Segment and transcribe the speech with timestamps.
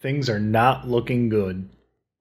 [0.00, 1.68] Things are not looking good.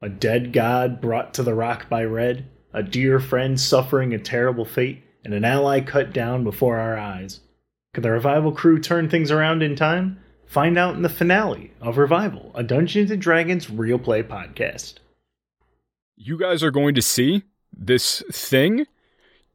[0.02, 4.66] A dead god brought to the rock by Red, a dear friend suffering a terrible
[4.66, 7.40] fate, and an ally cut down before our eyes.
[7.94, 10.20] Could the revival crew turn things around in time?
[10.46, 14.96] Find out in the finale of Revival, a Dungeons and Dragons real play podcast.
[16.18, 18.88] You guys are going to see this thing.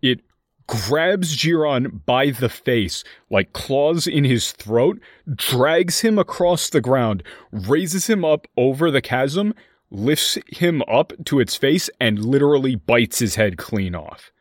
[0.01, 0.21] It
[0.67, 5.01] grabs Giron by the face, like claws in his throat,
[5.35, 7.23] drags him across the ground,
[7.53, 9.55] raises him up over the chasm,
[9.91, 14.33] lifts him up to its face, and literally bites his head clean off.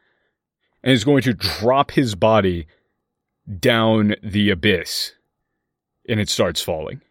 [0.84, 2.68] And is going to drop his body
[3.60, 5.14] down the abyss.
[6.08, 7.02] And it starts falling.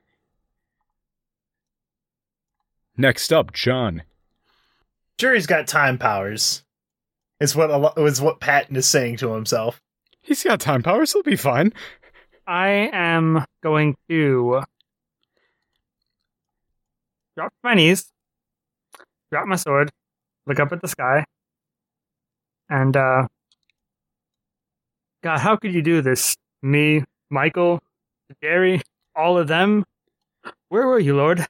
[2.97, 4.03] Next up, John.
[5.17, 6.63] Jerry's got time powers.
[7.43, 9.81] Is what a lo- is what Patton is saying to himself.
[10.21, 11.73] He's got time powers, he'll be fine.
[12.47, 14.63] I am going to
[17.37, 18.13] drop my knees,
[19.33, 19.91] drop my sword,
[20.47, 21.25] look up at the sky,
[22.71, 23.27] and uh
[25.25, 26.37] God, how could you do this?
[26.63, 27.81] Me, Michael,
[28.41, 28.83] Jerry,
[29.17, 29.85] all of them?
[30.69, 31.45] Where were you, Lord?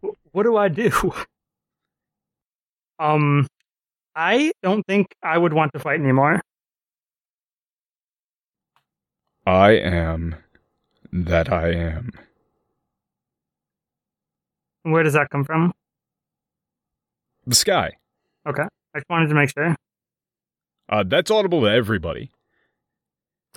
[0.00, 0.92] Wh- What do I do?
[3.00, 3.46] Um,
[4.18, 6.40] I don't think I would want to fight anymore.
[9.46, 10.34] I am
[11.12, 12.10] that I am.
[14.82, 15.72] Where does that come from?
[17.46, 17.92] The sky.
[18.44, 19.76] Okay, I just wanted to make sure.
[20.88, 22.32] Uh, that's audible to everybody.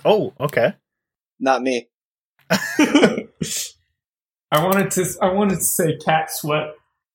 [0.04, 0.74] Oh, okay.
[1.40, 1.88] Not me.
[2.50, 3.26] I
[4.52, 6.74] wanted to I wanted to say cat sweat,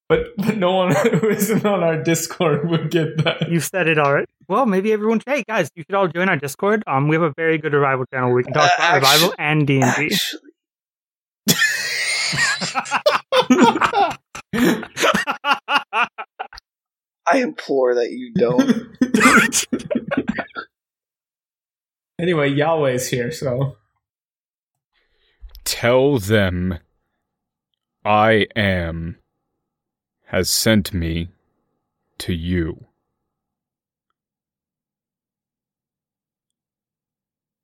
[0.10, 3.50] but, but no one who isn't on our Discord would get that.
[3.50, 4.28] You said it already.
[4.48, 5.22] Well, maybe everyone.
[5.26, 6.84] Hey guys, you should all join our Discord.
[6.88, 8.30] Um, we have a very good revival channel.
[8.30, 10.16] Where we can talk Uh, about revival actu- and D and D.
[17.30, 18.96] I implore that you don't.
[22.20, 23.76] anyway, Yahweh's here, so
[25.66, 26.80] Tell them
[28.06, 29.18] I am
[30.28, 31.30] has sent me
[32.18, 32.86] to you.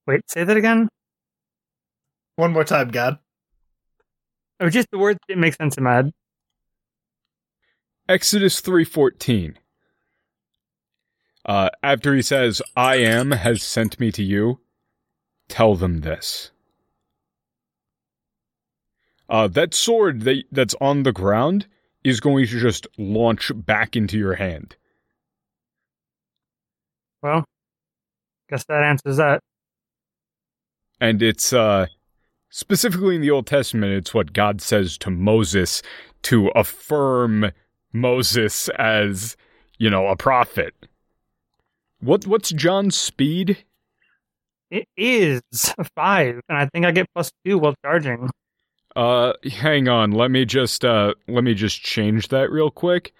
[0.08, 0.88] Wait, say that again.
[2.36, 3.20] One more time, God.
[4.60, 6.12] Or just the words didn't make sense in my head.
[8.08, 9.58] Exodus 3:14.
[11.46, 14.62] Uh, after he says, "I am has sent me to you,"
[15.50, 16.52] tell them this.
[19.30, 21.68] Uh, that sword that, that's on the ground
[22.04, 24.76] is going to just launch back into your hand.
[27.22, 27.46] Well,
[28.50, 29.40] guess that answers that.
[31.00, 31.88] And it's uh,
[32.50, 35.82] specifically in the Old Testament, it's what God says to Moses
[36.24, 37.52] to affirm
[37.94, 39.38] Moses as,
[39.78, 40.74] you know, a prophet.
[42.00, 43.64] What what's John's speed?
[44.70, 45.42] It is
[45.96, 48.30] five, and I think I get plus two while charging.
[48.96, 50.12] Uh, hang on.
[50.12, 53.14] Let me just uh, let me just change that real quick.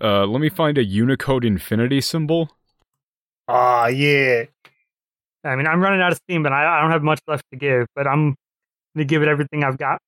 [0.00, 2.50] Uh, let me find a Unicode infinity symbol.
[3.48, 4.44] Ah, yeah.
[5.44, 7.56] I mean, I'm running out of steam, but I, I don't have much left to
[7.56, 7.86] give.
[7.94, 8.34] But I'm
[8.94, 10.00] gonna give it everything I've got.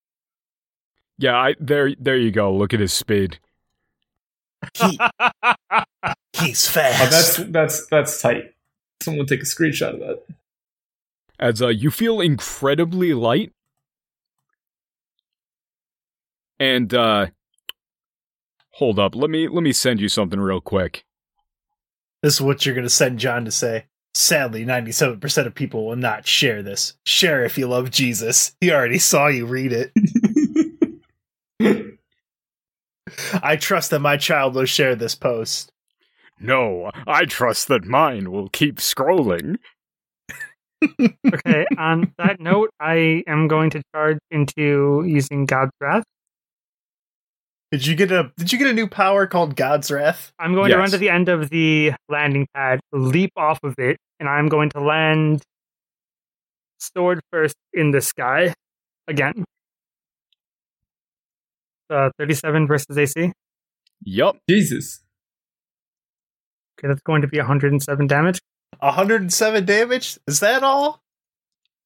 [1.18, 2.54] Yeah, I there there you go.
[2.54, 3.38] Look at his speed.
[4.74, 4.98] He,
[6.32, 7.10] he's oh, fast.
[7.10, 8.54] that's that's that's tight.
[9.02, 10.22] Someone take a screenshot of that.
[11.40, 13.52] As uh, you feel incredibly light,
[16.60, 17.26] and uh,
[18.72, 19.14] hold up.
[19.14, 21.04] Let me let me send you something real quick.
[22.22, 23.86] This is what you're going to send John to say.
[24.14, 26.94] Sadly, 97% of people will not share this.
[27.04, 28.56] Share if you love Jesus.
[28.60, 29.92] He already saw you read it.
[33.42, 35.70] I trust that my child will share this post.
[36.40, 39.56] No, I trust that mine will keep scrolling.
[41.00, 41.66] okay.
[41.76, 46.04] On that note, I am going to charge into using God's Wrath.
[47.70, 50.32] Did you get a Did you get a new power called God's Wrath?
[50.38, 53.98] I'm going to run to the end of the landing pad, leap off of it,
[54.18, 55.42] and I'm going to land
[56.78, 58.54] sword first in the sky
[59.06, 59.44] again.
[61.90, 63.32] Uh, 37 versus AC.
[64.04, 64.36] Yup.
[64.48, 65.00] Jesus.
[66.78, 68.40] Okay, that's going to be 107 damage.
[68.80, 70.18] 107 damage.
[70.26, 71.00] Is that all?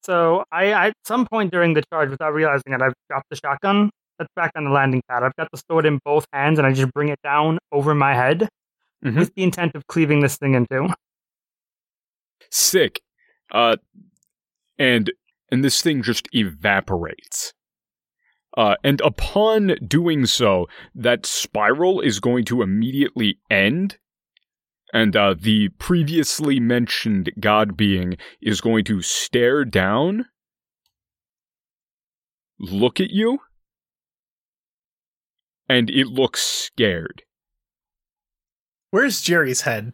[0.05, 3.37] So I, I, at some point during the charge, without realizing it, I've dropped the
[3.37, 3.89] shotgun.
[4.23, 5.21] That's back on the landing pad.
[5.23, 8.13] I've got the sword in both hands, and I just bring it down over my
[8.15, 8.47] head
[9.03, 9.17] Mhm.
[9.19, 10.87] with the intent of cleaving this thing in two.
[12.49, 13.01] Sick.
[13.51, 13.75] Uh,
[14.79, 15.11] and
[15.51, 17.53] and this thing just evaporates.
[18.55, 23.97] Uh, and upon doing so, that spiral is going to immediately end.
[24.93, 30.27] And uh, the previously mentioned god being is going to stare down,
[32.59, 33.39] look at you,
[35.69, 37.23] and it looks scared.
[38.91, 39.93] Where's Jerry's head?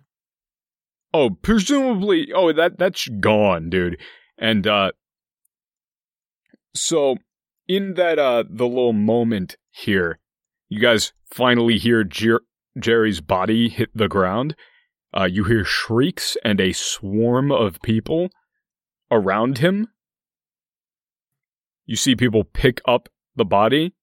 [1.13, 3.97] Oh, presumably, oh, that that's gone, dude.
[4.37, 4.91] And uh
[6.75, 7.17] so
[7.67, 10.19] in that uh the little moment here,
[10.67, 12.43] you guys finally hear Jer-
[12.77, 14.55] Jerry's body hit the ground.
[15.15, 18.29] Uh you hear shrieks and a swarm of people
[19.09, 19.87] around him.
[21.85, 23.93] You see people pick up the body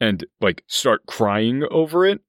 [0.00, 2.20] and like start crying over it.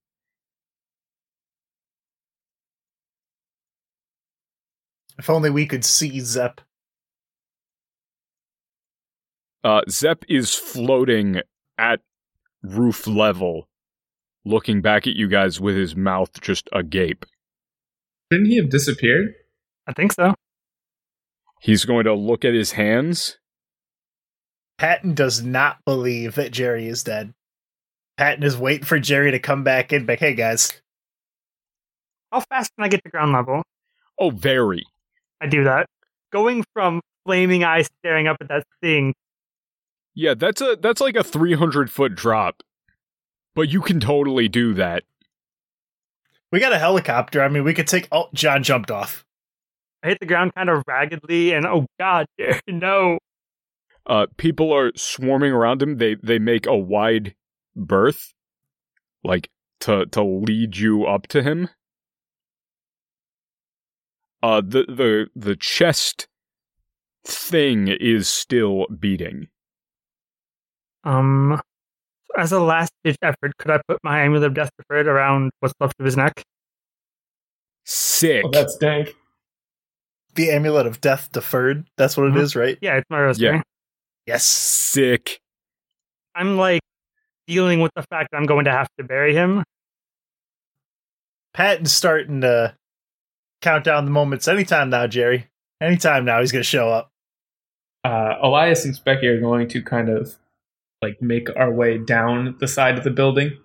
[5.18, 6.62] If only we could see Zep.
[9.63, 11.41] Uh, Zep is floating
[11.77, 12.01] at
[12.63, 13.69] roof level,
[14.44, 17.25] looking back at you guys with his mouth just agape.
[18.31, 19.33] Didn't he have disappeared?
[19.85, 20.33] I think so.
[21.62, 23.38] He's going to look at his hands.
[24.79, 27.35] Patton does not believe that Jerry is dead.
[28.18, 30.81] Patton is waiting for Jerry to come back in, like, hey guys.
[32.31, 33.63] How fast can I get to ground level?
[34.19, 34.84] Oh, very.
[35.42, 35.88] I do that.
[36.31, 39.13] Going from flaming eyes staring up at that thing.
[40.13, 42.63] Yeah, that's a that's like a 300 foot drop.
[43.56, 45.04] But you can totally do that.
[46.52, 47.42] We got a helicopter.
[47.42, 48.08] I mean, we could take.
[48.12, 49.25] Oh, John jumped off.
[50.04, 52.25] I hit the ground kind of raggedly, and oh god,
[52.68, 53.19] no.
[54.06, 55.98] Uh, people are swarming around him.
[55.98, 57.36] They they make a wide
[57.75, 58.33] berth,
[59.23, 59.50] like
[59.81, 61.69] to to lead you up to him.
[64.44, 66.27] Uh, the the the chest
[67.25, 69.47] thing is still beating.
[71.03, 71.62] Um,
[72.38, 75.74] as a last ditch effort, could I put my amulet of death deferred around what's
[75.79, 76.44] left of his neck?
[77.85, 78.44] Sick.
[78.45, 79.15] Oh, that's dank.
[80.35, 81.88] The amulet of death deferred.
[81.97, 82.77] That's what it is, right?
[82.81, 83.56] Yeah, it's my rosary.
[83.56, 83.62] Yeah.
[84.25, 84.45] Yes.
[84.45, 85.39] Sick.
[86.35, 86.81] I'm like
[87.51, 89.63] dealing with the fact that I'm going to have to bury him.
[91.53, 92.75] Patton's starting to
[93.62, 94.48] count down the moments.
[94.48, 95.48] Anytime now, Jerry.
[95.81, 97.09] Anytime now, he's going to show up.
[98.06, 100.38] Uh, Elias and Specky are going to kind of
[101.01, 103.57] like make our way down the side of the building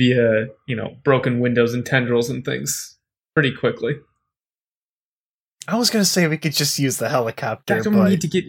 [0.00, 2.98] via, you know, broken windows and tendrils and things
[3.34, 3.96] pretty quickly.
[5.68, 8.20] I was going to say we could just use the helicopter, I don't but need
[8.22, 8.44] to get.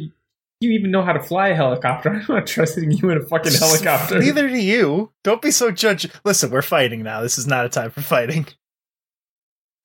[0.66, 2.10] You even know how to fly a helicopter.
[2.30, 4.20] I'm not trusting you in a fucking helicopter.
[4.20, 5.12] Neither do you.
[5.24, 6.10] Don't be so judge.
[6.24, 7.22] Listen, we're fighting now.
[7.22, 8.48] This is not a time for fighting.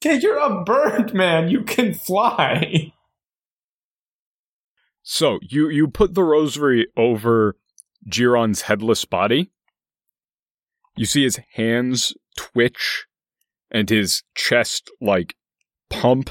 [0.03, 1.51] Okay, you're a bird, man.
[1.51, 2.95] You can fly.
[5.03, 7.57] So you you put the rosary over
[8.09, 9.51] Giron's headless body.
[10.97, 13.07] You see his hands twitch
[13.71, 15.35] and his chest like
[15.91, 16.31] pump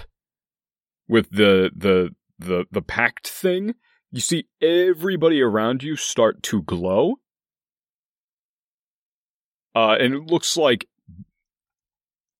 [1.07, 3.75] with the the the the packed thing.
[4.11, 7.15] You see everybody around you start to glow.
[9.75, 10.88] Uh and it looks like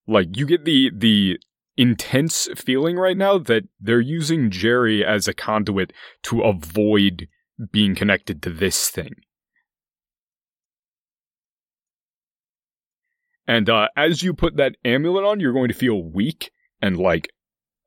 [0.07, 1.39] like you get the the
[1.77, 5.94] intense feeling right now that they're using Jerry as a conduit
[6.24, 7.27] to avoid
[7.71, 9.16] being connected to this thing.
[13.47, 17.30] And uh, as you put that amulet on, you're going to feel weak and like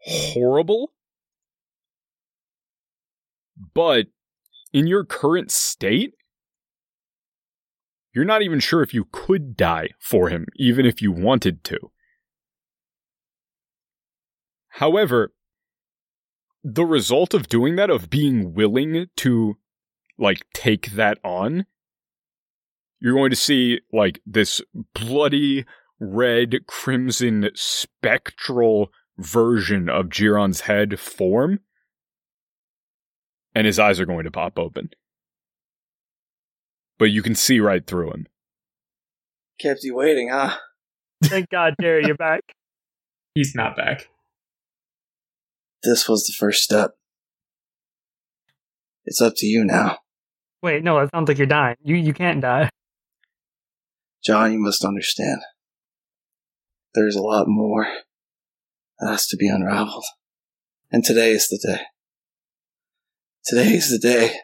[0.00, 0.92] horrible.
[3.74, 4.06] But
[4.72, 6.14] in your current state,
[8.14, 11.78] you're not even sure if you could die for him, even if you wanted to.
[14.68, 15.32] However,
[16.64, 19.56] the result of doing that, of being willing to
[20.18, 21.66] like take that on,
[23.00, 24.60] you're going to see like this
[24.94, 25.64] bloody
[25.98, 31.60] red crimson spectral version of Giron's head form,
[33.54, 34.90] and his eyes are going to pop open.
[36.98, 38.26] But you can see right through him.
[39.60, 40.56] Kept you waiting, huh?
[41.24, 42.40] Thank God, Jerry, you're back.
[43.34, 44.08] He's not back.
[45.82, 46.92] This was the first step.
[49.04, 49.98] It's up to you now.
[50.62, 51.76] Wait, no, that sounds like you're dying.
[51.82, 52.70] You you can't die.
[54.24, 55.40] John, you must understand.
[56.94, 57.88] There's a lot more
[59.00, 60.04] that has to be unraveled.
[60.92, 61.80] And today is the day.
[63.44, 64.36] Today is the day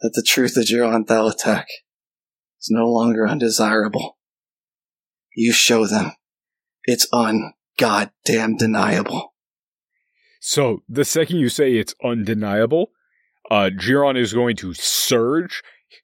[0.00, 1.68] that the truth of your attack
[2.60, 4.18] is no longer undesirable.
[5.36, 6.10] You show them
[6.82, 9.34] it's ungoddamn deniable.
[10.40, 12.90] So the second you say it's undeniable,
[13.48, 15.62] Uh, Giron is going to surge.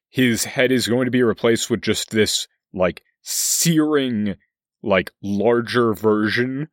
[0.09, 4.35] His head is going to be replaced with just this like searing,
[4.81, 6.69] like larger version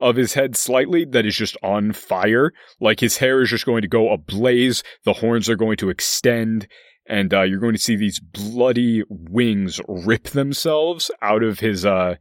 [0.00, 2.52] of his head slightly that is just on fire.
[2.80, 4.82] Like his hair is just going to go ablaze.
[5.04, 6.68] The horns are going to extend
[7.08, 12.16] and uh, you're going to see these bloody wings rip themselves out of his uh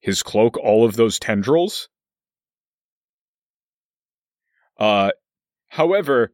[0.00, 0.56] his cloak.
[0.58, 1.88] All of those tendrils.
[4.78, 5.10] Uh,
[5.68, 6.32] however,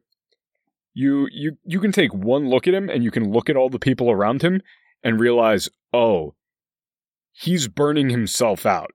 [0.93, 3.69] you you you can take one look at him and you can look at all
[3.69, 4.61] the people around him
[5.03, 6.35] and realize, oh,
[7.31, 8.91] he's burning himself out.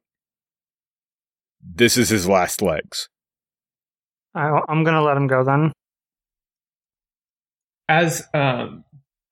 [1.61, 3.09] This is his last legs.
[4.35, 5.73] I, I'm gonna let him go then.
[7.89, 8.85] As um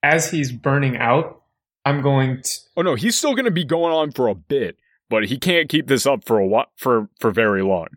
[0.03, 1.43] as he's burning out,
[1.85, 4.77] I'm going to Oh no, he's still going to be going on for a bit,
[5.11, 7.89] but he can't keep this up for a while, for for very long.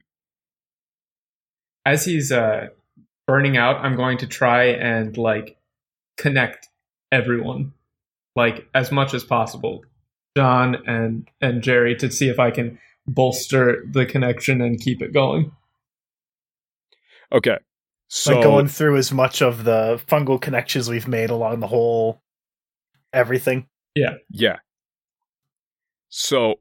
[1.85, 2.67] as he's uh
[3.27, 5.57] burning out, I'm going to try and like
[6.17, 6.67] connect
[7.11, 7.73] everyone
[8.35, 9.83] like as much as possible.
[10.37, 15.13] John and and Jerry to see if I can bolster the connection and keep it
[15.13, 15.51] going.
[17.31, 17.57] Okay.
[18.07, 22.21] So like going through as much of the fungal connections we've made along the whole
[23.13, 23.67] everything.
[23.95, 24.15] Yeah.
[24.29, 24.57] Yeah.
[26.09, 26.55] So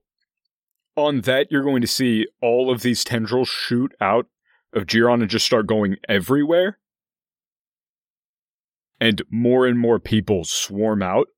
[0.96, 4.26] on that, you're going to see all of these tendrils shoot out
[4.74, 6.78] of Giron and just start going everywhere.
[9.00, 11.28] And more and more people swarm out.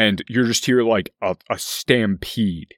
[0.00, 2.72] And you're just here like a, a stampede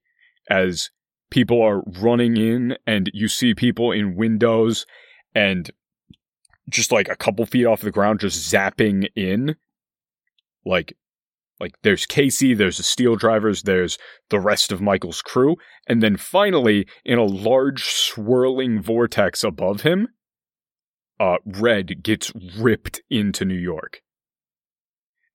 [0.50, 0.91] as
[1.31, 4.87] people are running in, and you see people in windows
[5.33, 5.71] and
[6.69, 9.55] just like a couple feet off the ground just zapping in
[10.67, 10.97] like
[11.61, 13.99] like there's Casey, there's the steel drivers, there's
[14.31, 15.55] the rest of Michael's crew,
[15.87, 20.09] and then finally in a large swirling vortex above him,
[21.21, 24.02] uh Red gets ripped into New York.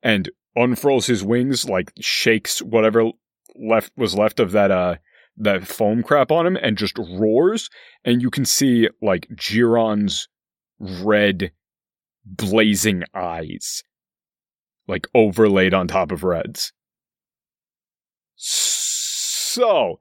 [0.03, 3.11] And unfurls his wings, like shakes whatever
[3.55, 4.95] left was left of that uh
[5.37, 7.69] that foam crap on him and just roars
[8.05, 10.27] and you can see like Giron's
[10.79, 11.51] red
[12.25, 13.83] blazing eyes
[14.87, 16.71] like overlaid on top of reds.
[18.35, 19.99] So,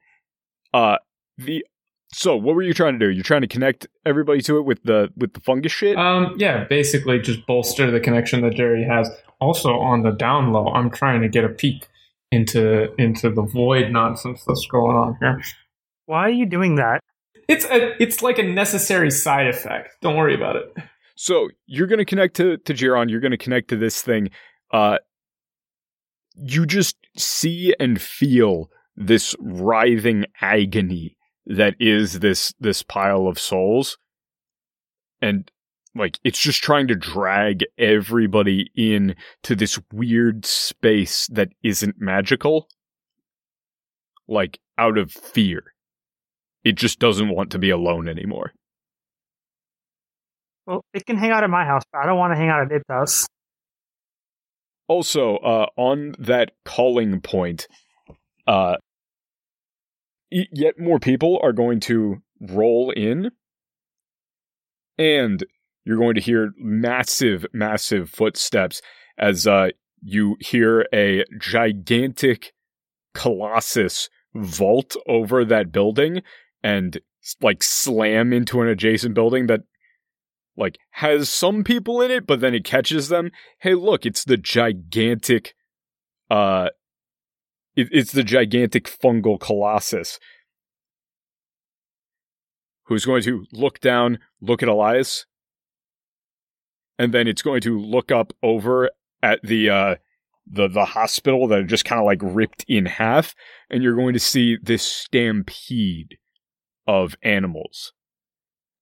[0.73, 0.97] uh,
[1.39, 1.65] the
[2.13, 3.11] so what were you trying to do?
[3.11, 5.97] You're trying to connect everybody to it with the with the fungus shit.
[5.99, 9.11] Um yeah, basically just bolster the connection that Jerry has.
[9.40, 11.88] Also on the down low, I'm trying to get a peek
[12.33, 15.43] into into the void nonsense that's going on here.
[16.07, 17.00] Why are you doing that?
[17.49, 19.90] It's a it's like a necessary side effect.
[20.00, 20.76] Don't worry about it.
[21.16, 23.11] So you're going to connect to to Giron.
[23.11, 24.31] You're going to connect to this thing.
[24.73, 24.99] Uh,
[26.37, 31.16] you just see and feel this writhing agony
[31.47, 33.99] that is this this pile of souls,
[35.21, 35.50] and
[35.97, 42.69] like it's just trying to drag everybody in to this weird space that isn't magical,
[44.29, 45.75] like out of fear.
[46.65, 48.53] It just doesn't want to be alone anymore.
[50.67, 52.62] Well, it can hang out at my house, but I don't want to hang out
[52.62, 53.26] at its house.
[54.88, 57.69] Also, uh, on that calling point,
[58.47, 58.76] uh,
[60.31, 63.31] yet more people are going to roll in,
[64.99, 65.45] and
[65.87, 68.83] you're going to hear massive, massive footsteps
[69.16, 69.69] as uh,
[70.02, 72.52] you hear a gigantic
[73.14, 76.23] colossus vault over that building
[76.62, 77.00] and
[77.40, 79.62] like slam into an adjacent building that
[80.57, 83.31] like has some people in it but then it catches them.
[83.61, 85.55] Hey look it's the gigantic
[86.31, 86.69] uh
[87.75, 90.19] it, it's the gigantic fungal colossus
[92.85, 95.26] who's going to look down look at elias
[96.99, 98.91] and then it's going to look up over
[99.23, 99.97] at the uh
[100.47, 103.35] the the hospital that are just kind of like ripped in half
[103.69, 106.19] and you're going to see this stampede
[106.87, 107.93] of animals.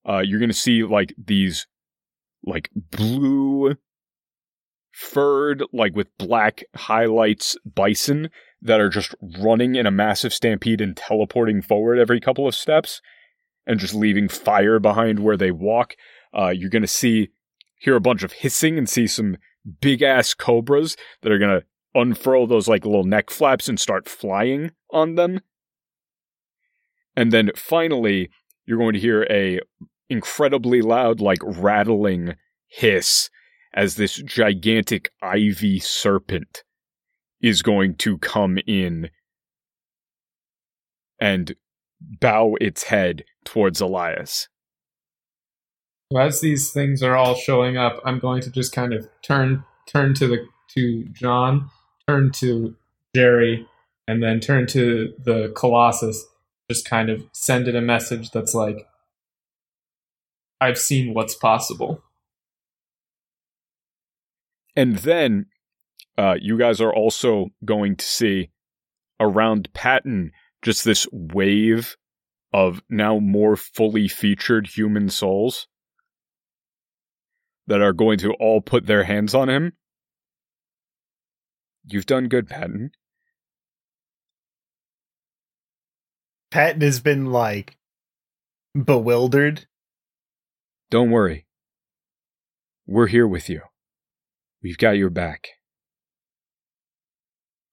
[0.06, 1.66] Uh you're going to see like these
[2.44, 3.76] like blue
[4.92, 8.30] furred like with black highlights bison
[8.60, 13.00] that are just running in a massive stampede and teleporting forward every couple of steps
[13.66, 15.94] and just leaving fire behind where they walk.
[16.36, 17.30] Uh you're going to see
[17.84, 19.36] hear a bunch of hissing and see some
[19.82, 24.08] big ass cobras that are going to unfurl those like little neck flaps and start
[24.08, 25.40] flying on them.
[27.14, 28.30] And then finally,
[28.64, 29.60] you're going to hear a
[30.08, 32.36] incredibly loud, like rattling
[32.68, 33.28] hiss
[33.74, 36.64] as this gigantic ivy serpent
[37.42, 39.10] is going to come in
[41.20, 41.54] and
[42.00, 44.48] bow its head towards Elias.
[46.16, 50.14] As these things are all showing up, I'm going to just kind of turn turn
[50.14, 51.70] to the to John,
[52.08, 52.74] turn to
[53.14, 53.66] Jerry,
[54.06, 56.24] and then turn to the Colossus.
[56.70, 58.86] Just kind of send it a message that's like,
[60.60, 62.02] "I've seen what's possible."
[64.76, 65.46] And then
[66.18, 68.50] uh, you guys are also going to see
[69.20, 71.96] around Patton just this wave
[72.52, 75.66] of now more fully featured human souls
[77.66, 79.72] that are going to all put their hands on him.
[81.86, 82.92] You've done good, Patton.
[86.50, 87.76] Patton has been like
[88.74, 89.66] bewildered.
[90.90, 91.46] Don't worry.
[92.86, 93.62] We're here with you.
[94.62, 95.48] We've got your back.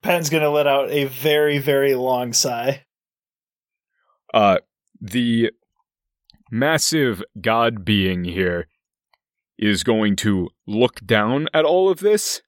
[0.02, 2.86] Patton's gonna let out a very, very long sigh.
[4.34, 4.58] Uh,
[5.00, 5.52] the
[6.50, 8.68] massive god being here
[9.62, 12.42] is going to look down at all of this.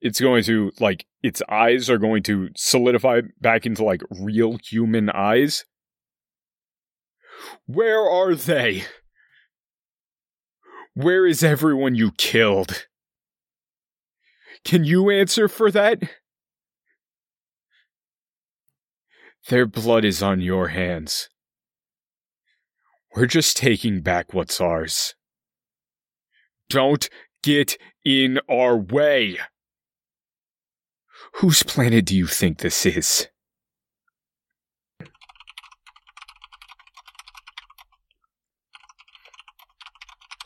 [0.00, 5.10] It's going to, like, its eyes are going to solidify back into, like, real human
[5.10, 5.64] eyes.
[7.66, 8.84] Where are they?
[10.94, 12.86] Where is everyone you killed?
[14.64, 16.02] Can you answer for that?
[19.48, 21.30] Their blood is on your hands.
[23.14, 25.14] We're just taking back what's ours.
[26.68, 27.08] Don't
[27.42, 29.38] get in our way.
[31.34, 33.28] Whose planet do you think this is?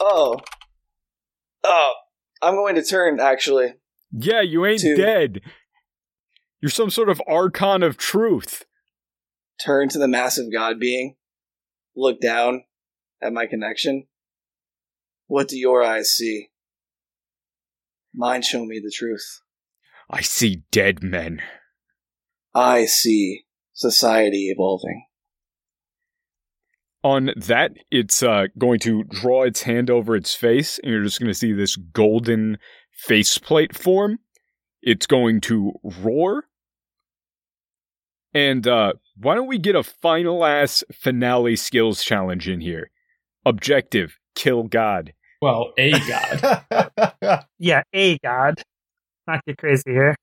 [0.01, 0.41] Oh.
[1.65, 1.93] Oh.
[2.43, 3.75] I'm going to turn, actually.
[4.11, 4.97] Yeah, you ain't Two.
[4.97, 5.41] dead.
[6.61, 8.65] You're some sort of archon of truth.
[9.65, 11.17] Turn to the massive god being.
[11.95, 12.65] Look down
[13.23, 14.07] at my connection.
[15.27, 16.49] What do your eyes see?
[18.15, 19.41] Mine show me the truth.
[20.11, 21.41] I see dead men.
[22.55, 25.07] I see society evolving.
[27.05, 31.19] On that, it's uh, going to draw its hand over its face, and you're just
[31.19, 32.59] going to see this golden
[32.93, 34.19] faceplate form.
[34.83, 36.45] It's going to roar.
[38.35, 42.91] And uh, why don't we get a final ass finale skills challenge in here?
[43.45, 45.13] Objective kill God.
[45.41, 47.45] Well, a god.
[47.59, 48.63] Yeah, a god.
[49.27, 50.17] Not get crazy here.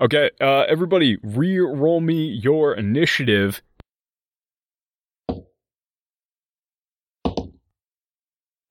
[0.00, 3.62] Okay, uh, everybody, re roll me your initiative.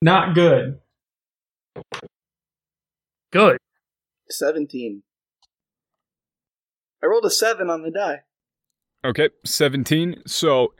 [0.01, 0.79] Not good.
[3.31, 3.57] Good.
[4.29, 5.03] 17.
[7.03, 8.21] I rolled a 7 on the die.
[9.07, 10.23] Okay, 17.
[10.27, 10.73] So,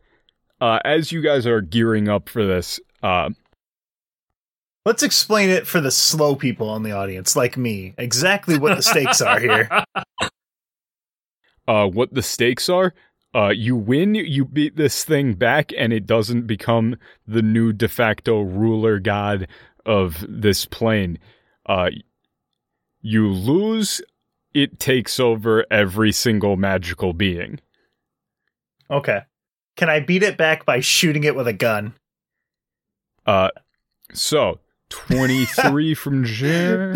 [0.60, 3.30] uh, as you guys are gearing up for this, uh,
[4.86, 8.82] Let's explain it for the slow people in the audience, like me, exactly what the
[8.82, 9.70] stakes are here.
[11.68, 12.94] uh, what the stakes are.
[13.36, 16.96] Uh, you win, you beat this thing back, and it doesn't become
[17.28, 19.50] the new de facto ruler god
[19.86, 21.20] of this plane.
[21.66, 21.90] Uh,
[23.02, 24.02] you lose,
[24.54, 27.60] it takes over every single magical being.
[28.90, 29.22] Okay.
[29.76, 31.94] Can I beat it back by shooting it with a gun?
[33.26, 33.50] Uh,
[34.14, 36.96] so 23 from Jen.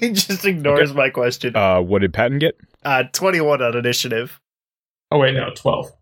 [0.00, 1.56] he just ignores my question.
[1.56, 2.56] Uh, what did Patton get?
[2.84, 4.40] Uh, 21 on initiative.
[5.10, 5.92] Oh wait, no, twelve.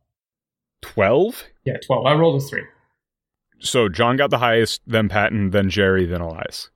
[0.82, 1.44] 12?
[1.64, 2.06] Yeah, twelve.
[2.06, 2.64] I rolled a three.
[3.58, 6.70] So John got the highest, then Patton, then Jerry, then Elias.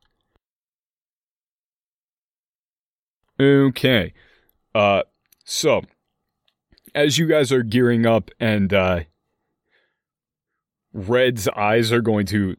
[3.41, 4.13] Okay.
[4.75, 5.03] Uh
[5.45, 5.83] so
[6.97, 9.01] as you guys are gearing up and uh
[10.93, 12.57] Red's eyes are going to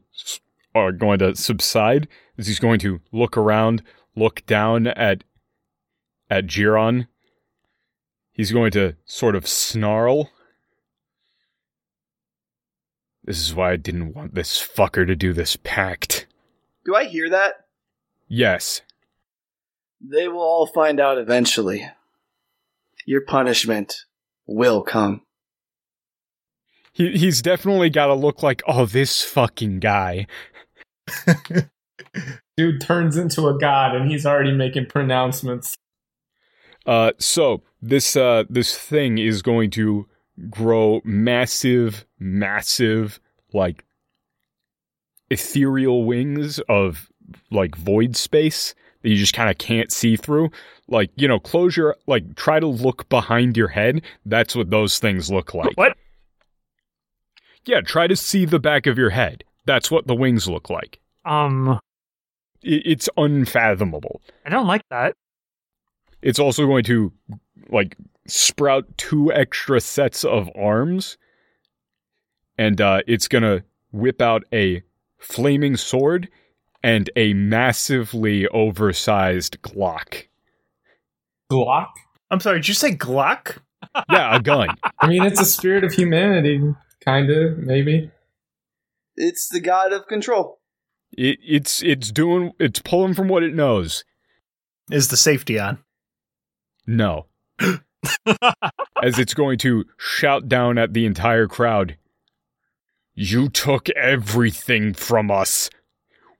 [0.74, 2.06] are going to subside
[2.38, 3.82] as he's going to look around,
[4.14, 5.24] look down at
[6.30, 7.08] at Giron.
[8.32, 10.30] He's going to sort of snarl.
[13.24, 16.26] This is why I didn't want this fucker to do this pact.
[16.86, 17.66] Do I hear that?
[18.28, 18.82] Yes.
[20.00, 21.90] They will all find out eventually.
[23.04, 24.04] Your punishment
[24.48, 25.20] will come.
[26.92, 30.26] He he's definitely got to look like oh this fucking guy.
[32.56, 35.76] Dude turns into a god, and he's already making pronouncements.
[36.86, 40.08] Uh so this uh this thing is going to
[40.50, 43.20] grow massive massive
[43.52, 43.84] like
[45.30, 47.10] ethereal wings of
[47.50, 48.74] like void space
[49.08, 50.50] that you just kind of can't see through.
[50.86, 54.02] Like, you know, close your like try to look behind your head.
[54.26, 55.76] That's what those things look like.
[55.76, 55.96] What?
[57.64, 59.44] Yeah, try to see the back of your head.
[59.66, 60.98] That's what the wings look like.
[61.24, 61.78] Um,
[62.62, 64.20] It's unfathomable.
[64.44, 65.14] I don't like that.
[66.22, 67.12] It's also going to
[67.70, 71.16] like sprout two extra sets of arms,
[72.56, 74.82] and uh, it's gonna whip out a
[75.18, 76.28] flaming sword
[76.82, 80.24] and a massively oversized Glock.
[81.50, 81.88] Glock.
[82.30, 83.58] I'm sorry, did you say Glock?
[84.10, 84.70] Yeah, a gun.
[85.00, 86.60] I mean, it's a spirit of humanity,
[87.04, 88.10] kind of, maybe.
[89.16, 90.60] It's the god of control.
[91.16, 94.04] It, it's it's doing it's pulling from what it knows.
[94.90, 95.78] Is the safety on?
[96.86, 97.26] No.
[99.02, 101.96] As it's going to shout down at the entire crowd.
[103.14, 105.70] You took everything from us.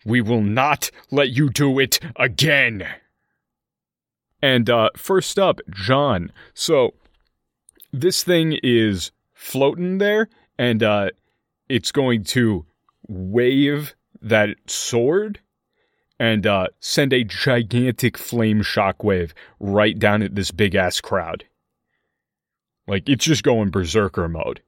[0.09, 2.87] We will not let you do it again.
[4.43, 6.33] And uh first up, John.
[6.55, 6.95] So
[7.93, 11.11] this thing is floating there and uh
[11.69, 12.65] it's going to
[13.07, 15.41] wave that sword
[16.19, 21.45] and uh, send a gigantic flame shockwave right down at this big ass crowd.
[22.87, 24.63] Like it's just going berserker mode.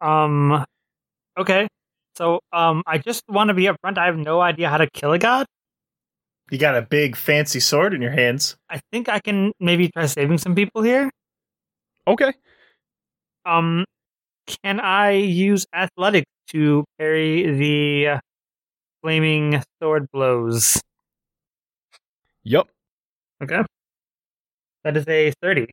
[0.00, 0.64] Um,
[1.38, 1.68] okay.
[2.16, 3.98] So, um, I just want to be upfront.
[3.98, 5.46] I have no idea how to kill a god.
[6.50, 8.56] You got a big fancy sword in your hands.
[8.68, 11.10] I think I can maybe try saving some people here.
[12.06, 12.32] Okay.
[13.46, 13.84] Um,
[14.62, 18.20] can I use athletics to parry the
[19.02, 20.80] flaming sword blows?
[22.44, 22.68] Yep.
[23.42, 23.62] Okay.
[24.84, 25.66] That is a 30.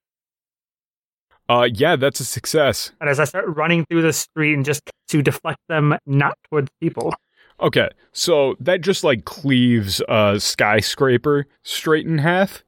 [1.52, 2.94] Uh yeah, that's a success.
[3.02, 6.72] And as I start running through the street and just to deflect them not towards
[6.80, 7.14] people.
[7.60, 7.90] Okay.
[8.14, 12.64] So that just like cleaves a skyscraper straight in half,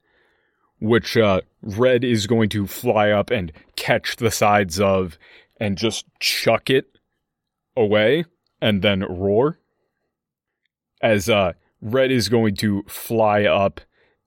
[0.81, 5.17] which uh Red is going to fly up and catch the sides of
[5.61, 6.97] and just chuck it
[7.77, 8.25] away
[8.61, 9.59] and then roar.
[11.01, 13.79] As uh Red is going to fly up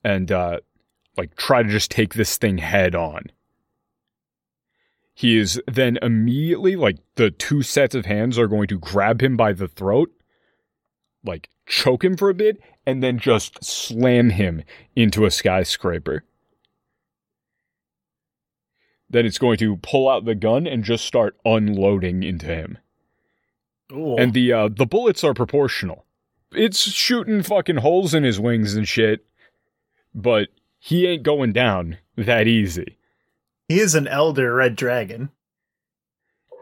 [0.03, 0.61] and uh
[1.19, 3.25] like try to just take this thing head on.
[5.17, 9.35] He is then immediately like the two sets of hands are going to grab him
[9.35, 10.13] by the throat,
[11.25, 14.63] like choke him for a bit, and then just slam him
[14.95, 16.23] into a skyscraper.
[19.09, 22.77] Then it's going to pull out the gun and just start unloading into him.
[23.93, 24.17] Ooh.
[24.19, 26.05] And the uh, the bullets are proportional.
[26.53, 29.25] It's shooting fucking holes in his wings and shit,
[30.15, 30.49] but
[30.79, 32.99] he ain't going down that easy.
[33.69, 35.31] He is an elder red dragon.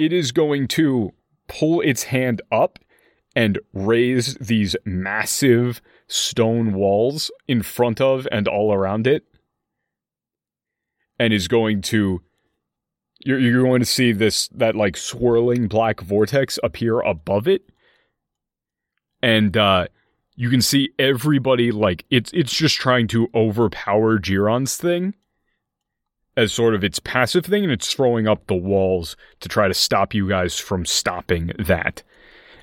[0.00, 1.12] It is going to
[1.48, 2.78] pull its hand up
[3.36, 9.24] and raise these massive stone walls in front of and all around it.
[11.18, 12.22] And is going to
[13.20, 17.62] you're you're going to see this that like swirling black vortex appear above it.
[19.22, 19.86] And uh
[20.36, 25.14] you can see everybody like it's it's just trying to overpower Giron's thing
[26.36, 29.74] as sort of its passive thing and it's throwing up the walls to try to
[29.74, 32.02] stop you guys from stopping that.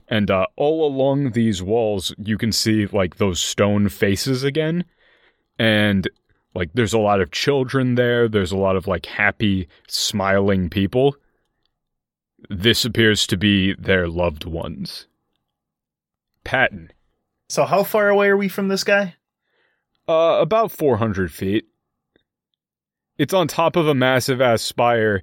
[0.07, 4.83] And uh, all along these walls, you can see like those stone faces again.
[5.57, 6.09] And
[6.53, 11.15] like there's a lot of children there, there's a lot of like happy, smiling people.
[12.49, 15.07] This appears to be their loved ones.
[16.43, 16.91] Patton.
[17.47, 19.15] So how far away are we from this guy?
[20.09, 21.67] Uh, about 400 feet.
[23.21, 25.21] It's on top of a massive ass spire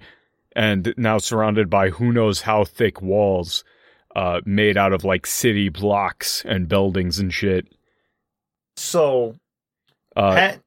[0.54, 3.64] and now surrounded by who knows how thick walls,
[4.14, 7.66] uh, made out of like city blocks and buildings and shit.
[8.76, 9.34] So
[10.14, 10.62] Uh, Pat,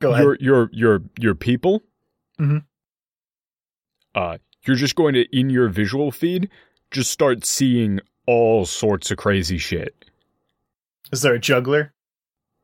[0.00, 0.22] go ahead.
[0.24, 1.82] your your your your people.
[2.40, 2.64] Mhm.
[4.14, 6.48] Uh, you're just going to in your visual feed
[6.90, 9.94] just start seeing all sorts of crazy shit.
[11.12, 11.92] Is there a juggler?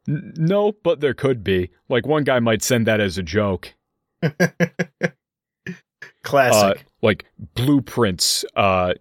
[0.09, 1.71] N- no, but there could be.
[1.91, 3.75] Like one guy might send that as a joke.
[6.23, 6.79] Classic.
[6.79, 8.95] uh, like blueprints, uh,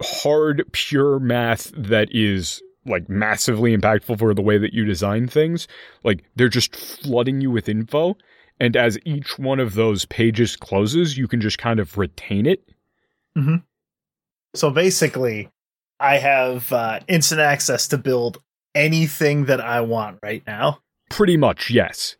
[0.00, 5.66] hard, pure math that is like massively impactful for the way that you design things.
[6.04, 8.16] Like they're just flooding you with info.
[8.58, 12.62] And as each one of those pages closes, you can just kind of retain it.
[14.54, 15.50] so basically,
[16.00, 18.38] I have uh, instant access to build
[18.74, 20.80] anything that I want right now.
[21.10, 22.16] Pretty much, yes.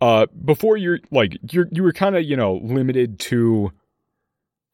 [0.00, 3.72] Uh, before you're like you're you were kind of you know limited to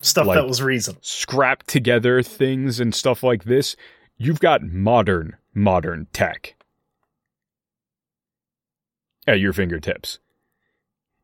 [0.01, 1.01] Stuff Like- that was reasonable.
[1.03, 3.75] scrap together things and stuff like this.
[4.19, 6.57] You've got modern modern tech
[9.27, 10.19] at your fingertips.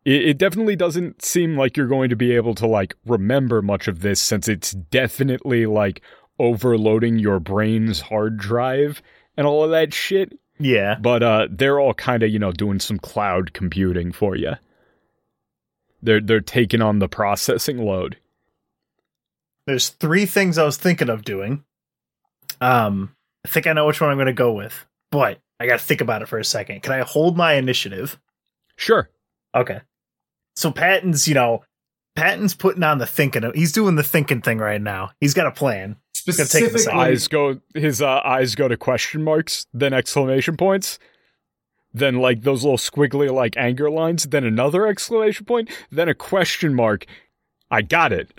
[0.05, 3.87] it, it definitely doesn't seem like you're going to be able to like remember much
[3.89, 6.01] of this since it's definitely like
[6.39, 9.03] overloading your brain's hard drive
[9.37, 10.39] and all of that shit.
[10.61, 10.96] Yeah.
[11.01, 14.53] But uh, they're all kind of you know doing some cloud computing for you.
[16.03, 18.18] They're they're taking on the processing load.
[19.66, 21.64] There's three things I was thinking of doing.
[22.61, 25.79] Um, I think I know which one I'm going to go with, but I got
[25.79, 26.83] to think about it for a second.
[26.83, 28.18] Can I hold my initiative?
[28.77, 29.11] Sure.
[29.55, 29.81] Okay.
[30.57, 31.62] So Patton's, you know,
[32.21, 33.51] Patton's putting on the thinking.
[33.55, 35.11] He's doing the thinking thing right now.
[35.21, 35.97] He's got a plan.
[36.27, 37.01] gonna take him a Specifically, second.
[37.01, 40.99] eyes go his uh, eyes go to question marks, then exclamation points,
[41.95, 46.75] then like those little squiggly like anger lines, then another exclamation point, then a question
[46.75, 47.07] mark.
[47.71, 48.31] I got it.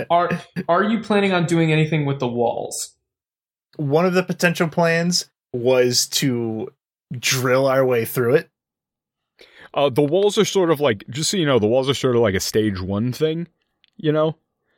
[0.10, 0.30] are
[0.68, 2.94] are you planning on doing anything with the walls?
[3.76, 6.68] one of the potential plans was to
[7.12, 8.50] drill our way through it.
[9.78, 12.16] Uh, the walls are sort of like just so you know, the walls are sort
[12.16, 13.46] of like a stage one thing.
[13.96, 14.36] You know,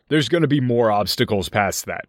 [0.09, 2.07] there's going to be more obstacles past that.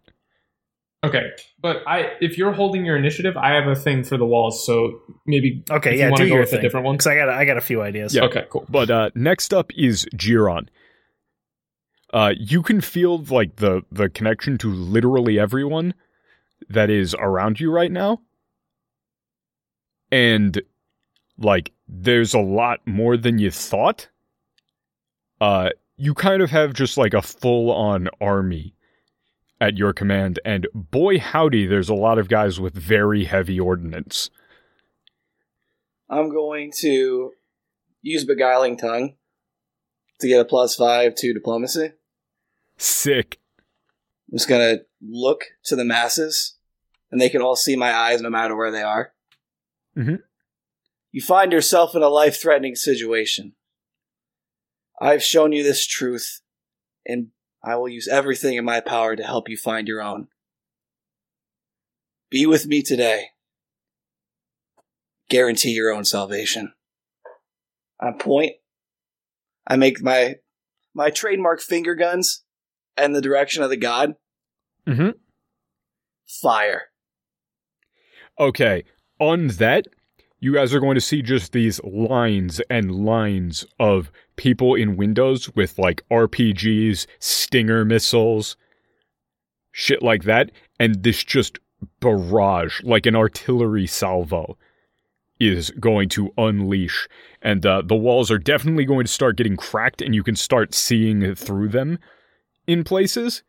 [1.02, 4.66] Okay, but I if you're holding your initiative, I have a thing for the walls,
[4.66, 6.96] so maybe Okay, If yeah, you wanna do go your with a different one?
[6.96, 8.14] Because I got, I got a few ideas.
[8.14, 8.24] Yeah.
[8.24, 8.66] okay, cool.
[8.68, 10.68] But uh, next up is Giron.
[12.12, 15.94] Uh, you can feel like the the connection to literally everyone
[16.68, 18.20] that is around you right now,
[20.10, 20.60] and
[21.44, 24.08] like there's a lot more than you thought.
[25.40, 28.74] Uh, you kind of have just like a full on army
[29.60, 34.30] at your command, and boy howdy, there's a lot of guys with very heavy ordnance.
[36.08, 37.32] I'm going to
[38.02, 39.14] use beguiling tongue
[40.20, 41.92] to get a plus five to diplomacy.
[42.76, 43.38] Sick.
[44.30, 46.54] I'm just gonna look to the masses,
[47.10, 49.12] and they can all see my eyes no matter where they are.
[49.96, 50.22] Mhm.
[51.12, 53.52] You find yourself in a life-threatening situation.
[55.00, 56.40] I've shown you this truth,
[57.06, 57.28] and
[57.62, 60.28] I will use everything in my power to help you find your own.
[62.30, 63.26] Be with me today.
[65.28, 66.72] Guarantee your own salvation.
[68.00, 68.52] On point,
[69.66, 70.36] I make my
[70.94, 72.42] my trademark finger guns
[72.96, 74.14] and the direction of the god
[74.86, 75.10] Mm-hmm.
[76.26, 76.82] fire.
[78.40, 78.84] Okay,
[79.20, 79.86] on that,
[80.42, 85.48] you guys are going to see just these lines and lines of people in windows
[85.54, 88.56] with like RPGs, Stinger missiles,
[89.70, 90.50] shit like that,
[90.80, 91.60] and this just
[92.00, 94.58] barrage, like an artillery salvo,
[95.38, 97.08] is going to unleash.
[97.40, 100.74] And uh, the walls are definitely going to start getting cracked, and you can start
[100.74, 102.00] seeing through them
[102.66, 103.44] in places.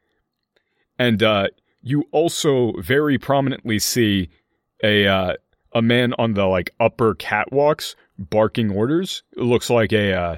[0.99, 1.47] And uh,
[1.81, 4.29] you also very prominently see
[4.83, 5.33] a uh,
[5.73, 9.23] a man on the like upper catwalks barking orders.
[9.35, 10.37] It looks like a uh,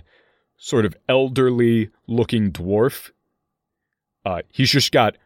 [0.58, 3.12] sort of elderly looking dwarf.
[4.26, 5.18] Uh, he's just got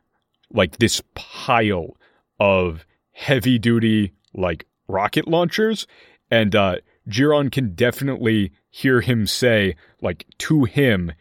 [0.52, 1.95] like this pile
[2.39, 5.88] of heavy duty like rocket launchers,
[6.32, 11.12] and uh, Giron can definitely hear him say like to him,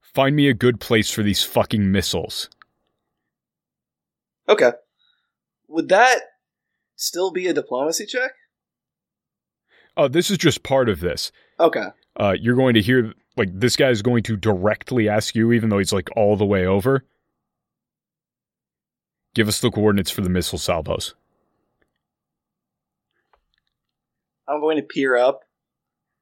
[0.00, 2.48] "Find me a good place for these fucking missiles."
[4.48, 4.72] Okay.
[5.68, 6.22] Would that
[7.00, 8.32] still be a diplomacy check?
[9.96, 11.32] Oh, this is just part of this.
[11.58, 11.86] Okay.
[12.16, 15.68] uh, you're going to hear like this guy is going to directly ask you, even
[15.68, 17.04] though he's like all the way over.
[19.34, 21.14] Give us the coordinates for the missile salvos.
[24.48, 25.40] I'm going to peer up.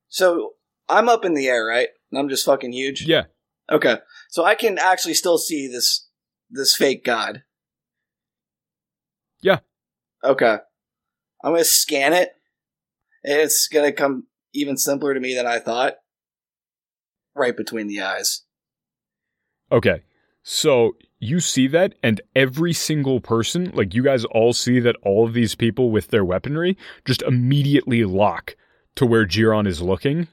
[0.09, 0.55] So
[0.89, 1.89] I'm up in the air, right?
[2.11, 3.03] And I'm just fucking huge.
[3.07, 3.25] Yeah,
[3.71, 3.99] Okay.
[4.29, 6.09] So I can actually still see this
[6.51, 7.43] this fake god.
[9.43, 9.59] Yeah.
[10.25, 10.59] Okay.
[11.43, 12.31] I'm gonna scan it.
[13.23, 15.95] It's gonna come even simpler to me than I thought.
[17.35, 18.43] Right between the eyes.
[19.71, 20.03] Okay.
[20.43, 25.27] So you see that, and every single person, like you guys all see that all
[25.27, 28.57] of these people with their weaponry just immediately lock
[28.97, 30.29] to where Giron is looking.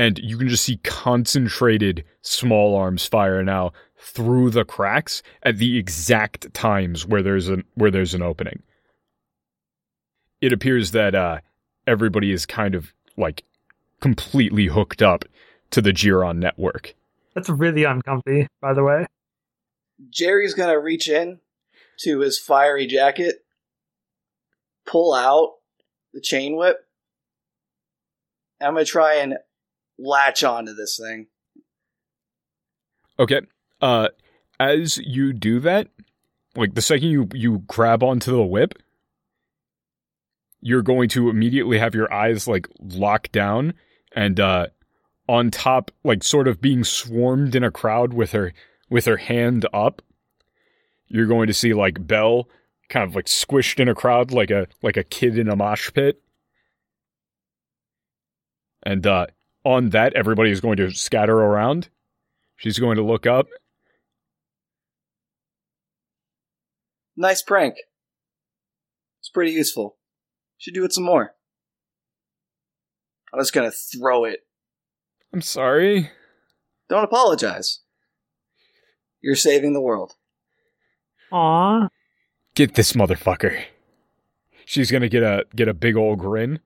[0.00, 5.76] And you can just see concentrated small arms fire now through the cracks at the
[5.76, 8.62] exact times where there's an where there's an opening.
[10.40, 11.40] It appears that uh,
[11.86, 13.44] everybody is kind of like
[14.00, 15.26] completely hooked up
[15.72, 16.94] to the Giron network.
[17.34, 19.04] That's really uncomfy, by the way.
[20.08, 21.40] Jerry's gonna reach in
[22.04, 23.44] to his fiery jacket,
[24.86, 25.56] pull out
[26.14, 26.78] the chain whip.
[28.62, 29.36] I'm gonna try and
[30.00, 31.26] latch onto this thing.
[33.18, 33.40] Okay.
[33.80, 34.08] Uh
[34.58, 35.88] as you do that,
[36.56, 38.74] like the second you you grab onto the whip,
[40.60, 43.74] you're going to immediately have your eyes like locked down
[44.14, 44.66] and uh
[45.28, 48.52] on top like sort of being swarmed in a crowd with her
[48.88, 50.02] with her hand up
[51.06, 52.48] you're going to see like Belle
[52.88, 55.90] kind of like squished in a crowd like a like a kid in a mosh
[55.92, 56.20] pit
[58.82, 59.26] and uh
[59.64, 61.88] on that everybody is going to scatter around
[62.56, 63.46] she's going to look up
[67.20, 67.74] Nice prank.
[69.20, 69.98] It's pretty useful.
[70.56, 71.34] Should do it some more.
[73.30, 74.40] I'm just gonna throw it.
[75.32, 76.10] i'm sorry
[76.88, 77.80] Don't apologize.
[79.20, 80.14] You're saving the world.
[81.30, 81.88] Aw.
[82.54, 83.64] get this motherfucker.
[84.64, 86.60] She's gonna get a get a big old grin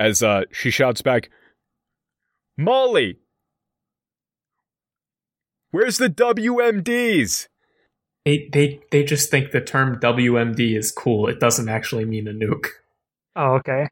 [0.00, 1.30] as uh she shouts back,
[2.56, 3.18] Molly,
[5.70, 7.46] where's the WMDs?
[8.24, 11.28] They they they just think the term WMD is cool.
[11.28, 12.66] It doesn't actually mean a nuke.
[13.36, 13.88] Oh, okay.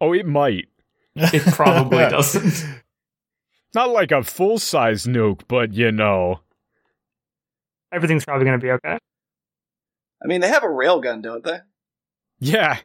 [0.00, 0.66] Oh, it might.
[1.14, 2.66] It probably doesn't.
[3.74, 6.40] Not like a full size nuke, but you know.
[7.92, 8.98] Everything's probably going to be okay.
[10.22, 11.58] I mean, they have a railgun, don't they?
[12.38, 12.78] Yeah,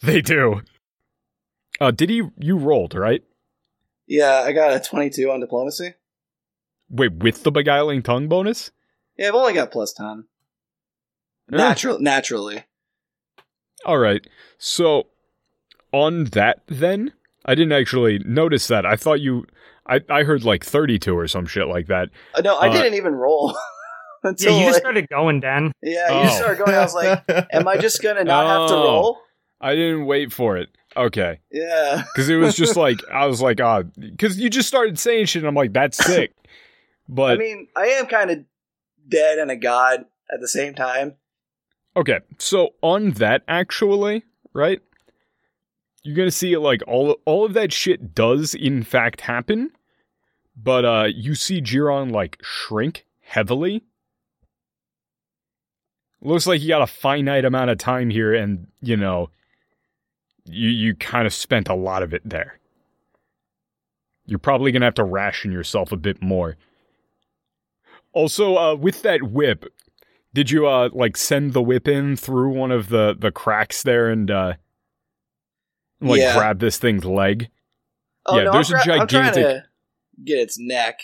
[0.00, 0.62] they do.
[1.80, 2.22] Uh, did he?
[2.38, 3.22] You rolled right?
[4.06, 5.94] Yeah, I got a 22 on diplomacy.
[6.90, 8.70] Wait, with the beguiling tongue bonus?
[9.16, 10.24] Yeah, I've only got plus 10.
[11.52, 11.56] Eh.
[11.56, 12.64] Natural, naturally.
[13.84, 14.26] All right.
[14.58, 15.08] So
[15.92, 17.12] on that then,
[17.44, 18.84] I didn't actually notice that.
[18.86, 19.46] I thought you
[19.86, 22.08] I I heard like 32 or some shit like that.
[22.34, 23.54] Uh, no, I Uh, didn't even roll.
[24.24, 25.70] Yeah, Until you just like- started going, Dan.
[25.82, 26.18] yeah, Oh.
[26.20, 26.74] you just started going.
[26.74, 28.82] I was like, am I just gonna not have to Oh.
[28.84, 29.18] roll?
[29.60, 30.70] I didn't wait for it.
[30.96, 31.40] Okay.
[31.50, 32.04] Yeah.
[32.16, 33.82] Cuz it was just like I was like, ah,
[34.18, 36.32] cuz you just started saying shit and I'm like that's sick.
[37.08, 38.44] But I mean, I am kind of
[39.08, 41.14] dead and a god at the same time.
[41.96, 44.80] Okay, so on that actually, right?
[46.02, 49.70] You're gonna see like all all of that shit does in fact happen,
[50.56, 53.82] but uh you see Giron like shrink heavily.
[56.20, 59.28] Looks like you got a finite amount of time here, and you know,
[60.46, 62.58] you you kind of spent a lot of it there.
[64.26, 66.56] You're probably gonna have to ration yourself a bit more.
[68.12, 69.64] Also, uh, with that whip,
[70.32, 74.08] did you uh like send the whip in through one of the the cracks there
[74.10, 74.54] and uh
[76.00, 76.36] like Yeah.
[76.36, 77.48] grab this thing's leg?
[78.26, 79.64] Oh Yeah, no, there's I'm, a gra- gigantic- to
[80.24, 81.00] get its neck.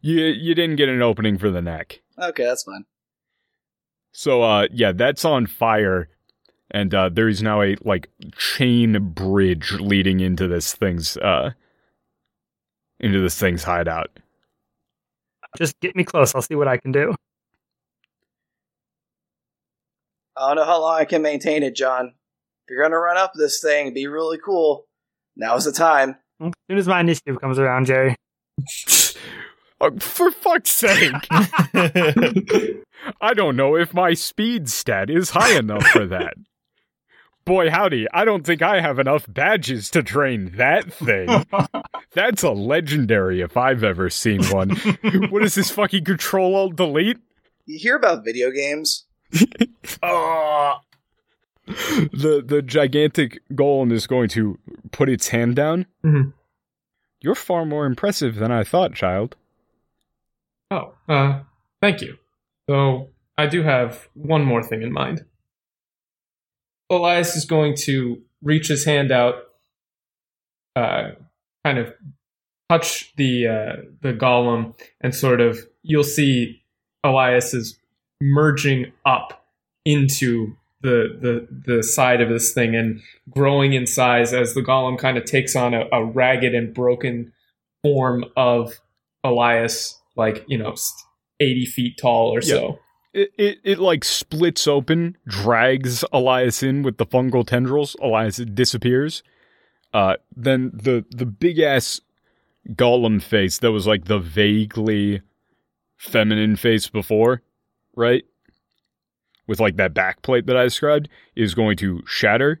[0.00, 2.00] You you didn't get an opening for the neck.
[2.18, 2.84] Okay, that's fine.
[4.12, 6.08] So uh yeah, that's on fire
[6.70, 11.50] and uh there is now a like chain bridge leading into this thing's uh
[13.00, 14.10] into this thing's hideout.
[15.56, 16.34] Just get me close.
[16.34, 17.14] I'll see what I can do.
[20.36, 22.08] I don't know how long I can maintain it, John.
[22.08, 24.86] If you're gonna run up this thing, be really cool.
[25.36, 26.16] Now's the time.
[26.40, 28.16] As soon as my initiative comes around, Jerry.
[29.80, 31.14] Oh, for fuck's sake.
[33.20, 36.34] I don't know if my speed stat is high enough for that.
[37.46, 41.28] Boy, howdy, I don't think I have enough badges to train that thing.
[42.12, 44.70] That's a legendary if I've ever seen one.
[45.30, 47.18] what is this fucking control alt delete?
[47.64, 49.04] You hear about video games?
[50.02, 50.80] Ah.
[51.66, 54.56] The the gigantic golem is going to
[54.92, 55.86] put its hand down.
[56.04, 56.32] Mhm.
[57.20, 59.34] You're far more impressive than I thought, child.
[60.70, 61.40] Oh, uh,
[61.80, 62.18] thank you.
[62.70, 65.24] So I do have one more thing in mind.
[66.90, 69.34] Elias is going to reach his hand out,
[70.76, 71.10] uh,
[71.64, 71.92] kind of
[72.68, 76.62] touch the uh, the golem, and sort of you'll see
[77.02, 77.78] Elias is
[78.20, 79.46] merging up
[79.84, 84.98] into the the the side of this thing and growing in size as the golem
[84.98, 87.32] kind of takes on a, a ragged and broken
[87.82, 88.74] form of
[89.24, 90.74] Elias, like you know,
[91.40, 92.78] eighty feet tall or so.
[93.16, 97.96] It, it it like splits open, drags Elias in with the fungal tendrils.
[98.02, 99.22] Elias disappears.
[99.94, 102.00] Uh, then the the big ass
[102.74, 105.22] golem face that was like the vaguely
[105.96, 107.42] feminine face before,
[107.96, 108.24] right?
[109.46, 112.60] With like that backplate that I described, is going to shatter,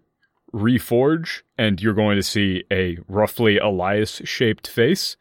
[0.54, 5.16] reforge, and you're going to see a roughly Elias shaped face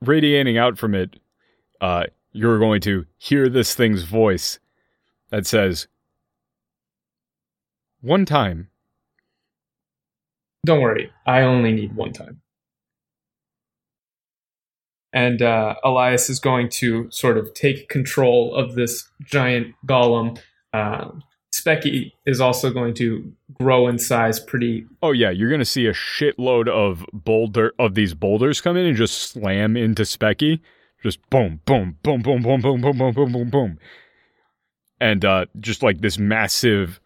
[0.00, 1.20] radiating out from it.
[1.80, 4.58] Uh, you're going to hear this thing's voice
[5.30, 5.88] that says,
[8.00, 8.68] One time.
[10.64, 12.40] Don't worry, I only need one time.
[15.12, 20.38] And uh, Elias is going to sort of take control of this giant golem,
[20.72, 21.10] uh,
[21.52, 24.86] Specky is also going to grow in size pretty.
[25.02, 28.96] Oh yeah, you're gonna see a shitload of boulder of these boulders come in and
[28.96, 30.60] just slam into Specky.
[31.02, 33.78] Just boom, boom, boom, boom, boom, boom, boom, boom, boom, boom, boom.
[35.00, 37.00] And uh just like this massive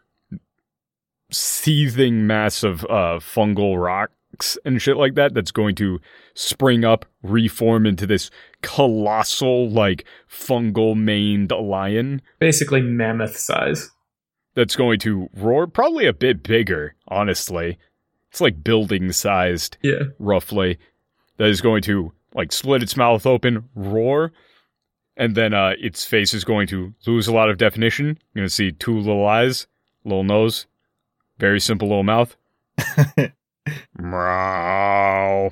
[1.31, 6.01] seething mass of uh fungal rocks and shit like that that's going to
[6.35, 8.31] spring up, reform into this
[8.63, 13.91] colossal, like fungal maned lion basically mammoth size.
[14.55, 17.79] that's going to roar probably a bit bigger, honestly.
[18.31, 20.03] It's like building sized, Yeah.
[20.19, 20.79] roughly.
[21.37, 24.33] That is going to like split its mouth open, roar,
[25.17, 28.19] and then uh its face is going to lose a lot of definition.
[28.35, 29.67] You're gonna see two little eyes,
[30.05, 30.67] little nose,
[31.39, 32.37] very simple little mouth.
[33.99, 35.51] Meow.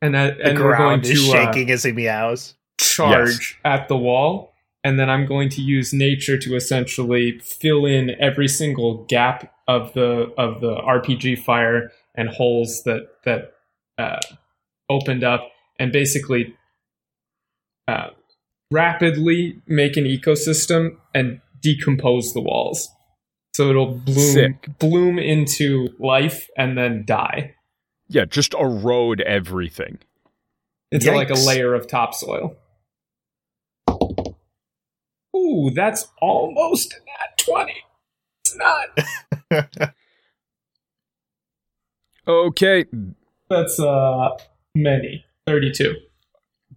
[0.00, 2.54] And that The and we're going to is uh, shaking as he meows.
[2.78, 8.10] charge at the wall, and then I'm going to use nature to essentially fill in
[8.20, 13.54] every single gap of the of the RPG fire and holes that that
[13.98, 14.20] uh,
[14.88, 16.54] opened up, and basically
[17.86, 18.08] uh,
[18.70, 22.88] rapidly make an ecosystem and decompose the walls.
[23.54, 24.68] So it'll bloom Sick.
[24.78, 27.54] bloom into life and then die
[28.08, 29.98] Yeah, just erode everything.
[30.92, 32.56] into like a layer of topsoil.
[35.36, 37.74] Ooh, that's almost at 20.
[38.44, 39.94] It's not.
[42.26, 42.84] Okay,
[43.48, 44.36] That's uh
[44.82, 45.24] many.
[45.46, 45.94] 32.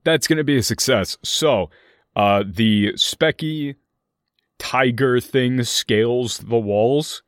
[0.03, 1.17] that's going to be a success.
[1.23, 1.69] So,
[2.15, 3.75] uh, the specky
[4.59, 7.23] tiger thing scales the walls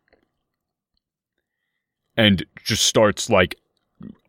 [2.16, 3.56] and just starts like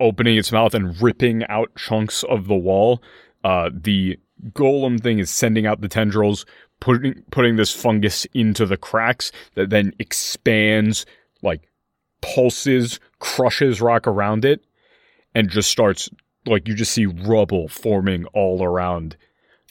[0.01, 3.03] opening its mouth and ripping out chunks of the wall.
[3.43, 4.19] Uh, the
[4.53, 6.47] golem thing is sending out the tendrils,
[6.81, 11.05] putting putting this fungus into the cracks that then expands,
[11.43, 11.69] like
[12.23, 14.65] pulses, crushes rock around it,
[15.35, 16.09] and just starts
[16.47, 19.17] like you just see rubble forming all around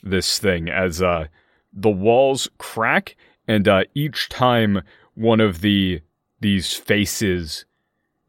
[0.02, 1.26] this thing as uh
[1.72, 3.16] the walls crack
[3.48, 4.82] and uh each time
[5.16, 6.02] one of the
[6.42, 7.66] these faces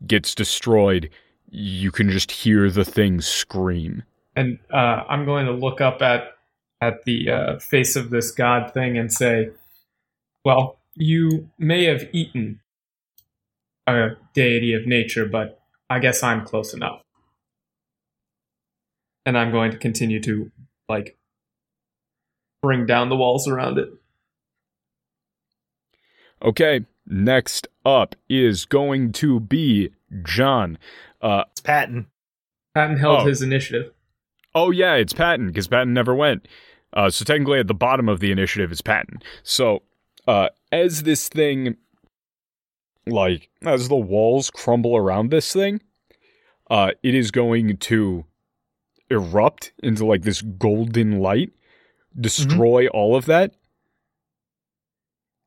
[0.06, 1.10] gets destroyed
[1.48, 4.02] you can just hear the thing scream
[4.36, 6.32] And uh, I'm going to look up at
[6.80, 9.50] at the uh, face of this god thing and say,
[10.44, 12.60] "Well, you may have eaten
[13.86, 17.03] a deity of nature, but I guess I'm close enough."
[19.26, 20.50] And I'm going to continue to
[20.88, 21.16] like
[22.62, 23.88] bring down the walls around it.
[26.42, 29.90] okay next up is going to be
[30.22, 30.78] john
[31.22, 32.06] uh It's Patton.
[32.74, 33.26] Patton held Oh.
[33.26, 33.92] his initiative.
[34.54, 36.46] Oh yeah, it's Patton because Patton never went.
[36.92, 39.20] Uh, so technically, at the bottom of the initiative is Patton.
[39.42, 39.82] So
[40.28, 41.76] uh, as this thing,
[43.06, 45.80] like as the walls crumble around this thing,
[46.70, 48.24] uh, it is going to
[49.14, 51.52] erupt into like this golden light,
[52.18, 53.54] destroy all of that,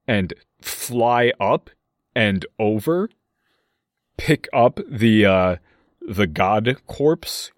[0.07, 1.69] and fly up
[2.15, 3.09] and over,
[4.17, 5.55] pick up the uh,
[6.01, 7.51] the god corpse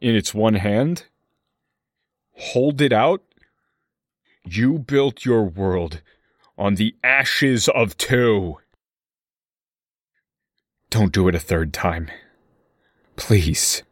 [0.00, 1.04] in its one hand,
[2.32, 3.22] hold it out.
[4.44, 6.02] You built your world
[6.56, 8.58] on the ashes of two.
[10.88, 12.10] Don't do it a third time.
[13.16, 13.82] Please.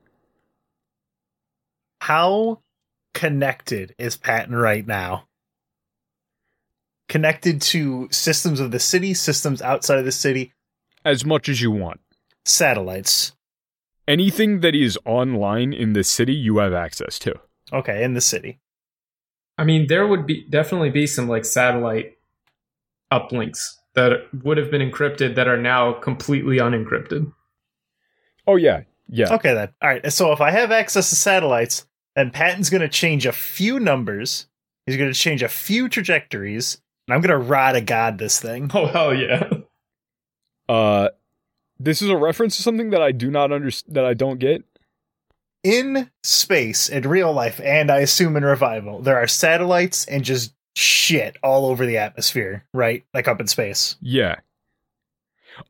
[2.05, 2.61] How
[3.15, 5.27] connected is Patton right now?
[7.09, 10.53] Connected to systems of the city, systems outside of the city,
[11.03, 12.01] As much as you want.
[12.45, 13.33] satellites.
[14.07, 17.37] Anything that is online in the city, you have access to.
[17.73, 18.61] Okay, in the city.
[19.57, 22.19] I mean, there would be definitely be some like satellite
[23.11, 23.61] uplinks
[23.95, 27.33] that would have been encrypted that are now completely unencrypted.
[28.47, 28.83] Oh, yeah.
[29.09, 29.33] Yeah.
[29.37, 29.71] Okay, then.
[29.81, 30.13] All right.
[30.13, 31.87] So if I have access to satellites,
[32.17, 34.47] then Patton's going to change a few numbers.
[34.87, 38.41] He's going to change a few trajectories, and I'm going to rod of God this
[38.41, 38.71] thing.
[38.75, 39.49] Oh hell yeah!
[40.69, 41.09] Uh,
[41.79, 44.65] this is a reference to something that I do not understand, that I don't get.
[45.63, 50.55] In space, in real life, and I assume in revival, there are satellites and just
[50.77, 53.05] shit all over the atmosphere, right?
[53.15, 53.97] Like up in space.
[54.03, 54.37] Yeah.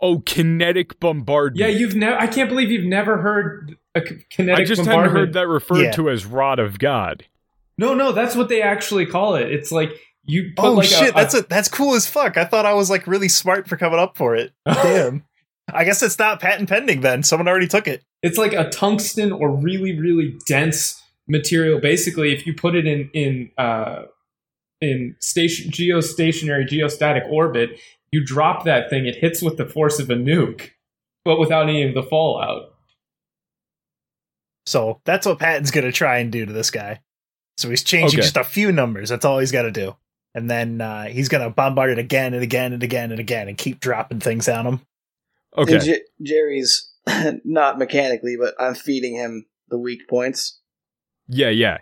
[0.00, 1.60] Oh, kinetic bombardment.
[1.60, 2.16] Yeah, you've never.
[2.16, 5.78] I can't believe you've never heard a c- kinetic I just hadn't heard that referred
[5.82, 5.90] Yeah.
[5.92, 7.24] to as Rod of God.
[7.78, 9.50] No, no, that's what they actually call it.
[9.50, 9.90] It's like
[10.24, 10.52] you.
[10.56, 12.36] Put Oh like shit, a, that's a, that's cool as fuck.
[12.36, 14.52] I thought I was like really smart for coming up for it.
[14.66, 15.24] Damn.
[15.72, 17.22] I guess it's not patent pending then.
[17.22, 18.02] Someone already took it.
[18.22, 21.80] It's like a tungsten or really, really dense material.
[21.80, 24.02] Basically, if you put it in in uh,
[24.80, 27.80] in station geostationary geostatic orbit,
[28.12, 30.70] you drop that thing, it hits with the force of a nuke,
[31.24, 32.73] but without any of the fallout.
[34.66, 37.00] So that's what Patton's gonna try and do to this guy.
[37.56, 38.22] So he's changing Okay.
[38.22, 39.08] just a few numbers.
[39.10, 39.94] That's all he's got to do,
[40.34, 43.56] and then uh, he's gonna bombard it again and again and again and again and
[43.58, 44.80] keep dropping things on him.
[45.56, 45.78] Okay.
[45.78, 46.90] J- Jerry's
[47.44, 50.60] not mechanically, but I'm feeding him the weak points.
[51.28, 51.78] Yeah, yeah.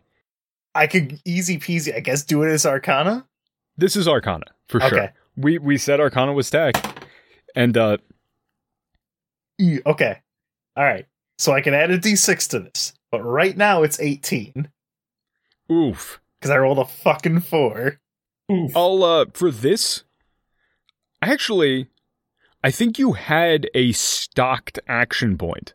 [0.74, 3.26] I could easy peasy, I guess, do it as Arcana.
[3.76, 5.12] This is Arcana for sure.
[5.36, 6.74] We we said Arcana was tech,
[7.54, 7.96] and uh,
[9.58, 10.18] E- Okay.
[10.76, 11.06] All right.
[11.42, 14.70] So I can add a d6 to this, but right now it's 18
[15.72, 16.20] oof.
[16.38, 17.98] because I rolled a fucking four.
[18.48, 18.76] Oof.
[18.76, 20.04] I'll uh for this.
[21.20, 21.88] Actually,
[22.62, 25.74] I think you had a stocked action point.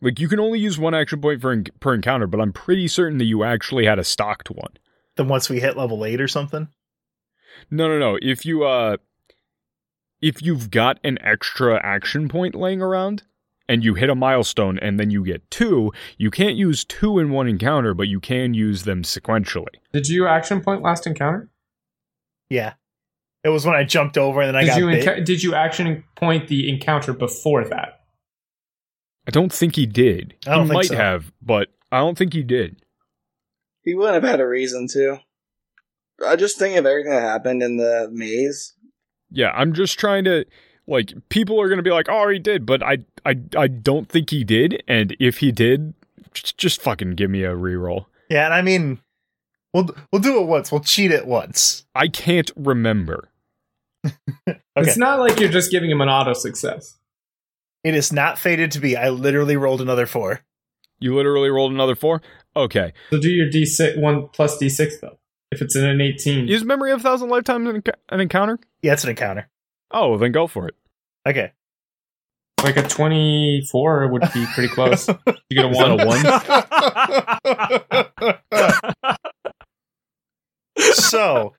[0.00, 2.88] Like you can only use one action point for en- per encounter, but I'm pretty
[2.88, 4.72] certain that you actually had a stocked one.
[5.14, 6.66] Then once we hit level eight or something,
[7.70, 8.18] No, no, no.
[8.20, 8.96] If you uh
[10.20, 13.22] if you've got an extra action point laying around
[13.68, 17.30] and you hit a milestone and then you get two, you can't use two in
[17.30, 19.74] one encounter, but you can use them sequentially.
[19.92, 21.50] Did you action point last encounter?
[22.48, 22.74] yeah,
[23.42, 25.04] it was when I jumped over and then I got you bit.
[25.04, 28.00] enca- did you action point the encounter before that?
[29.26, 30.34] I don't think he did.
[30.46, 30.96] I don't he think might so.
[30.96, 32.76] have, but I don't think he did.
[33.82, 35.20] He wouldn't have had a reason to.
[36.24, 38.74] I just think of everything that happened in the maze.
[39.30, 40.44] Yeah, I'm just trying to
[40.86, 44.08] like people are going to be like, "Oh, he did," but I I I don't
[44.08, 45.94] think he did, and if he did,
[46.32, 48.06] just, just fucking give me a reroll.
[48.28, 49.00] yeah, and I mean,
[49.74, 50.70] we'll we'll do it once.
[50.70, 51.84] We'll cheat it once.
[51.94, 53.28] I can't remember.
[54.78, 54.88] Okay.
[54.88, 56.98] It's not like you're just giving him an auto success.
[57.82, 58.94] It is not fated to be.
[58.94, 60.42] I literally rolled another four.
[60.98, 62.20] You literally rolled another 4?
[62.54, 62.92] Okay.
[63.10, 65.18] So do your D6 one plus D6 though.
[65.50, 67.68] If it's in an 18, use Memory of a Thousand Lifetimes
[68.10, 68.58] an encounter?
[68.82, 69.48] Yeah, it's an encounter.
[69.90, 70.74] Oh, then go for it.
[71.26, 71.52] Okay.
[72.62, 75.08] like a 24 would be pretty close.
[75.48, 76.06] You get a Is that
[77.44, 78.96] one.
[79.06, 79.16] a
[80.76, 80.92] 1?
[80.94, 81.54] so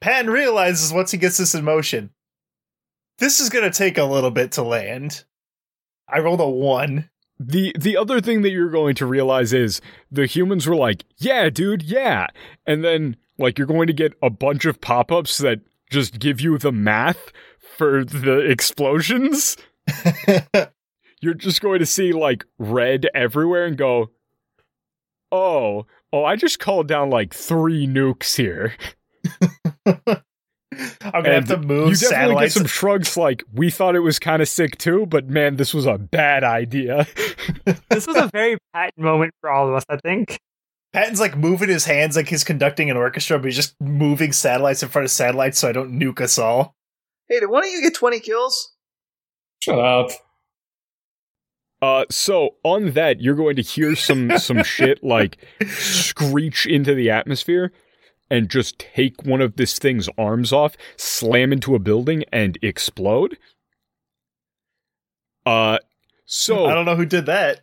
[0.00, 2.10] Patton realizes once he gets this in motion,
[3.18, 5.24] this is going to take a little bit to land.
[6.08, 7.10] I rolled a one.
[7.40, 11.50] The the other thing that you're going to realize is the humans were like, "Yeah,
[11.50, 12.26] dude, yeah."
[12.66, 15.60] And then like you're going to get a bunch of pop-ups that
[15.90, 17.32] just give you the math
[17.76, 19.56] for the explosions.
[21.20, 24.10] You're just going to see like red everywhere and go,
[25.32, 28.74] "Oh, oh, I just called down like 3 nukes here."
[31.00, 34.18] I'm gonna have to move you definitely get some shrugs like, "We thought it was
[34.18, 37.06] kind of sick too, but man, this was a bad idea."
[37.88, 40.38] this was a very Patton moment for all of us, I think.
[40.92, 44.82] Patton's like moving his hands like he's conducting an orchestra, but he's just moving satellites
[44.82, 46.74] in front of satellites so I don't nuke us all.
[47.28, 48.72] Hey, did one of you get 20 kills?
[49.60, 50.10] Shut up.
[51.80, 55.36] Uh, so on that, you're going to hear some some shit like
[55.68, 57.70] screech into the atmosphere,
[58.30, 63.38] and just take one of this thing's arms off, slam into a building, and explode.
[65.46, 65.78] Uh,
[66.24, 67.60] so I don't know who did that.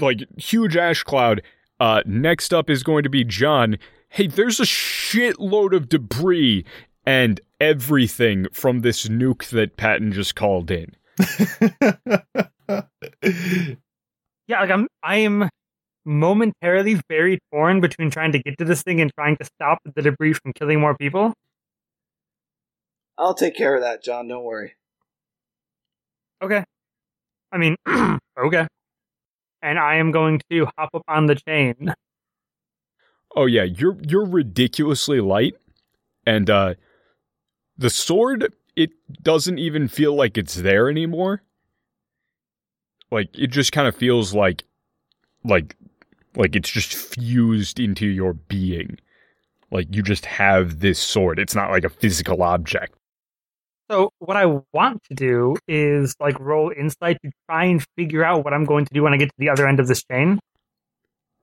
[0.00, 1.42] like huge ash cloud.
[1.80, 3.78] Uh, next up is going to be John.
[4.08, 6.64] Hey, there's a shitload of debris
[7.06, 10.94] and everything from this nuke that Patton just called in.
[14.48, 15.50] Yeah, like I'm I am
[16.06, 20.00] momentarily very torn between trying to get to this thing and trying to stop the
[20.00, 21.34] debris from killing more people.
[23.18, 24.26] I'll take care of that, John.
[24.26, 24.74] Don't worry.
[26.42, 26.64] Okay.
[27.52, 27.76] I mean,
[28.38, 28.66] okay.
[29.62, 31.94] And I am going to hop up on the chain.
[33.34, 35.54] Oh yeah, you're you're ridiculously light,
[36.26, 36.74] and uh,
[37.76, 38.90] the sword it
[39.22, 41.42] doesn't even feel like it's there anymore.
[43.10, 44.64] Like it just kind of feels like,
[45.44, 45.76] like,
[46.36, 48.98] like it's just fused into your being.
[49.70, 51.38] Like you just have this sword.
[51.38, 52.97] It's not like a physical object.
[53.90, 58.44] So what I want to do is like roll insight to try and figure out
[58.44, 60.38] what I'm going to do when I get to the other end of this chain.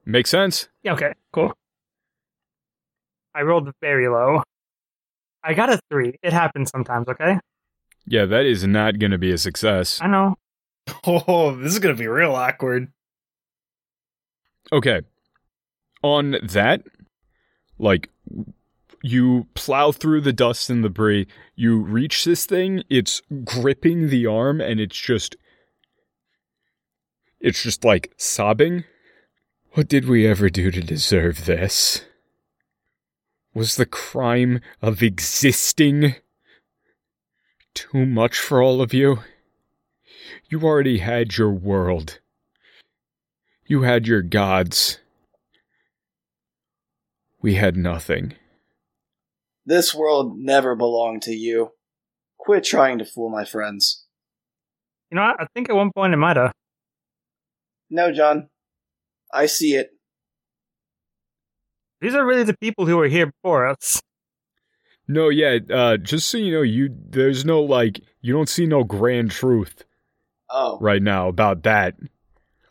[0.06, 0.68] Makes sense.
[0.84, 1.54] Yeah, okay, cool.
[3.34, 4.44] I rolled very low.
[5.44, 6.18] I got a three.
[6.22, 7.40] It happens sometimes, okay?
[8.06, 10.00] Yeah, that is not going to be a success.
[10.02, 10.36] I know.
[11.08, 12.92] oh, this is gonna be real awkward.
[14.72, 15.02] Okay.
[16.04, 16.84] On that,
[17.80, 18.10] like
[19.06, 24.60] you plow through the dust and debris, you reach this thing, it's gripping the arm
[24.60, 25.36] and it's just
[27.40, 28.84] it's just like sobbing.
[29.74, 32.04] What did we ever do to deserve this?
[33.54, 36.16] Was the crime of existing
[37.76, 39.20] too much for all of you?
[40.50, 42.20] You already had your world.
[43.68, 44.98] You had your gods.
[47.40, 48.34] We had nothing.
[49.66, 51.72] This world never belonged to you.
[52.38, 54.06] Quit trying to fool my friends.
[55.12, 55.24] You know.
[55.24, 56.52] I think at one point it might have.
[57.90, 58.50] No, John.
[59.34, 59.90] I see it.
[62.02, 64.02] These are really the people who were here before us.
[65.08, 68.84] No, yeah, uh, just so you know, you there's no like you don't see no
[68.84, 69.84] grand truth
[70.50, 70.78] Oh.
[70.80, 71.96] right now about that.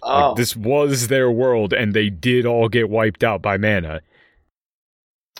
[0.02, 0.28] Oh.
[0.28, 4.00] Like, this was their world and they did all get wiped out by mana.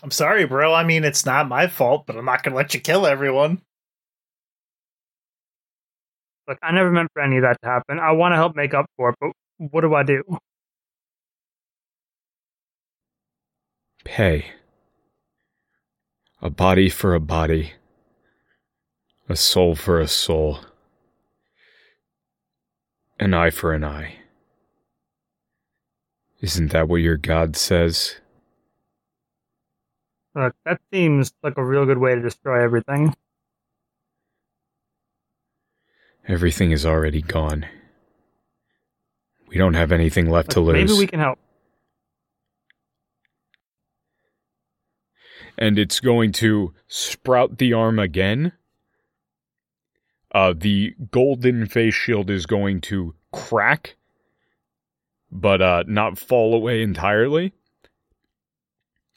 [0.02, 0.74] I'm sorry, bro.
[0.74, 3.62] I mean, it's not my fault, but I'm not gonna let you kill everyone.
[6.46, 7.98] Look, I never meant for any of that to happen.
[7.98, 9.30] I want to help make up for it, but
[9.70, 10.22] what do I do?
[14.04, 14.46] Pay.
[16.42, 17.72] A body for a body.
[19.28, 20.60] A soul for a soul.
[23.18, 24.16] An eye for an eye.
[26.42, 28.16] Isn't that what your God says?
[30.34, 33.14] Look, that seems like a real good way to destroy everything.
[36.26, 37.66] Everything is already gone.
[39.46, 40.74] We don't have anything left to lose.
[40.74, 41.38] maybe we can help.
[45.56, 48.52] and it's going to sprout the arm again.
[50.32, 53.96] Uh, the golden face shield is going to crack,
[55.30, 57.52] but uh, not fall away entirely.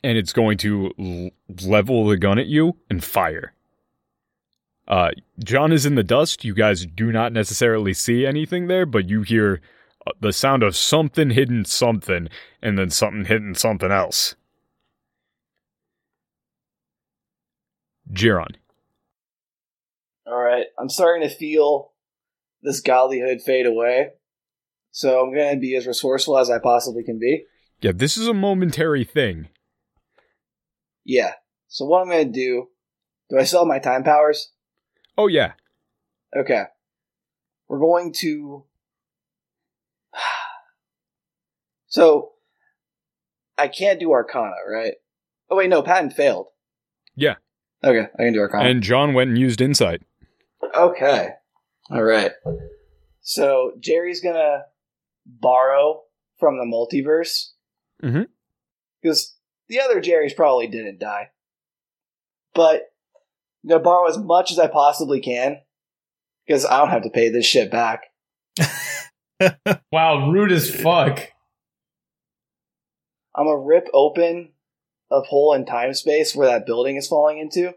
[0.08, 1.32] And it's going to l-
[1.68, 3.54] level the gun at you and fire.
[4.88, 5.10] Uh,
[5.44, 6.46] John is in the dust.
[6.46, 9.60] You guys do not necessarily see anything there, but you hear
[10.08, 12.30] uh, the sound of something hitting something,
[12.62, 14.36] and then something hitting something else.
[18.10, 18.56] Giron.
[20.26, 20.68] All right.
[20.80, 21.92] I'm starting to feel
[22.62, 24.12] this godlyhood fade away.
[24.92, 27.44] So I'm going to be as resourceful as I possibly can be.
[27.82, 29.50] Yeah, this is a momentary thing.
[31.08, 31.32] Yeah.
[31.70, 32.68] So what I'm going to do,
[33.30, 34.52] do I still have my time powers?
[35.18, 35.54] Oh, yeah.
[36.36, 36.66] Okay.
[37.68, 38.66] We're going to.
[41.90, 42.34] So,
[43.58, 44.96] I can't do Arcana, right?
[45.50, 46.48] Oh, wait, no, Patton failed.
[47.16, 47.36] Yeah.
[47.82, 48.70] Okay, I can do Arcana.
[48.70, 50.02] And John went and used insight.
[50.76, 51.30] Okay.
[51.90, 52.34] All right.
[53.22, 54.66] So, Jerry's going to
[55.26, 56.02] borrow
[56.38, 57.52] from the multiverse.
[58.04, 58.28] Mhm.
[59.02, 59.37] Because
[59.70, 61.30] the other Jerry's probably didn't die.
[62.54, 62.90] But
[63.64, 65.58] I'm going to borrow as much as I possibly can.
[66.46, 68.04] Because I don't have to pay this shit back.
[69.92, 71.20] Wow, rude as fuck.
[73.36, 74.54] I'm gonna rip open
[75.12, 77.76] a hole in time space where that building is falling into.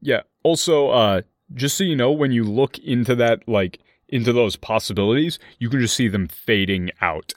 [0.00, 0.22] Yeah.
[0.42, 1.22] Also, uh,
[1.54, 3.78] just so you know, when you look into that, like,
[4.08, 7.34] into those possibilities, you can just see them fading out.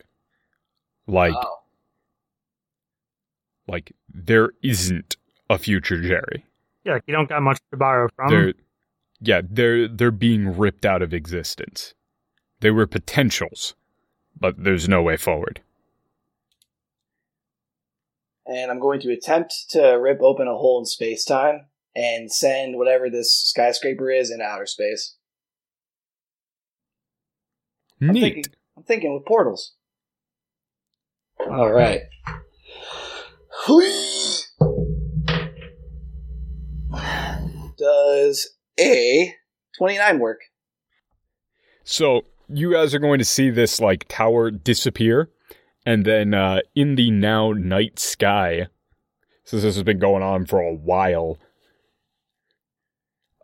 [1.06, 1.55] Like, Oh.
[3.68, 5.18] Like there isn't
[5.50, 6.46] a future Jerry.
[6.84, 8.30] Yeah, like you don't got much to borrow from.
[8.30, 8.54] they're,
[9.20, 11.94] yeah, they're they're being ripped out of existence.
[12.60, 13.76] They were potentials,
[14.40, 15.62] but there's no way forward.
[18.48, 22.78] And I'm going to attempt to rip open a hole in space time and send
[22.78, 25.16] whatever this skyscraper is into outer space.
[28.02, 28.22] I'm Neat.
[28.22, 28.46] thinking,
[28.78, 29.74] I'm thinking with portals.
[31.40, 32.02] All right.
[37.78, 38.50] Does
[38.80, 39.34] a
[39.78, 40.42] 29 work?
[41.84, 45.30] So you guys are going to see this like tower disappear,
[45.86, 48.68] and then uh, in the now night sky,
[49.44, 51.38] since this has been going on for a while,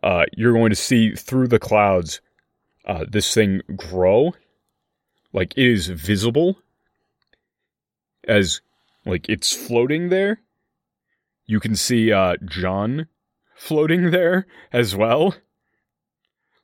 [0.02, 2.20] uh, you're going to see through the clouds
[2.86, 4.34] uh, this thing grow,
[5.32, 6.58] like it is visible
[8.28, 8.60] as
[9.04, 10.40] like it's floating there.
[11.46, 13.08] You can see uh, John
[13.54, 15.34] floating there as well.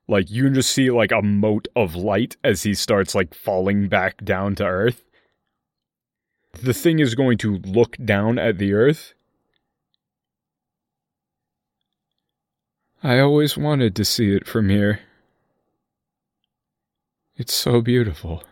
[0.07, 3.89] Like you can just see like a mote of light as he starts like falling
[3.89, 5.05] back down to earth.
[6.63, 9.15] The thing is going to look down at the earth.
[13.03, 15.01] I always wanted to see it from here.
[17.37, 18.43] It's so beautiful.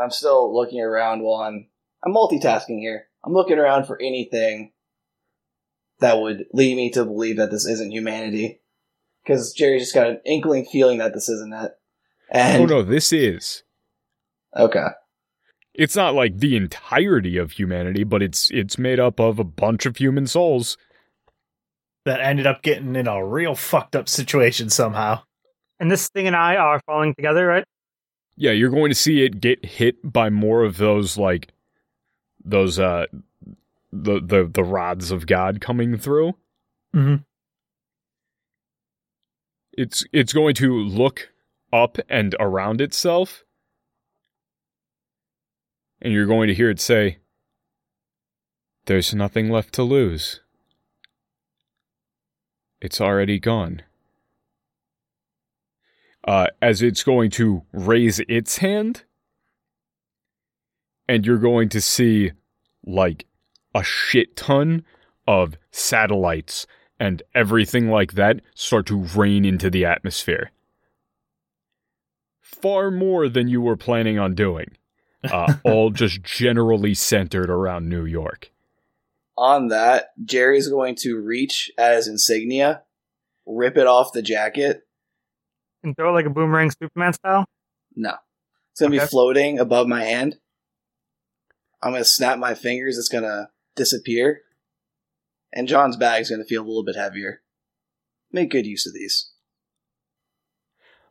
[0.00, 1.68] I'm still looking around while I'm
[2.04, 3.06] I'm multitasking here.
[3.24, 4.72] I'm looking around for anything
[6.00, 8.60] that would lead me to believe that this isn't humanity.
[9.24, 11.72] Because Jerry's just got an inkling feeling that this isn't it.
[12.30, 13.64] And oh no, this is.
[14.56, 14.86] okay,
[15.74, 19.86] it's not like the entirety of humanity, but it's it's made up of a bunch
[19.86, 20.76] of human souls.
[22.04, 25.22] That ended up getting in a real fucked up situation somehow.
[25.80, 27.64] And this thing and I are falling together, right?
[28.36, 31.48] Yeah, you're going to see it get hit by more of those like
[32.44, 33.06] those uh
[33.92, 36.34] the the the rods of God coming through.
[36.94, 37.24] Mhm.
[39.72, 41.30] It's it's going to look
[41.72, 43.42] up and around itself.
[46.00, 47.18] And you're going to hear it say,
[48.84, 50.40] There's nothing left to lose.
[52.80, 53.82] It's already gone.
[56.26, 59.04] Uh, as it's going to raise its hand,
[61.08, 62.32] and you're going to see
[62.84, 63.26] like
[63.74, 64.84] a shit ton
[65.26, 66.66] of satellites
[66.98, 70.50] and everything like that start to rain into the atmosphere.
[72.40, 74.76] Far more than you were planning on doing.
[75.32, 78.52] Uh, all just generally centered around New York.
[79.36, 82.82] On that, Jerry's going to reach at his insignia,
[83.44, 84.85] rip it off the jacket.
[85.82, 87.44] And throw it like a boomerang Superman style.
[87.94, 88.14] No.
[88.72, 89.04] It's going to Okay.
[89.04, 90.36] be floating above my hand.
[91.82, 92.98] I'm going to snap my fingers.
[92.98, 94.42] It's going to disappear.
[95.52, 97.42] And John's bag is going to feel a little bit heavier.
[98.32, 99.30] Make good use of these.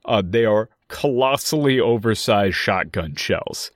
[0.04, 3.72] Uh, they are colossally oversized shotgun shells.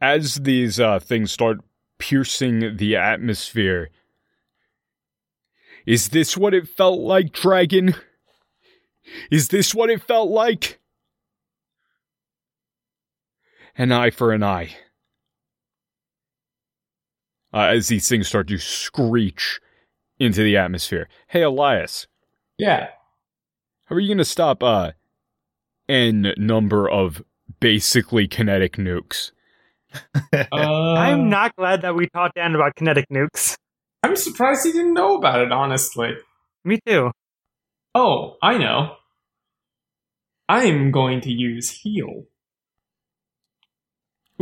[0.00, 1.58] As these uh, things start
[1.98, 3.90] piercing the atmosphere,
[5.86, 7.94] is this what it felt like, Dragon?
[9.30, 10.78] Is this what it felt like?
[13.76, 14.76] An eye for an eye.
[17.52, 19.60] Uh, as these things start to screech
[20.18, 21.08] into the atmosphere.
[21.28, 22.06] Hey, Elias,
[22.58, 22.88] Yeah.
[23.86, 24.92] how are you going to stop uh,
[25.88, 27.22] n number of
[27.58, 29.32] basically kinetic nukes?
[30.52, 33.56] Uh, I'm not glad that we taught Dan about kinetic nukes.
[34.04, 36.12] I'm surprised he didn't know about it, honestly.
[36.64, 37.10] Me too.
[37.96, 38.94] Oh, I know.
[40.50, 42.24] I'm going to use heal.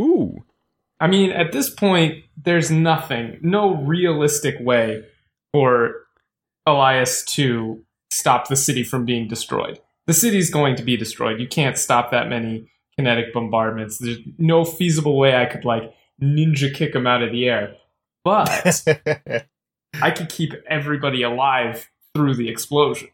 [0.01, 0.43] Ooh,
[0.99, 5.03] I mean, at this point, there's nothing, no realistic way
[5.53, 6.07] for
[6.65, 9.79] Elias to stop the city from being destroyed.
[10.07, 11.39] The city's going to be destroyed.
[11.39, 13.99] You can't stop that many kinetic bombardments.
[13.99, 17.75] There's no feasible way I could, like, ninja kick him out of the air.
[18.23, 18.83] But
[20.01, 23.09] I could keep everybody alive through the explosion.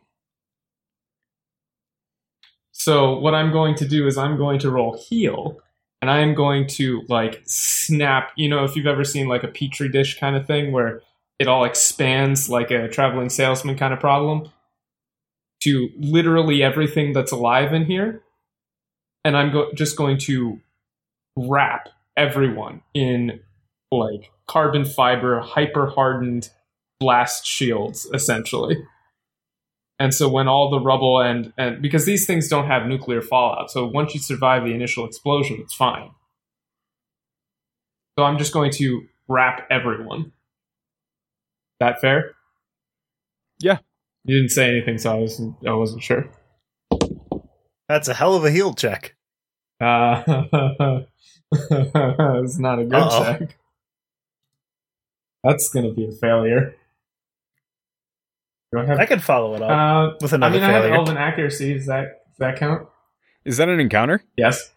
[2.78, 5.58] So what I'm going to do is I'm going to roll heal,
[6.02, 8.34] and I am going to like snap.
[8.36, 11.02] You know, if you've ever seen like a petri dish kind of thing where
[11.40, 14.52] it all expands like a traveling salesman kind of problem
[15.62, 18.22] to literally everything that's alive in here,
[19.24, 20.60] and I'm go- just going to
[21.38, 23.40] wrap everyone in
[23.90, 26.50] like carbon fiber hyper hardened
[27.00, 28.84] blast shields essentially
[30.00, 33.70] and so when all the rubble and and because these things don't have nuclear fallout
[33.72, 36.10] so once you survive the initial explosion it's fine
[38.18, 40.32] so i'm just going to wrap everyone
[41.80, 42.32] that fair
[43.60, 43.78] Yeah.
[44.24, 46.30] you didn't say anything so i wasn't i wasn't sure
[47.88, 49.16] That's a hell of a heal check.
[49.82, 50.24] uh
[51.52, 53.24] it's not a good Uh-oh.
[53.24, 53.58] check
[55.44, 56.85] that's gonna be a failure do i
[58.74, 60.96] have I could follow it up uh, with I another mean, I have failure.
[60.98, 61.74] elven accuracy.
[61.76, 62.88] Does that does that count?
[63.46, 64.22] is that an encounter?
[64.38, 64.72] Yes.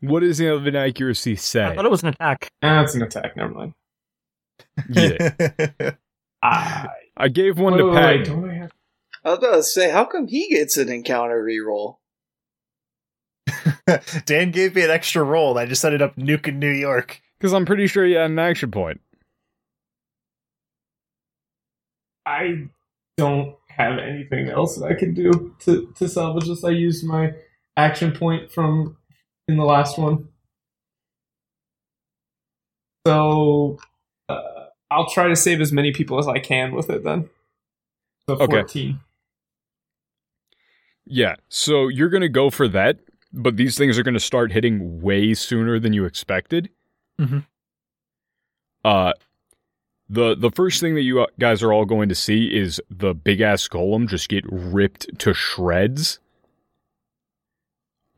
[0.00, 1.64] What does the elven accuracy say?
[1.64, 2.50] I thought it was an attack.
[2.62, 3.36] Ah, it's an attack.
[3.36, 3.74] Never mind.
[4.90, 5.90] Yeah.
[6.44, 8.16] Ah, I gave one wait, to wait, Pat.
[8.16, 8.72] wait, don't I have-
[9.24, 11.98] I was about to say, how come he gets an encounter reroll?
[14.26, 15.50] Dan gave me an extra roll.
[15.50, 17.20] and I just ended up nuking New York.
[17.38, 19.00] Because I'm pretty sure you had an action point.
[22.26, 22.68] I
[23.16, 26.64] don't have anything else that I can do to to salvage this.
[26.64, 27.32] I used my
[27.76, 28.96] action point from
[29.48, 30.28] in the last one,
[33.06, 33.78] so
[34.28, 37.04] uh, I'll try to save as many people as I can with it.
[37.04, 37.28] Then,
[38.28, 38.46] so Okay.
[38.46, 39.00] fourteen.
[41.04, 43.00] Yeah, so you're going to go for that,
[43.32, 46.70] but these things are going to start hitting way sooner than you expected.
[47.20, 47.44] Mhm.
[48.84, 49.12] Uh,
[50.12, 53.40] the the first thing that you guys are all going to see is the big
[53.40, 56.20] ass golem just get ripped to shreds.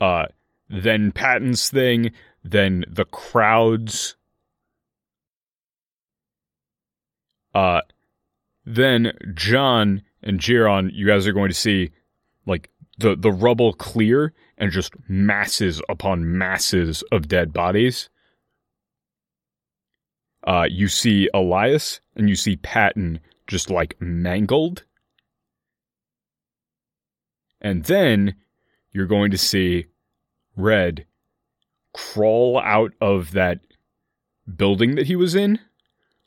[0.00, 0.26] Uh,
[0.68, 2.10] then Patton's thing,
[2.42, 4.16] then the crowds.
[7.54, 7.82] Uh,
[8.66, 11.92] then John and Giron, you guys are going to see
[12.44, 18.08] like the the rubble clear and just masses upon masses of dead bodies.
[20.46, 24.84] Uh, you see Elias and you see Patton just like mangled.
[27.60, 28.34] And then
[28.92, 29.86] you're going to see
[30.56, 31.06] Red
[31.94, 33.60] crawl out of that
[34.56, 35.58] building that he was in,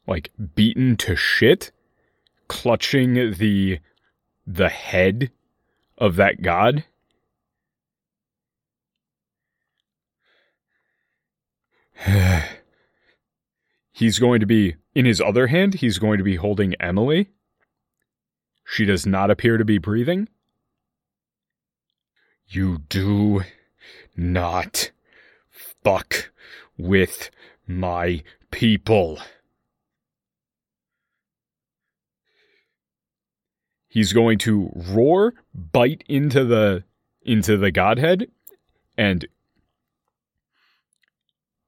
[0.08, 1.72] like beaten to shit,
[2.48, 3.80] clutching the
[4.48, 5.30] the head
[5.98, 6.86] of that god.
[13.98, 17.30] he's going to be, in his other hand, he's going to be holding Emily.
[18.64, 20.30] She does not appear to be breathing.
[22.48, 23.42] You do
[24.16, 24.92] not
[25.84, 26.32] fuck
[26.78, 27.32] with
[27.66, 29.20] my people.
[33.88, 36.84] He's going to roar, bite into the
[37.24, 38.30] into the godhead,
[38.96, 39.28] and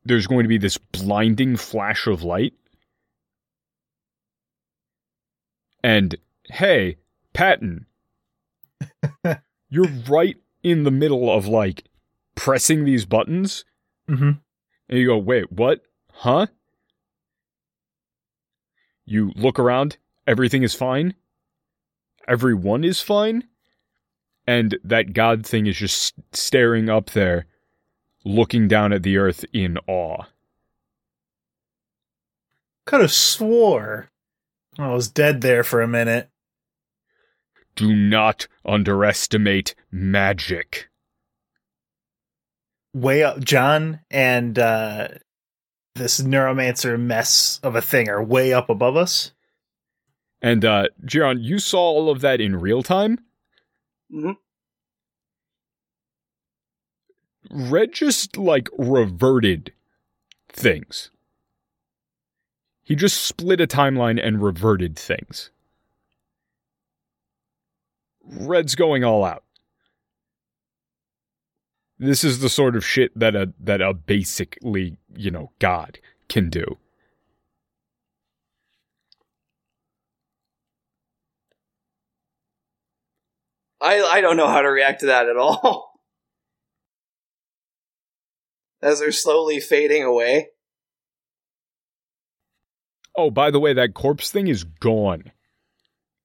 [0.09, 2.53] there's going to be this blinding flash of light.
[5.83, 6.97] And hey,
[7.33, 7.85] Patton,
[9.69, 11.85] you're right in the middle of like
[12.35, 13.63] pressing these buttons.
[14.09, 14.31] Mm-hmm.
[14.89, 15.81] And you go, wait, what?
[16.11, 16.47] Huh?
[19.05, 21.13] You look around, everything is fine.
[22.27, 23.43] Everyone is fine.
[24.47, 27.45] And that God thing is just staring up there,
[28.23, 30.23] looking down at the earth in awe.
[32.85, 34.09] Could have swore
[34.77, 36.29] I was dead there for a minute.
[37.75, 40.89] Do not underestimate magic.
[42.93, 45.09] Way up, John and uh,
[45.95, 49.31] this neuromancer mess of a thing are way up above us.
[50.41, 53.19] And uh Giron, you saw all of that in real time?
[54.11, 54.37] Mhm.
[57.49, 59.73] Red just like reverted
[60.49, 61.11] things.
[62.83, 65.51] He just split a timeline and reverted things.
[68.23, 69.43] Red's going all out.
[71.99, 76.49] This is the sort of shit that a that a basically, you know, god can
[76.49, 76.77] do.
[83.81, 85.87] I I don't know how to react to that at all.
[88.81, 90.49] As they're slowly fading away.
[93.17, 95.31] Oh, by the way, that corpse thing is gone.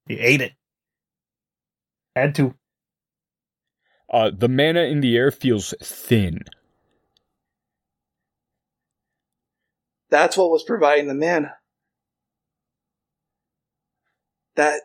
[0.07, 0.53] He ate it.
[2.15, 2.55] Had to.
[4.13, 6.45] Uh, the mana in the air feels thin.
[10.11, 11.57] That's what was providing the mana.
[14.55, 14.83] That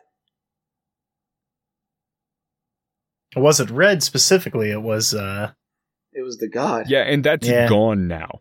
[3.36, 4.70] It wasn't red specifically.
[4.70, 5.52] It was uh
[6.12, 6.86] it was the god.
[6.88, 7.68] Yeah, and that's Yeah.
[7.68, 8.40] gone now.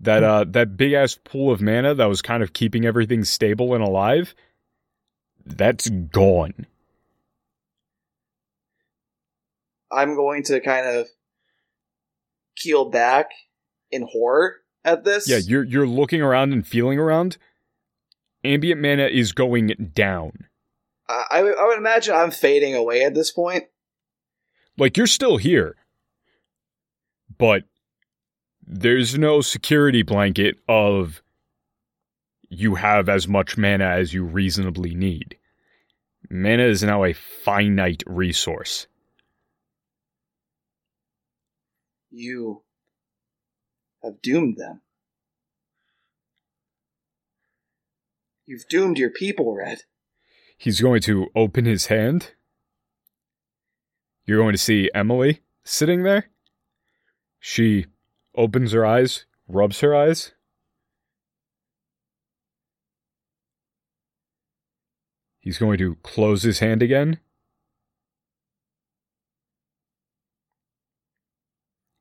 [0.00, 3.74] That uh that big ass pool of mana that was kind of keeping everything stable
[3.74, 4.34] and alive,
[5.44, 6.66] that's gone.
[9.90, 11.08] I'm going to kind of
[12.56, 13.30] keel back
[13.90, 15.28] in horror at this.
[15.28, 17.36] Yeah, you're you're looking around and feeling around.
[18.44, 20.46] Ambient mana is going down.
[21.08, 23.64] I, I would- I would imagine I'm fading away at this point.
[24.78, 25.76] Like you're still here.
[27.36, 27.64] But
[28.66, 31.22] there's no security blanket of
[32.48, 35.36] you have as much mana as you reasonably need.
[36.30, 38.86] Mana is now a finite resource.
[42.10, 42.62] You
[44.02, 44.82] have doomed them.
[48.46, 49.82] You've doomed your people, Red.
[50.56, 52.32] He's going to open his hand.
[54.28, 56.28] You're going to see Emily sitting there.
[57.40, 57.86] She
[58.34, 60.32] opens her eyes, rubs her eyes.
[65.40, 67.20] He's going to close his hand again.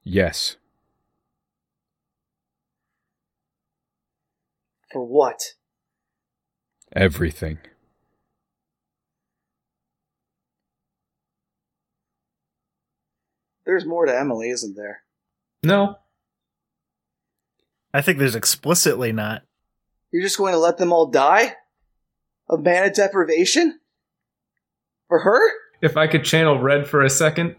[0.03, 0.57] Yes.
[4.91, 5.53] For what?
[6.91, 7.59] Everything.
[13.67, 15.03] There's more to Emily, isn't there?
[15.61, 15.97] No.
[17.93, 19.43] I think there's explicitly not.
[20.11, 21.55] You're just going to let them all die?
[22.47, 23.77] Of mana deprivation?
[25.09, 25.39] For her?
[25.81, 27.57] If I could channel Red for a second,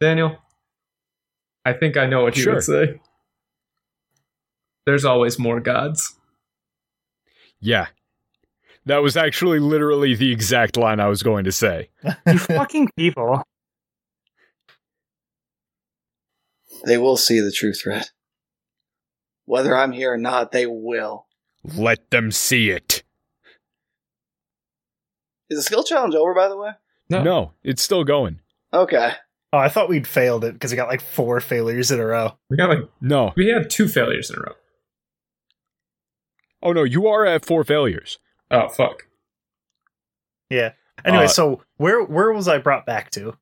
[0.00, 0.38] Daniel,
[1.64, 2.54] I think I know what you Sure.
[2.54, 3.00] would say.
[4.86, 6.16] There's always more gods.
[7.60, 7.86] Yeah.
[8.86, 11.90] That was actually literally the exact line I was going to say.
[12.26, 13.44] You fucking people.
[16.86, 18.06] They will see the truth, Red.
[19.46, 21.26] Whether I'm here or not, they will.
[21.76, 23.02] Let them see it.
[25.50, 26.70] Is the skill challenge over, by the way?
[27.10, 27.22] No.
[27.22, 28.40] No, it's still going.
[28.72, 29.12] Okay.
[29.52, 32.36] Oh, I thought we'd failed it because we got like four failures in a row.
[32.50, 33.32] We got like No.
[33.36, 34.54] we had two failures in a row.
[36.62, 38.18] Oh no, you are at four failures.
[38.50, 39.04] Oh fuck.
[40.50, 40.72] Yeah.
[41.04, 43.36] Anyway, Uh, so where where was I brought back to?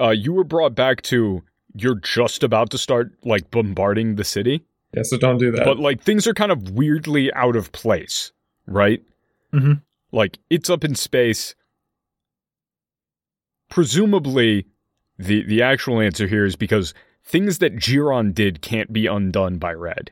[0.00, 1.42] Uh, you were brought back to
[1.82, 4.64] you're just about to start like bombarding the city,
[4.94, 5.64] Yeah, so don't do that.
[5.64, 8.32] but like things are kind of weirdly out of place,
[8.66, 9.02] right?
[9.52, 9.82] Mhm.
[10.12, 11.54] Like it's up in space.
[13.68, 14.66] Presumably,
[15.18, 19.72] the the actual answer here is because things that Giron did can't be undone by
[19.74, 20.10] Red.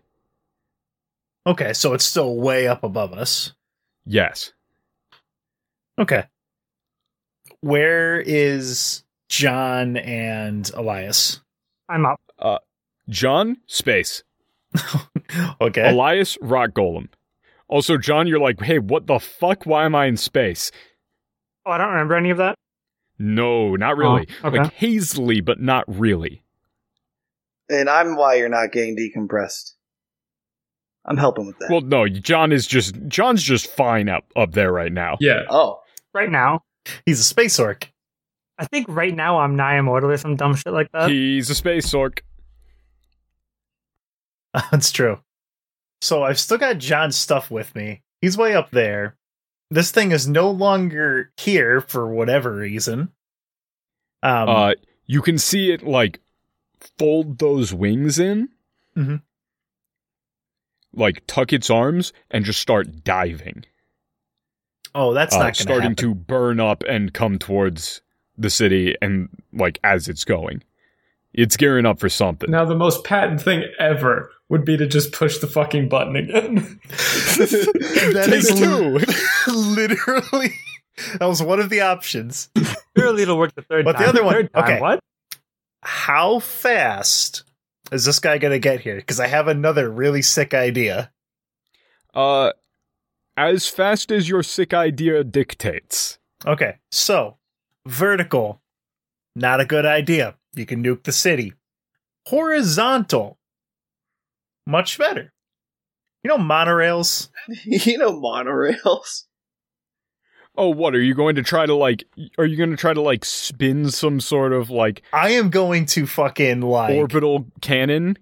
[1.47, 3.53] Okay, so it's still way up above us.
[4.05, 4.53] Yes.
[5.99, 6.25] Okay.
[7.61, 11.41] Where is John and Elias?
[11.89, 12.21] I'm up.
[12.39, 12.59] Uh,
[13.09, 14.23] John, space.
[15.61, 15.91] okay.
[15.91, 17.09] Elias, rock golem.
[17.69, 19.65] Also, John, you're like, hey, what the fuck?
[19.65, 20.71] Why am I in space?
[21.65, 22.55] Oh, I don't remember any of that.
[23.19, 24.29] No, not really.
[24.45, 24.59] Oh, okay.
[24.59, 26.43] Like hazily, but not really.
[27.69, 29.73] And I'm why you're not getting decompressed.
[31.05, 31.71] I'm helping with that.
[31.71, 35.17] Well, no, John is just John's just fine up up there right now.
[35.21, 35.43] yeah.
[35.49, 35.81] oh.
[36.13, 36.63] Right now,
[37.05, 37.91] He's a space orc.
[38.59, 41.11] I think right now I'm nigh immortal or some dumb shit like that.
[41.11, 42.25] He's a space orc.
[44.71, 45.21] That's true.
[46.01, 48.03] So I've still got John's stuff with me.
[48.21, 49.17] He's way up there.
[49.71, 53.11] This thing is no longer here for whatever reason.
[54.23, 54.73] Um, uh,
[55.07, 56.21] you can see it like
[56.99, 58.49] fold those wings in,
[58.97, 59.23] Mhm.
[60.93, 63.65] like tuck its arms and just start diving.
[64.95, 65.97] oh, that's uh, not going starting happen.
[65.97, 68.01] to burn up and come towards
[68.39, 70.63] the city and like as it's going.
[71.33, 72.51] It's gearing up for something.
[72.51, 76.55] Now the most Patton thing ever would be to just push the fucking button again.
[76.89, 79.53] that is two.
[79.53, 80.55] literally
[81.19, 82.49] that was one of the options.
[82.97, 84.81] Surely it'll work the third But the other one, time, okay.
[84.81, 85.01] What?
[85.83, 87.45] How fast
[87.93, 88.97] is this guy going to get here?
[88.97, 91.11] Because I have another really sick idea.
[92.15, 92.53] Uh,
[93.37, 96.19] as fast as your sick idea dictates.
[96.47, 97.37] Okay, so
[97.87, 98.61] vertical,
[99.35, 100.37] not a good idea.
[100.55, 101.55] You can nuke the city.
[102.27, 103.39] Horizontal,
[104.67, 105.33] much better.
[106.23, 107.29] You know monorails.
[107.65, 109.25] you know monorails.
[110.59, 112.05] Oh, what are you going to try to like?
[112.39, 115.87] Are you going to try to like spin some sort of like I am going
[115.87, 118.19] to fucking like, orbital cannon?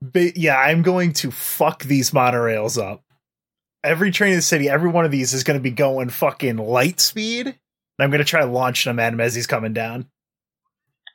[0.00, 3.02] ba- yeah, I'm going to fuck these monorails up.
[3.84, 6.56] Every train in the city, every one of these is going to be going fucking
[6.56, 7.58] light speed.
[7.98, 10.06] And I'm going to try launching them at him as he's coming down.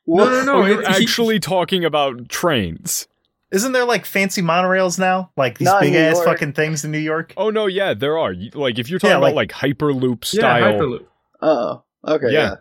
[0.07, 0.65] No, no, no.
[0.65, 3.07] you're it- he- actually talking about trains.
[3.51, 5.32] Isn't there like fancy monorails now?
[5.36, 6.25] Like these Not big ass York.
[6.25, 7.34] fucking things in New York?
[7.36, 8.34] Oh no, yeah, there are.
[8.53, 11.05] Like if you're talking Yeah, about like hyperloop yeah, style, Hyperloop.
[11.41, 11.84] Oh.
[12.07, 12.27] Okay.
[12.32, 12.39] Yeah.
[12.39, 12.55] Yeah.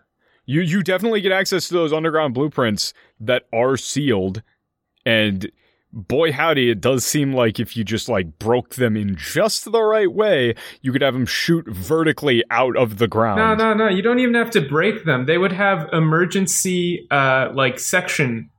[0.47, 4.43] you you definitely get access to those underground blueprints that are sealed,
[5.07, 5.51] and
[5.93, 9.83] boy howdy, it does seem like if you just like broke them in just the
[9.83, 13.39] right way, you could have them shoot vertically out of the ground.
[13.39, 13.89] No, no, no.
[13.89, 15.27] You don't even have to break them.
[15.27, 18.51] They would have emergency, uh, like section,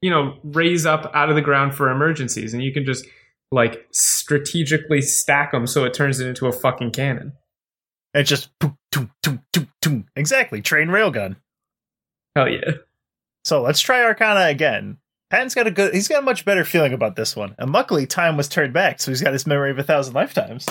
[0.00, 3.06] you know, raise up out of the ground for emergencies, and you can just
[3.52, 7.32] like strategically stack them so it turns it into a fucking cannon.
[8.14, 10.06] It's just toom, toom, toom, toom, toom.
[10.16, 11.36] exactly train railgun.
[12.34, 12.72] Hell yeah.
[13.44, 14.98] So let's try Arcana again.
[15.30, 15.94] Patton's got a good.
[15.94, 19.00] He's got a much better feeling about this one, and luckily time was turned back,
[19.00, 20.66] so he's got his memory of a thousand lifetimes.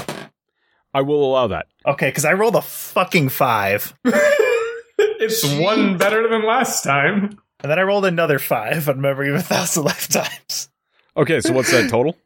[0.94, 1.68] I will allow that.
[1.86, 7.40] Okay, because I rolled a fucking five, it's one better than last time.
[7.62, 10.70] and then I rolled another five on memory of a thousand lifetimes.
[11.16, 12.18] Okay, so what's that total?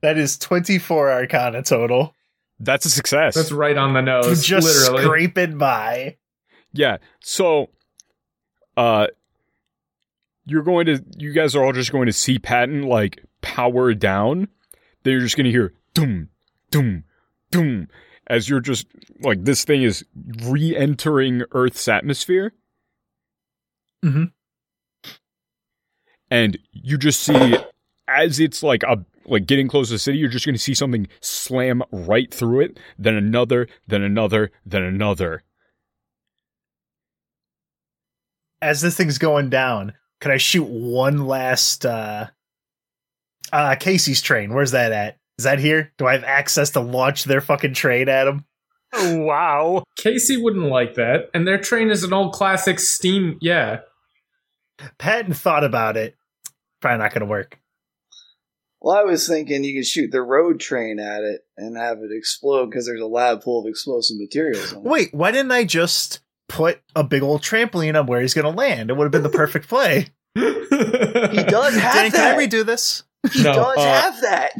[0.00, 2.14] That is twenty four Arcana total.
[2.58, 3.34] That's a success.
[3.34, 4.42] That's right on the nose.
[4.42, 5.04] just literally.
[5.04, 6.16] scraping by.
[6.72, 6.98] Yeah.
[7.20, 7.68] So,
[8.78, 9.08] uh,
[10.46, 14.48] you're going to, you guys are all just going to see Patton like power down.
[15.02, 16.30] Then you're just going to hear doom,
[16.70, 17.04] doom,
[17.50, 17.88] doom
[18.28, 18.86] as you're just
[19.20, 20.04] like this thing is
[20.44, 22.52] re-entering Earth's atmosphere.
[24.04, 24.32] Mhm.
[26.30, 27.56] And you just see
[28.08, 30.74] as it's like a like getting close to the city, you're just going to see
[30.74, 35.42] something slam right through it, then another, then another, then another.
[38.62, 42.26] As this thing's going down, can I shoot one last uh
[43.52, 44.54] uh Casey's train?
[44.54, 45.18] Where's that at?
[45.38, 45.92] Is that here?
[45.98, 48.44] Do I have access to launch their fucking train at him?
[48.94, 49.84] Oh, wow.
[49.96, 53.36] Casey wouldn't like that, and their train is an old classic steam.
[53.42, 53.80] Yeah,
[54.98, 56.14] Patton thought about it.
[56.80, 57.58] Probably not going to work.
[58.80, 62.10] Well, I was thinking you could shoot the road train at it and have it
[62.12, 64.72] explode because there's a lab full of explosive materials.
[64.72, 64.88] On it.
[64.88, 68.50] Wait, why didn't I just put a big old trampoline on where he's going to
[68.50, 68.90] land?
[68.90, 70.08] It would have been the perfect play.
[70.36, 72.38] He does have Dan, can.
[72.38, 73.02] I redo this?
[73.32, 74.52] he No, does uh, have that.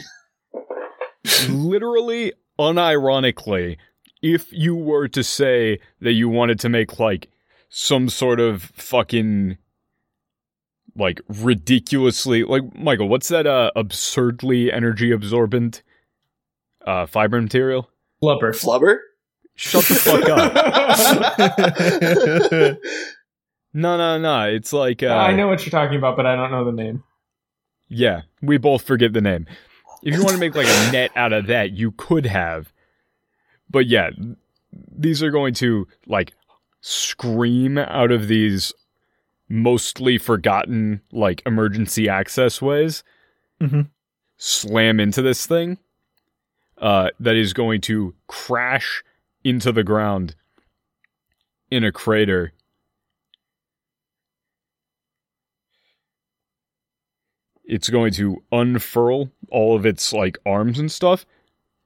[1.51, 3.77] Literally, unironically,
[4.23, 7.29] if you were to say that you wanted to make like
[7.69, 9.59] some sort of fucking
[10.97, 15.83] like ridiculously like Michael, what's that uh absurdly energy absorbent
[16.87, 17.91] uh fiber material?
[18.23, 18.51] Flubber.
[18.53, 18.99] Flubber.
[19.57, 20.53] Shut the fuck up.
[23.73, 24.45] No, no, no.
[24.49, 27.05] It's like uh, I know what you're talking about, but I don't know the name.
[27.89, 29.47] Yeah, we both forget the name.
[30.03, 32.73] If you want to make like a net out of that, you could have.
[33.69, 34.11] But yeah,
[34.73, 36.33] these are going to like
[36.81, 38.73] scream out of these
[39.49, 43.05] mostly forgotten like emergency access ways,
[43.61, 43.89] Mhm.
[44.39, 45.77] slam into this thing
[46.79, 49.03] uh, that is going to crash
[49.47, 50.35] into the ground
[51.71, 52.53] in a crater.
[57.65, 61.25] It's going to unfurl all of its like arms and stuff,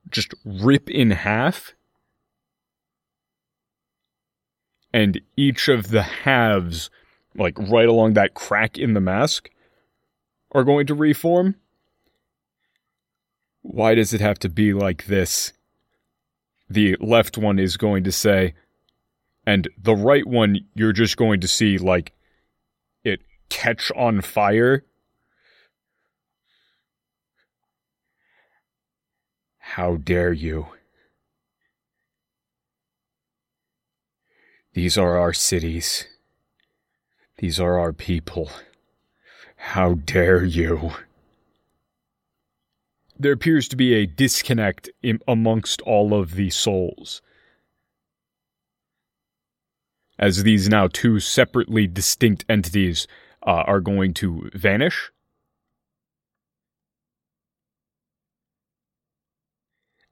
[0.08, 1.74] just rip in half
[4.90, 6.88] and each of the halves,
[7.36, 9.50] like right along that crack in the mask,
[10.52, 11.56] are going to reform.
[13.60, 15.52] Why does it have to be like this?
[16.70, 18.54] The left one is going to say,
[19.44, 22.12] and the right one, you're just going to see, like,
[23.02, 24.84] it catch on fire.
[29.58, 30.68] How dare you?
[34.72, 36.06] These are our cities.
[37.38, 38.50] These are our people.
[39.56, 40.92] How dare you?
[43.20, 47.20] There appears to be a disconnect in, amongst all of the souls.
[50.18, 53.06] As these now two separately distinct entities
[53.46, 55.12] uh, are going to vanish.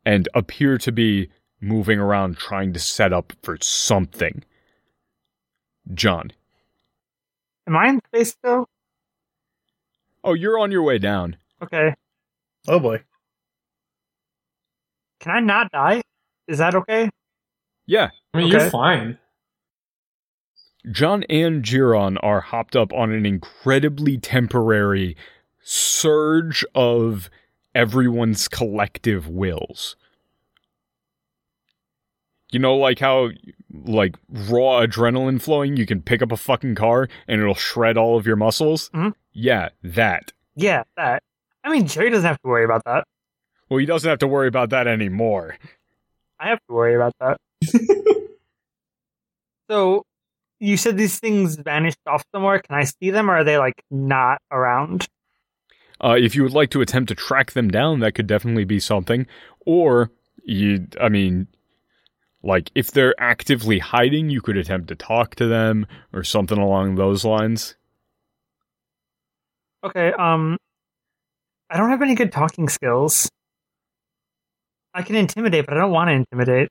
[0.04, 1.30] And appear to be
[1.62, 4.44] moving around trying to set up for something.
[5.94, 6.32] John.
[7.66, 8.68] Am I in space still?
[10.22, 11.38] Oh, you're on your way down.
[11.62, 11.94] Okay.
[12.66, 13.02] Oh boy.
[15.20, 16.02] Can I not die?
[16.46, 17.10] Is that okay?
[17.86, 18.62] Yeah, I mean, Okay.
[18.62, 19.18] you're fine.
[20.90, 25.16] John and Giron are hopped up on an incredibly temporary
[25.60, 27.28] surge of
[27.74, 29.96] everyone's collective wills.
[32.50, 33.30] You know, like how,
[33.84, 38.16] like, raw adrenaline flowing, you can pick up a fucking car and it'll shred all
[38.16, 38.88] of your muscles?
[38.94, 39.12] Mhm.
[39.32, 40.32] Yeah, that.
[40.54, 41.22] Yeah, that.
[41.68, 43.04] I mean, Jerry doesn't have to worry about that.
[43.68, 45.58] Well, he doesn't have to worry about that anymore.
[46.40, 47.36] I have to worry about that.
[49.70, 50.02] so,
[50.60, 52.60] you said these things vanished off somewhere.
[52.60, 55.08] Can I see them, or are they like not around?
[56.02, 58.80] Uh, if you would like to attempt to track them down, that could definitely be
[58.80, 59.26] something.
[59.66, 60.10] Or
[60.44, 61.48] you, I mean,
[62.42, 66.94] like if they're actively hiding, you could attempt to talk to them or something along
[66.94, 67.74] those lines.
[69.84, 70.14] Okay.
[70.14, 70.56] Um,
[71.70, 73.28] I don't have any good talking skills.
[74.94, 76.70] I can intimidate, but I don't want to intimidate.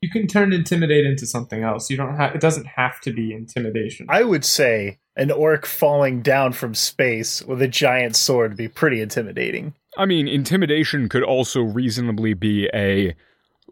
[0.00, 1.90] You can turn intimidate into something else.
[1.90, 2.34] You don't have.
[2.34, 4.06] It doesn't have to be intimidation.
[4.08, 8.68] I would say an orc falling down from space with a giant sword would be
[8.68, 9.74] pretty intimidating.
[9.96, 13.14] I mean, intimidation could also reasonably be a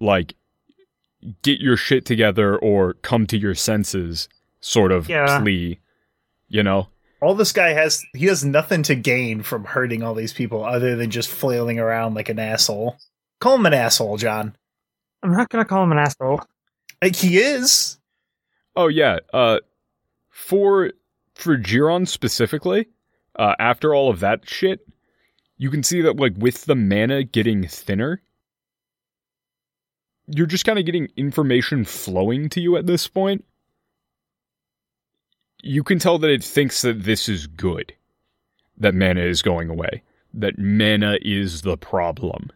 [0.00, 0.34] like
[1.42, 4.28] get your shit together or come to your senses
[4.60, 5.40] sort of Yeah.
[5.40, 5.78] plea.
[6.48, 6.88] You know?
[7.20, 10.96] All this guy has, he has nothing to gain from hurting all these people other
[10.96, 12.96] than just flailing around like an asshole.
[13.40, 14.56] Call him an asshole, John.
[15.22, 16.40] I'm not gonna call him an asshole.
[17.02, 17.98] Like, he is.
[18.74, 19.60] Oh yeah, uh
[20.28, 20.92] for
[21.34, 22.88] for Giron specifically,
[23.36, 24.86] uh after all of that shit,
[25.56, 28.22] you can see that like with the mana getting thinner,
[30.26, 33.44] you're just kind of getting information flowing to you at this point.
[35.66, 37.92] You can tell that it thinks that this is good.
[38.78, 40.04] That mana is going away.
[40.32, 42.52] That mana is the problem.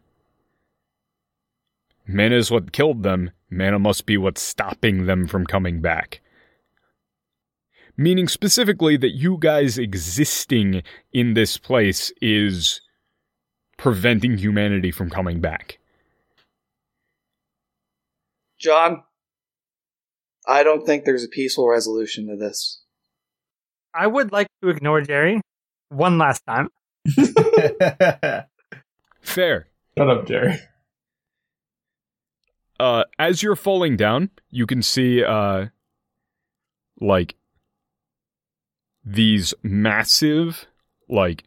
[2.07, 3.33] Mana is what killed them.
[3.51, 6.21] Mana must be what's stopping them from coming back.
[7.97, 12.81] Meaning specifically that you guys existing in this place is
[13.77, 15.79] preventing humanity from coming back.
[18.57, 19.03] John,
[20.47, 22.80] I don't think there's a peaceful resolution to this.
[23.95, 25.41] I would like to ignore Jerry
[25.89, 26.69] one last time.
[29.21, 29.67] Fair.
[29.99, 30.59] Shut up, Jerry.
[32.79, 35.67] Uh, as you're falling down, you can see uh,
[37.01, 37.35] like
[39.05, 40.67] these massive,
[41.09, 41.45] like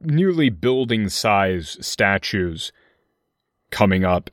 [0.00, 2.72] nearly building size statues
[3.70, 4.30] coming up.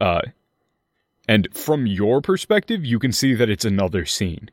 [0.00, 0.22] Uh,
[1.28, 4.50] and from your perspective, you can see that it's another scene.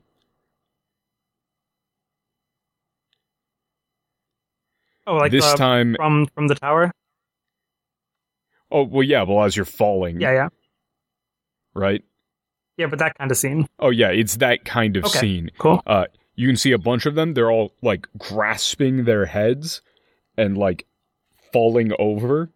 [5.10, 6.92] Oh, like this uh, time, from from the tower.
[8.72, 9.24] oh well, yeah.
[9.24, 10.48] Well, as you're falling, Yeah, yeah,
[11.74, 12.04] right.
[12.78, 12.86] yeah.
[12.88, 13.68] But that kind of scene.
[13.80, 15.20] Oh yeah, it's that kind of Okay.
[15.20, 15.50] scene.
[15.58, 15.82] Cool.
[15.88, 16.06] Uh,
[16.36, 17.34] you can see a bunch of them.
[17.34, 19.82] They're all like grasping their heads
[20.38, 20.86] and like
[21.52, 22.52] falling over.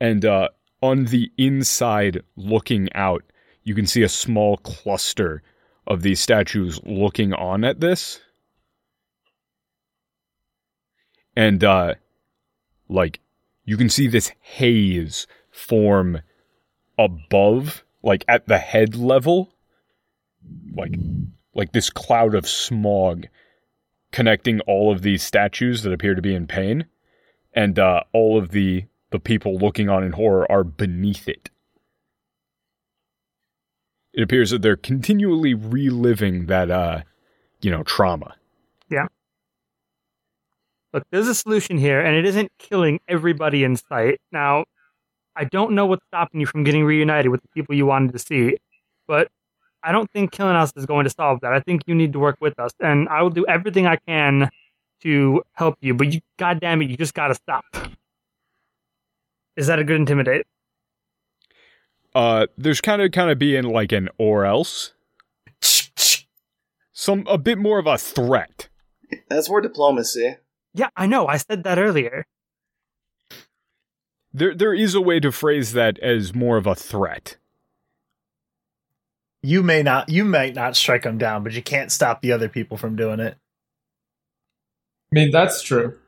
[0.00, 0.48] And uh,
[0.82, 3.22] on the inside, looking out,
[3.62, 5.42] you can see a small cluster
[5.86, 8.20] of these statues looking on at this.
[11.36, 11.94] And uh,
[12.88, 13.20] like
[13.64, 16.20] you can see this haze form
[16.98, 19.54] above, like at the head level.
[20.74, 20.94] Like
[21.54, 23.26] like this cloud of smog
[24.10, 26.86] connecting all of these statues that appear to be in pain.
[27.54, 31.50] And uh, all of the the people looking on in horror are beneath it.
[34.12, 37.02] It appears that they're continually reliving that uh
[37.60, 38.34] you know trauma
[40.92, 44.20] Look, there's a solution here, and it isn't killing everybody in sight.
[44.30, 44.64] Now,
[45.34, 48.18] I don't know what's stopping you from getting reunited with the people you wanted to
[48.18, 48.58] see,
[49.06, 49.28] but
[49.82, 51.52] I don't think killing us is going to solve that.
[51.52, 54.50] I think you need to work with us, and I will do everything I can
[55.02, 55.94] to help you.
[55.94, 57.64] But you, goddamn it, you just gotta stop.
[59.56, 60.46] Is that a good intimidate?
[62.14, 64.92] uh there's kind of kind of being like an or else
[66.92, 68.68] some a bit more of a threat
[69.28, 70.36] That's more diplomacy.
[70.74, 71.26] Yeah, I know.
[71.26, 72.24] I said that earlier.
[74.32, 77.36] there there is a way to phrase that as more of a threat
[79.42, 82.48] you may not you might not strike him down, but you can't stop the other
[82.48, 83.36] people from doing it.
[85.12, 85.98] I mean, that's true.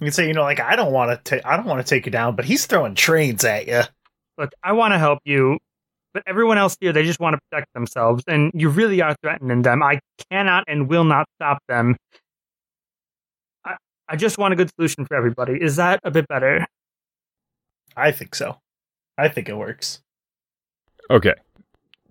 [0.00, 1.88] You can say, you know, like I don't want to take I don't want to
[1.88, 3.82] take you down, but he's throwing trains at you.
[4.38, 5.58] Look, I want to help you,
[6.14, 9.62] but everyone else here, they just want to protect themselves, and you really are threatening
[9.62, 9.82] them.
[9.82, 10.00] I
[10.30, 11.96] cannot and will not stop them.
[14.10, 15.54] I, I just want a good solution for everybody.
[15.60, 16.66] Is that a bit better?
[17.96, 18.56] I think so.
[19.16, 20.00] I think it works.
[21.10, 21.34] Okay.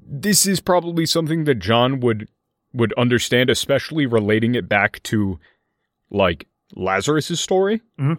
[0.02, 2.28] This is probably something that John would
[2.74, 5.40] would understand, especially relating it back to
[6.12, 7.82] like Lazarus's story.
[8.00, 8.18] Mhm.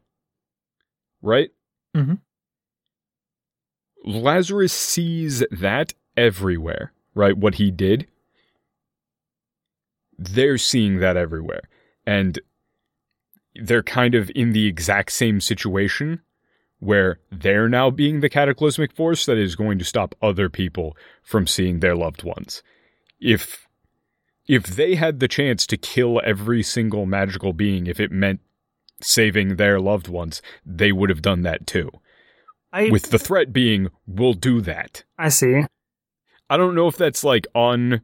[1.23, 1.51] Right?
[1.97, 2.19] Mhm.
[4.05, 7.36] Lazarus sees that everywhere, right?
[7.36, 8.09] What he did.
[10.19, 11.62] They're seeing that everywhere.
[12.07, 12.40] And
[13.55, 16.20] they're kind of in the exact same situation
[16.78, 21.47] where they're now being the cataclysmic force that is going to stop other people from
[21.47, 22.62] seeing their loved ones.
[23.20, 23.66] If
[24.47, 28.40] if they had the chance to kill every single magical being if it meant
[29.02, 31.90] saving their loved ones, they would have done that too.
[32.72, 35.05] I With the threat being we'll do that.
[35.18, 35.64] I see.
[36.48, 38.01] I don't know if that's like on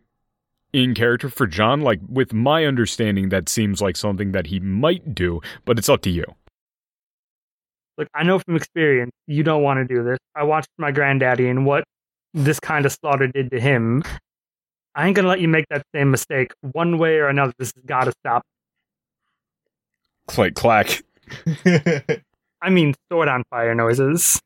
[0.76, 1.80] in character for John.
[1.80, 6.02] Like with my understanding, that seems like something that he might do, but it's up
[6.02, 6.24] to you.
[7.96, 10.18] Look, I know from experience you don't want to do this.
[10.34, 11.84] I watched my granddaddy and what
[12.34, 14.04] this kind of slaughter did to him.
[14.94, 16.52] I ain't gonna let you make that same mistake.
[16.60, 18.42] One way or another, this has got to stop.
[20.26, 21.02] Click clack.
[22.60, 24.40] I mean, sword on fire noises.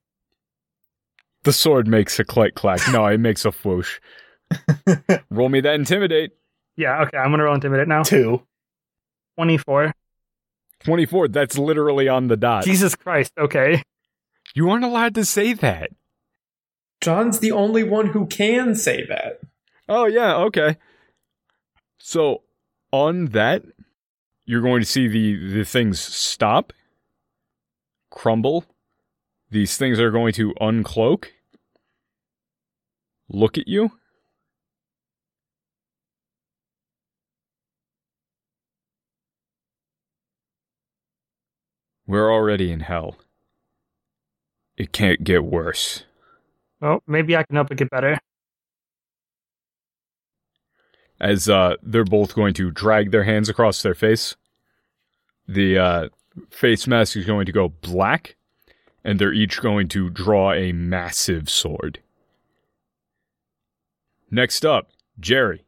[1.42, 2.80] The sword makes a click clack.
[2.92, 3.98] No, it makes a whoosh.
[5.30, 6.32] Roll me that intimidate.
[6.76, 8.02] Yeah, okay, I'm gonna roll intimidate now.
[8.02, 8.42] Two.
[9.36, 9.92] 24.
[10.84, 11.28] 24.
[11.28, 12.64] That's literally on the dot.
[12.64, 13.82] Jesus Christ, okay.
[14.54, 15.90] You aren't allowed to say that.
[17.00, 19.40] John's the only one who can say that.
[19.88, 20.76] Oh, yeah, okay.
[21.98, 22.42] So,
[22.92, 23.64] on that,
[24.44, 26.72] you're going to see the, the things stop,
[28.10, 28.64] crumble.
[29.50, 31.28] These things are going to uncloak,
[33.28, 33.92] look at you.
[42.10, 43.18] We're already in hell.
[44.76, 46.02] It can't get worse.
[46.80, 48.18] Well, maybe I can help it get better.
[51.20, 54.34] as uh, they're both going to drag their hands across their face.
[55.46, 56.08] The uh,
[56.50, 58.34] face mask is going to go black,
[59.04, 62.00] and they're each going to draw a massive sword.
[64.32, 65.64] Next up, Jerry.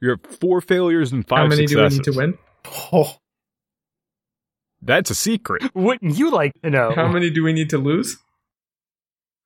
[0.00, 1.98] You have four failures and five How many successes.
[1.98, 2.38] do we need to win?
[2.92, 3.16] Oh,
[4.82, 5.62] That's a secret.
[5.74, 6.92] Wouldn't you like to know?
[6.94, 8.18] How many do we need to lose?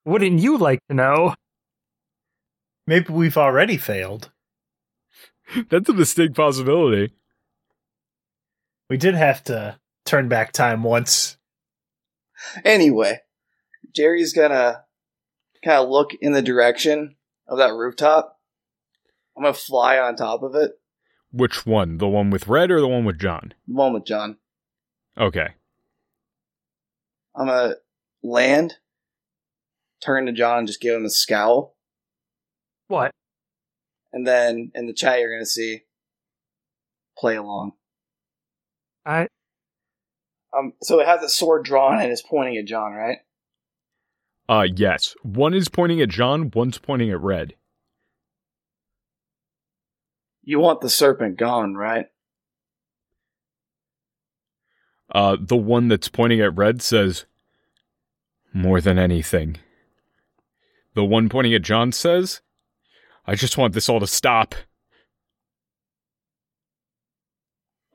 [0.05, 1.35] Wouldn't you like to know?
[2.87, 4.31] maybe we've already failed.
[5.69, 7.13] That's a distinct possibility.
[8.89, 11.37] We did have to turn back time once.
[12.65, 13.21] Anyway,
[13.95, 14.85] Jerry's gonna
[15.65, 17.17] kind of look in the direction
[17.47, 18.39] of that rooftop.
[19.37, 20.73] I'm gonna fly on top of it.
[21.33, 21.99] Which one?
[21.99, 23.55] The one with red or the one with John?
[23.67, 24.39] The one with John.
[25.19, 25.49] Okay.
[27.37, 27.75] I'm gonna
[28.23, 28.75] land,
[30.03, 31.77] turn to John, and just give him a scowl,
[32.89, 33.11] What?
[34.13, 35.83] and then in the chat you're gonna see
[37.19, 37.73] play along.
[39.07, 39.29] I
[40.57, 43.19] Um, so it has a sword drawn and it's pointing at John, right?
[44.49, 45.15] Uh yes.
[45.23, 47.55] One is pointing at John, one's pointing at red.
[50.43, 52.07] You want the serpent gone, right?
[55.15, 57.25] Uh the one that's pointing at red says
[58.53, 59.57] more than anything.
[60.95, 62.41] The one pointing at John says,
[63.27, 64.55] I just want this all to stop.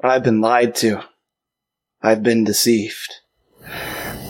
[0.02, 1.04] I've been lied to.
[2.02, 3.16] I've been deceived.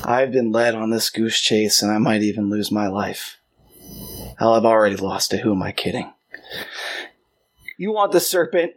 [0.04, 3.38] I've been led on this goose chase and I might even lose my life.
[4.38, 5.42] Hell, I've already lost it.
[5.42, 6.12] Who am I kidding?
[7.78, 8.74] You want the serpent?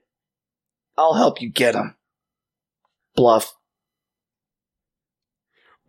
[0.97, 1.95] I'll help you get him.
[3.17, 3.55] Bluff.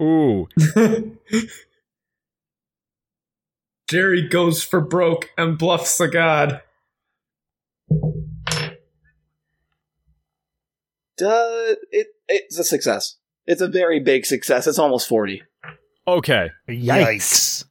[0.04, 0.48] Ooh,
[3.90, 6.62] Jerry goes for broke and bluffs the god.
[11.18, 13.18] Duh, it, it's a success.
[13.46, 14.68] It's a very big success.
[14.68, 15.44] It's almost 40.
[16.08, 16.50] okay.
[16.68, 17.66] Yikes.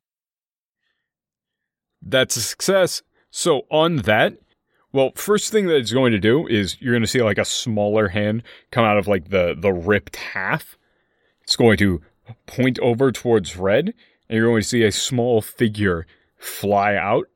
[2.01, 3.03] That's a success.
[3.31, 4.39] So on that,
[4.93, 7.45] well, first thing that it's going to do is you're going to see like a
[7.45, 10.77] smaller hand come out of like the the ripped half.
[11.43, 12.03] It's going to
[12.47, 13.95] point over towards red,
[14.29, 17.27] and you're going to see a small figure fly out.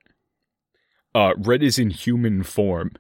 [1.15, 2.93] Uh, red is in human form.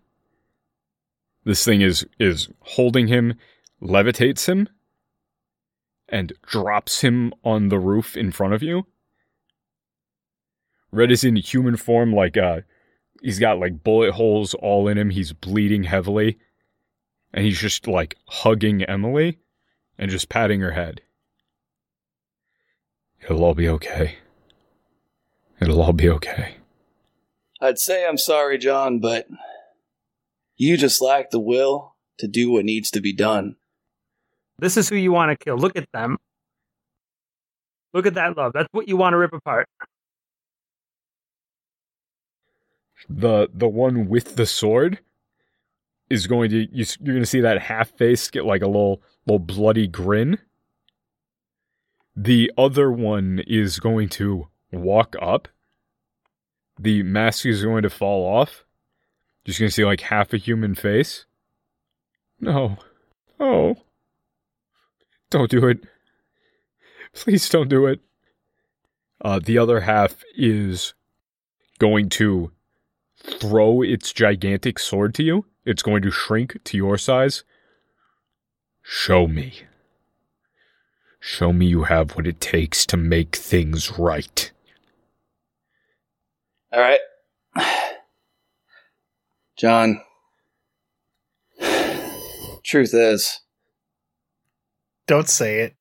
[1.44, 3.34] This thing is is holding him,
[3.80, 4.68] levitates him,
[6.08, 8.86] and drops him on the roof in front of you.
[10.90, 12.62] Red is in human form, like uh
[13.22, 16.38] he's got like bullet holes all in him, he's bleeding heavily,
[17.32, 19.38] and he's just like hugging Emily
[19.98, 21.02] and just patting her head.
[23.26, 24.18] It'll all be okay.
[25.60, 26.56] It'll all be okay.
[27.60, 29.26] I'd say I'm sorry, John, but
[30.56, 33.56] you just lack the will to do what needs to be done.
[34.58, 35.56] this is who you want to kill.
[35.58, 36.18] Look at them.
[37.92, 38.52] Look at that love.
[38.54, 39.68] That's what you want to rip apart.
[43.08, 45.00] The the one with the sword
[46.10, 49.02] is going to you, you're going to see that half face get like a little
[49.26, 50.38] little bloody grin.
[52.16, 55.48] The other one is going to walk up.
[56.78, 58.64] The mask is going to fall off.
[59.44, 61.26] Just going to see like half a human face.
[62.40, 62.78] No.
[63.38, 63.76] Oh.
[65.30, 65.80] Don't do it.
[67.12, 68.00] Please don't do it.
[69.22, 70.94] Uh, the other half is
[71.78, 72.50] going to
[73.16, 75.46] throw its gigantic sword to you.
[75.64, 77.44] It's going to shrink to your size.
[78.82, 79.62] Show me.
[81.26, 84.52] Show me you have what it takes to make things right.
[86.72, 87.00] All right.
[89.56, 90.02] John.
[92.64, 93.40] Truth is,
[95.08, 95.74] Don't say it.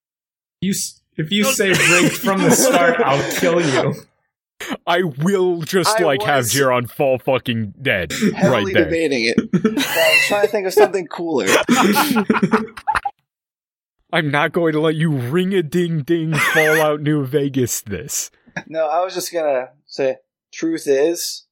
[0.62, 0.74] You,
[1.16, 3.94] if you say rigged from the start, I'll kill you.
[4.88, 8.86] I will just I like have was- Giron fall fucking dead right there.
[8.86, 9.36] debating it.
[9.54, 11.46] I was trying to think of something cooler.
[14.16, 18.32] I'm not going to let you ring a ding ding Fallout New Vegas this.
[18.66, 20.16] No, I was just gonna say,
[20.54, 21.46] truth is,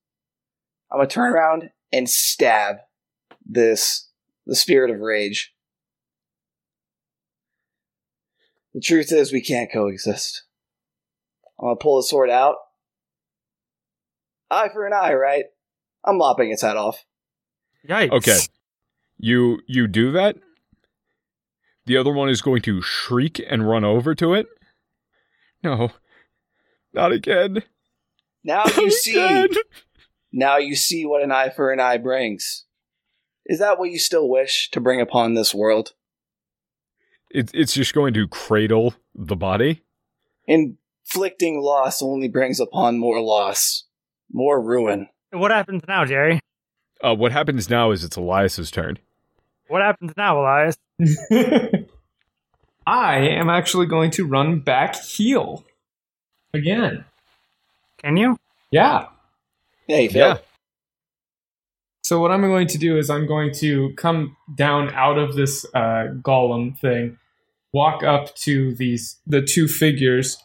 [0.89, 2.77] I'm gonna turn around and stab
[3.45, 4.07] this,
[4.45, 5.53] the spirit of rage.
[8.73, 10.45] The truth is, we can't coexist.
[11.59, 12.55] I'm gonna pull the sword out.
[14.49, 15.45] Eye for an eye, right?
[16.05, 17.03] I'm lopping its head off.
[17.85, 18.11] Yikes.
[18.11, 18.39] Okay.
[19.17, 20.37] You you do that.
[21.85, 24.47] The other one is going to shriek and run over to it.
[25.63, 25.91] No.
[26.93, 27.63] Not again.
[28.43, 29.49] Now you see, again.
[30.31, 32.65] now you see what an eye for an eye brings.
[33.45, 35.93] Is that what you still wish to bring upon this world?
[37.29, 39.83] It, it's just going to cradle the body
[40.45, 43.85] Inflicting loss only brings upon more loss,
[44.31, 45.07] more ruin.
[45.31, 46.39] What happens now, Jerry?
[47.01, 48.99] Uh, what happens now is it's Elias's turn.
[49.67, 50.75] What happens now, Elias?
[52.85, 55.63] I am actually going to run back heal
[56.53, 57.05] again.
[58.01, 58.37] Can you?
[58.71, 59.07] Yeah.
[59.87, 60.37] Yeah, you Yeah.
[62.03, 65.65] So what I'm going to do is I'm going to come down out of this
[65.73, 67.17] uh, golem thing,
[67.71, 70.37] walk up to these the two figures,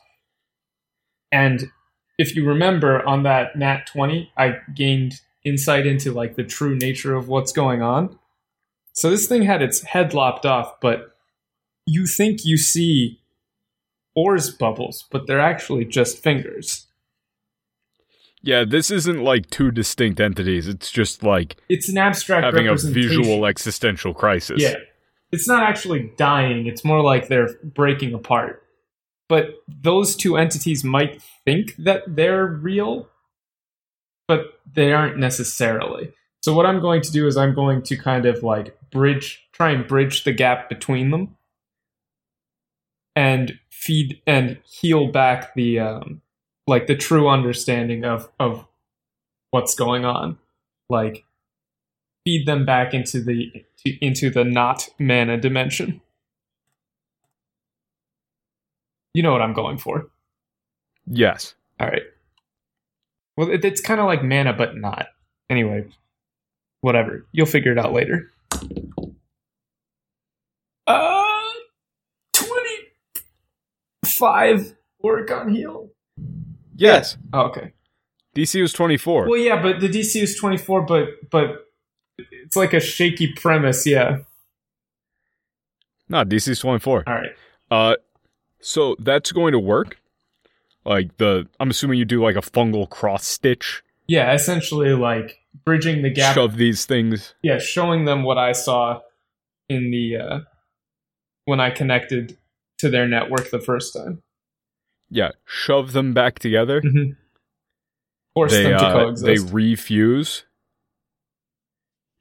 [1.33, 1.71] and
[2.17, 7.15] if you remember on that nat 20, I gained insight into like the true nature
[7.15, 8.19] of what's going on.
[8.99, 11.13] So this thing had its head lopped off, but
[11.87, 13.21] you think you see
[14.17, 16.89] ores bubbles, but they're actually just fingers.
[18.43, 20.67] Yeah, this isn't like two distinct entities.
[20.67, 24.61] It's just like It's an abstract having a visual existential crisis.
[24.61, 24.75] Yeah.
[25.31, 28.65] It's not actually dying, it's more like they're breaking apart.
[29.29, 33.09] But those two entities might think that they're real,
[34.27, 36.15] but they aren't necessarily.
[36.43, 39.71] So what I'm going to do is I'm going to kind of like bridge try
[39.71, 41.37] and bridge the gap between them
[43.17, 46.23] and feed and heal back the um
[46.67, 48.67] like the true understanding of of
[49.51, 50.39] what's going on.
[50.89, 51.25] Like
[52.25, 53.65] feed them back into the
[54.01, 56.01] into the not mana dimension.
[59.15, 60.09] You know what I'm going for.
[61.07, 61.55] Yes.
[61.81, 62.03] All right.
[63.37, 65.09] Well, it, it's kind of like mana, but not.
[65.49, 65.87] Anyway,
[66.81, 67.27] whatever.
[67.33, 68.31] You'll figure it out later.
[70.87, 71.39] Uh,
[74.05, 75.91] twenty-five work on heal.
[76.77, 77.17] Yes.
[77.33, 77.73] Oh, okay.
[78.37, 79.29] DC was 24.
[79.29, 81.67] Well, yeah, but the DC is twenty-four, but but
[82.19, 83.87] it's like a shaky premise.
[83.87, 84.19] Yeah.
[86.09, 87.05] no, DC's 24.
[87.07, 87.31] All right.
[87.71, 87.95] Uh,
[88.61, 89.99] so that's going to work.
[90.85, 95.39] Like the, I'm assuming you do like a fungal cross stitch, Yeah, essentially like
[95.69, 96.37] bridging the gap.
[96.39, 97.35] of these things.
[97.43, 99.01] Yeah, showing them what I saw
[99.69, 100.41] in the uh,
[101.45, 102.39] when I connected
[102.79, 104.23] to their network the first time.
[105.11, 106.81] Yeah, shove them back together.
[106.81, 107.13] Mm-hmm.
[108.35, 110.45] Force They them to uh, they refuse.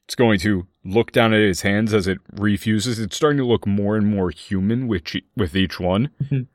[0.08, 3.00] It's going to look down at his hands as it refuses.
[3.00, 6.10] It's starting to look more and more human with each, with each one.
[6.24, 6.48] Mhm.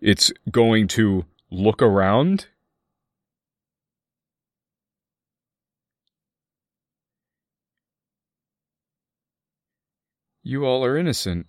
[0.00, 2.46] It's going to look around.
[10.42, 11.46] You all are innocent.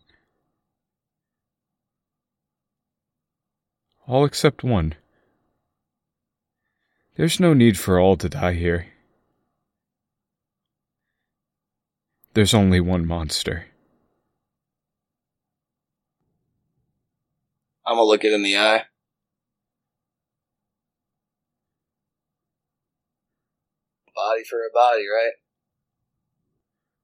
[4.07, 4.95] All except one.
[7.15, 8.87] There's no need for all to die here.
[12.33, 13.68] There's only one monster.
[17.89, 18.83] I'm gonna look it in the eye.
[24.15, 25.31] Body for a body, right?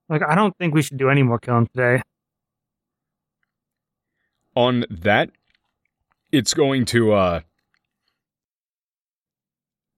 [0.10, 2.04] Like, I don't think we should do any more killing today.
[4.56, 5.32] on that
[6.32, 7.42] it's going to uh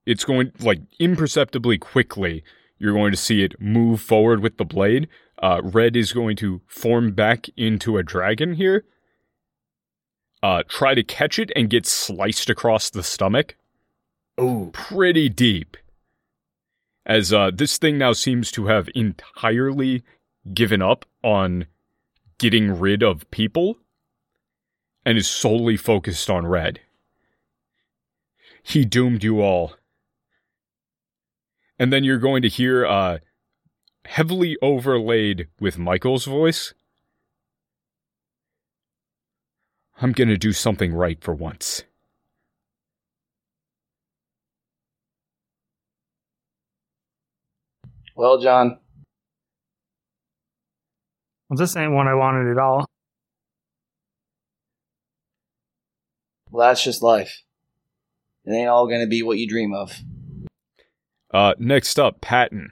[0.05, 2.43] it's going like imperceptibly quickly
[2.79, 5.07] you're going to see it move forward with the blade
[5.43, 8.83] uh red is going to form back into a dragon here
[10.43, 13.55] uh try to catch it and get sliced across the stomach
[14.39, 14.69] Ooh.
[14.73, 15.77] pretty deep
[17.05, 20.03] as uh this thing now seems to have entirely
[20.53, 21.65] given up on
[22.37, 23.77] getting rid of people
[25.05, 26.81] and is solely focused on red.
[28.61, 29.75] He doomed you all.
[31.79, 33.19] And then you're going to hear uh
[34.05, 36.73] heavily overlaid with Michael's voice.
[40.01, 41.83] I'm going to do something right for once.
[48.15, 48.79] Well, John,
[51.49, 52.85] Well, this ain't one I wanted at all.
[56.51, 57.43] well, that's just life.
[58.45, 59.93] It ain't all gonna be what you dream of.
[61.31, 62.71] Uh next up, Patton.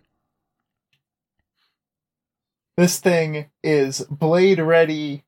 [2.77, 5.23] This thing is blade ready,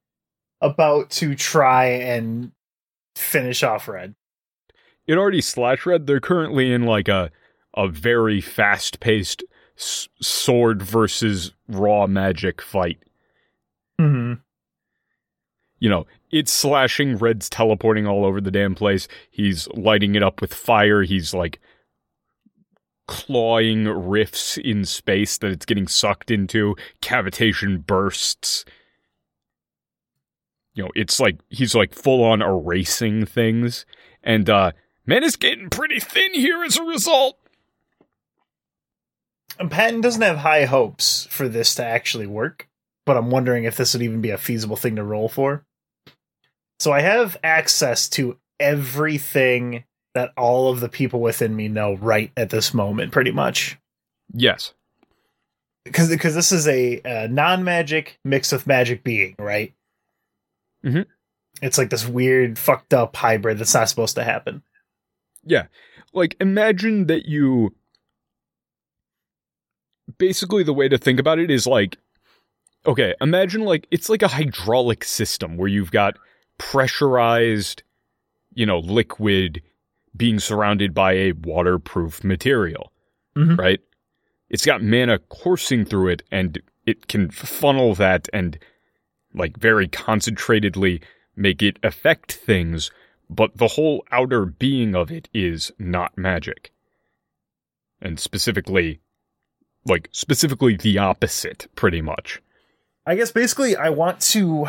[0.61, 2.51] about to try and
[3.15, 4.15] finish off Red.
[5.05, 6.05] It already slash red.
[6.05, 7.31] They're currently in like a
[7.75, 9.43] a very fast paced
[9.77, 12.97] s- sword versus raw magic fight.
[13.99, 14.33] hmm
[15.79, 19.07] you know, it's slashing, Red's teleporting all over the damn place.
[19.29, 21.03] He's lighting it up with fire.
[21.03, 21.59] He's like
[23.07, 28.65] clawing rifts in space that it's getting sucked into, cavitation bursts.
[30.77, 33.85] You know, it's like he's like full on erasing things.
[34.23, 34.73] And uh
[35.07, 37.39] mana is getting pretty thin here as a result.
[39.59, 42.67] And Patton doesn't have high hopes for this to actually work,
[43.07, 45.65] but I'm wondering if this would even be a feasible thing to roll for.
[46.79, 49.83] So I have access to everything
[50.13, 53.79] that all of the people within me know right at this moment, pretty much.
[54.31, 54.73] Yes.
[55.83, 59.73] Because because this is a, a non magic mixed with magic being, right?
[60.87, 61.05] Mhm.
[61.61, 64.63] It's like this weird, fucked up hybrid that's not supposed to happen.
[65.43, 65.67] Yeah.
[66.13, 67.75] Like imagine that you
[70.17, 71.97] basically the way to think about it is like
[72.85, 76.17] okay, imagine like it's like a hydraulic system where you've got
[76.57, 77.83] pressurized,
[78.53, 79.61] you know, liquid
[80.15, 82.93] being surrounded by a waterproof material,
[83.35, 83.57] Mhm.
[83.57, 83.81] right?
[84.49, 88.57] It's got mana coursing through it and it can funnel that and
[89.33, 91.01] like very concentratedly
[91.35, 92.91] make it affect things,
[93.29, 96.71] but the whole outer being of it is not magic.
[98.01, 99.01] And specifically,
[99.85, 102.41] like, specifically the opposite, pretty much.
[103.05, 104.67] I guess basically I want to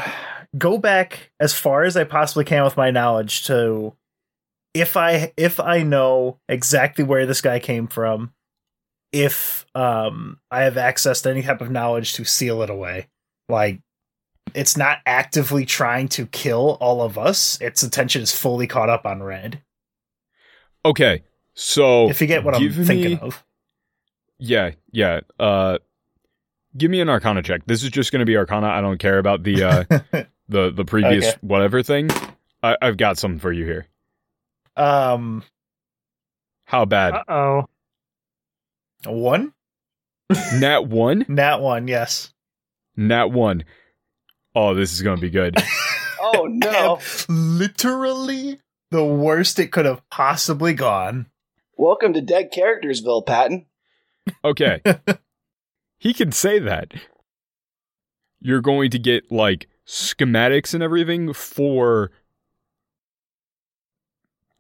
[0.57, 3.95] go back as far as I possibly can with my knowledge to
[4.75, 8.33] if I if I know exactly where this guy came from,
[9.13, 13.09] if um I have access to any type of knowledge to seal it away.
[13.49, 13.81] Like
[14.55, 17.61] it's not actively trying to kill all of us.
[17.61, 19.63] Its attention is fully caught up on red.
[20.85, 21.23] Okay,
[21.55, 22.09] so.
[22.09, 23.45] if you get what I'm thinking me- of.
[24.39, 25.21] Yeah, yeah.
[25.41, 25.79] Uh,
[26.77, 27.63] give me an Arcana check.
[27.67, 28.69] This is just going to be Arcana.
[28.69, 29.85] I don't care about the uh,
[30.49, 31.39] the the previous Okay.
[31.41, 32.09] whatever thing.
[32.63, 33.87] I, I've got something for you here.
[34.77, 35.43] um
[36.67, 37.15] How bad?
[37.15, 37.69] Uh oh.
[39.07, 39.53] one?
[40.55, 41.25] Nat one.
[41.29, 42.33] Nat one, yes.
[42.97, 43.65] Nat one.
[44.55, 45.57] Oh, this is going to be good.
[46.21, 46.99] Oh no!
[47.29, 48.61] literally
[48.91, 51.27] the worst it could have possibly gone.
[51.77, 53.67] Welcome to Dead Charactersville, Patton.
[54.45, 54.83] Okay.
[55.99, 56.93] he can say that.
[58.41, 62.11] You're going to get like schematics and everything for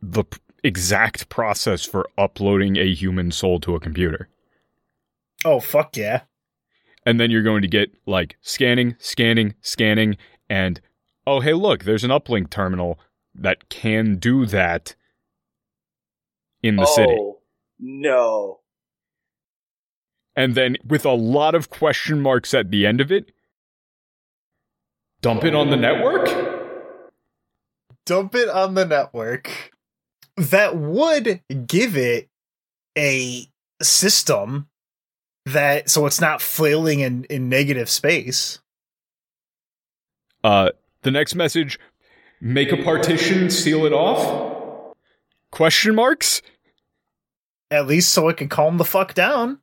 [0.00, 4.28] the p- exact process for uploading a human soul to a computer.
[5.44, 6.22] Oh fuck yeah.
[7.06, 10.16] And then you're going to get like scanning, scanning, scanning,
[10.48, 10.80] and
[11.26, 12.98] oh, hey, look, there's an uplink terminal
[13.34, 14.94] that can do that
[16.62, 17.18] in the oh city.
[17.78, 18.60] no!
[20.38, 23.32] and then with a lot of question marks at the end of it,
[25.20, 26.28] dump it on the network?
[28.06, 29.72] Dump it on the network.
[30.36, 32.28] That would give it
[32.96, 33.48] a
[33.82, 34.68] system
[35.52, 38.60] that so it's not flailing in, in negative space.
[40.44, 40.70] Uh,
[41.02, 41.78] the next message,
[42.40, 44.94] make a partition, seal it off?
[45.50, 46.42] Question marks?
[47.70, 49.58] At least so it can calm the fuck down.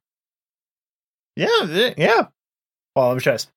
[1.36, 2.28] Yeah, yeah.
[2.96, 3.52] Well, I'm just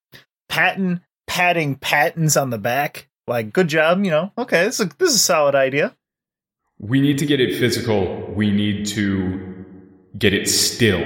[0.48, 3.08] patting patting patents on the back.
[3.26, 4.32] Like, good job, you know.
[4.38, 5.94] Okay, this is a, this is a solid idea.
[6.78, 8.32] We need to get it physical.
[8.34, 9.64] We need to
[10.16, 11.02] get it still.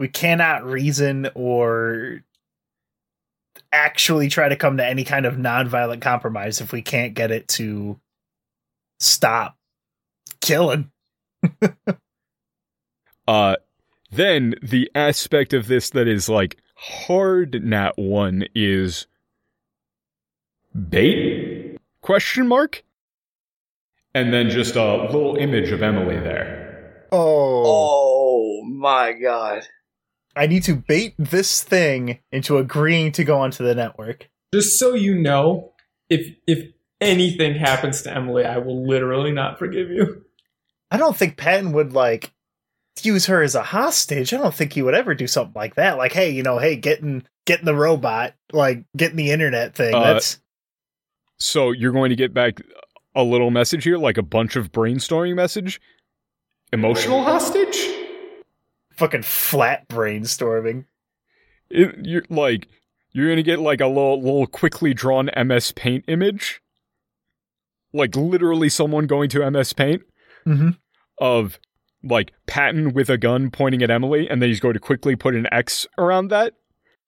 [0.00, 2.22] We cannot reason or
[3.70, 7.46] actually try to come to any kind of nonviolent compromise if we can't get it
[7.46, 8.00] to
[8.98, 9.56] stop
[10.40, 10.90] killing.
[13.28, 13.54] Uh,
[14.10, 19.06] then the aspect of this that is like hard nat one is
[20.88, 22.82] bait question mark
[24.12, 26.60] and then just a little image of emily there
[27.12, 27.62] Oh.
[27.66, 29.66] Oh my god!
[30.36, 34.28] I need to bait this thing into agreeing to go onto the network.
[34.54, 35.72] Just so you know,
[36.08, 40.24] if if anything happens to Emily, I will literally not forgive you.
[40.90, 42.32] I don't think Patton would like
[43.02, 44.32] use her as a hostage.
[44.32, 45.98] I don't think he would ever do something like that.
[45.98, 49.94] Like, hey, you know, hey, getting getting the robot, like getting the internet thing.
[49.94, 50.40] Uh, That's
[51.38, 52.60] so you're going to get back
[53.14, 55.80] a little message here like a bunch of brainstorming message
[56.72, 57.76] emotional hostage
[59.00, 60.84] fucking flat brainstorming.
[61.70, 62.68] it, you're like
[63.12, 66.60] you're gonna get like a little little quickly drawn ms paint image
[67.92, 70.02] like literally someone going to ms paint
[70.46, 70.76] Mhm.
[71.18, 71.58] of
[72.04, 75.34] like patton with a gun pointing at emily and then he's going to quickly put
[75.34, 76.54] an x around that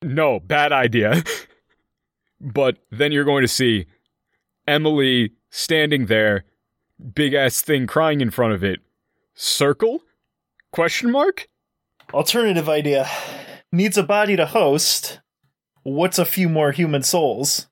[0.03, 1.23] no bad idea
[2.41, 3.87] but then you're going to see
[4.67, 6.45] emily standing there
[7.15, 8.81] big ass thing crying in front of it
[9.35, 10.01] circle
[10.73, 11.49] Question mark?
[12.13, 13.09] Alternative idea.
[13.73, 15.21] Needs a body to host.
[15.83, 17.69] What's a few more human souls?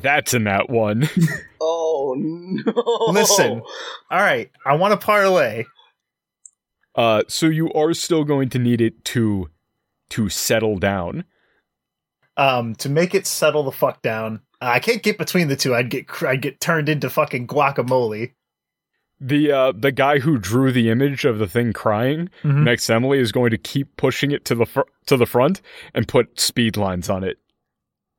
[0.00, 1.08] That's in that one.
[1.66, 3.12] Oh no!
[3.12, 3.62] Listen.
[4.10, 5.64] All right, I want to parley.
[6.94, 9.48] Uh, so you are still going to need it to
[10.10, 11.24] to settle down.
[12.36, 14.42] Um, to make it settle the fuck down.
[14.60, 15.74] Uh, I can't get between the two.
[15.74, 18.34] I'd get cr- I'd get turned into fucking guacamole.
[19.26, 22.64] The uh, the guy who drew the image of the thing crying Mhm.
[22.64, 25.62] next to Emily is going to keep pushing it to the fr- to the front
[25.94, 27.38] and put speed lines on it.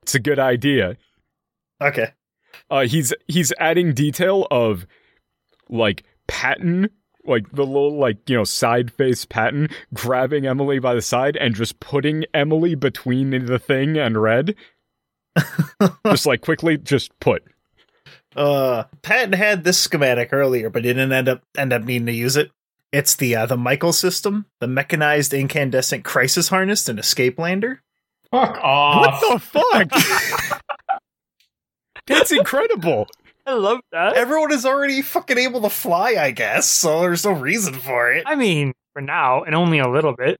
[0.01, 0.97] It's a good idea.
[1.81, 2.11] Okay.
[2.71, 4.87] Uh, he's he's adding detail of
[5.69, 6.89] like Patton,
[7.25, 11.53] like the little like you know side face Patton grabbing Emily by the side and
[11.53, 14.55] just putting Emily between the thing and Red.
[16.07, 17.43] just like quickly, just put.
[18.35, 22.35] Uh, Patton had this schematic earlier, but didn't end up end up needing to use
[22.35, 22.51] it.
[22.91, 27.81] It's the uh, the Michael system, the mechanized incandescent crisis harness and escape lander.
[28.31, 29.21] Fuck off.
[29.21, 30.61] What the fuck?
[32.07, 33.07] That's incredible.
[33.45, 34.15] I love that.
[34.15, 38.23] Everyone is already fucking able to fly, I guess, so there's no reason for it.
[38.25, 40.37] I mean, for now, and only a little bit.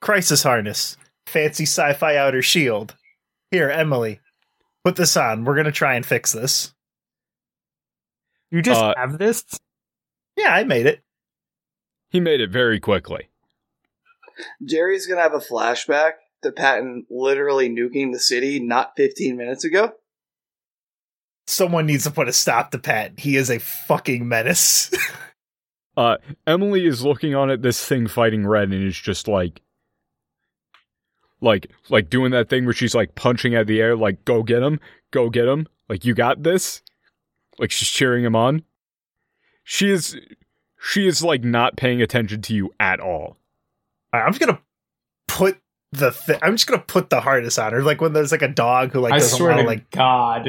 [0.00, 0.96] Crisis harness,
[1.26, 2.94] fancy sci-fi outer shield.
[3.50, 4.20] Here, Emily,
[4.84, 5.44] put this on.
[5.44, 6.73] We're gonna try and fix this.
[8.54, 9.44] You just Uh, have this.
[10.36, 11.02] Yeah, I made it.
[12.08, 13.28] He made it very quickly.
[14.64, 16.12] Jerry's gonna have a flashback
[16.42, 19.94] to Patton literally nuking the city not 15 minutes ago.
[21.48, 23.16] Someone needs to put a stop to Patton.
[23.18, 24.90] He is a fucking menace.
[25.96, 29.62] Uh, Emily is looking on at this thing fighting Red and is just like,
[31.40, 34.60] like, like doing that thing where she's like punching at the air, like, go get
[34.60, 34.80] him,
[35.12, 36.82] go get him, like, you got this.
[37.58, 38.62] Like, she's cheering him on.
[39.62, 40.16] She is,
[40.80, 43.38] she is like not paying attention to you at all.
[44.12, 44.60] All right, I'm just gonna
[45.26, 45.58] put
[45.92, 46.10] the.
[46.10, 48.92] Th- I'm just gonna put the harness on her, like when there's like a dog
[48.92, 49.90] who like I doesn't want to to like.
[49.90, 50.46] God.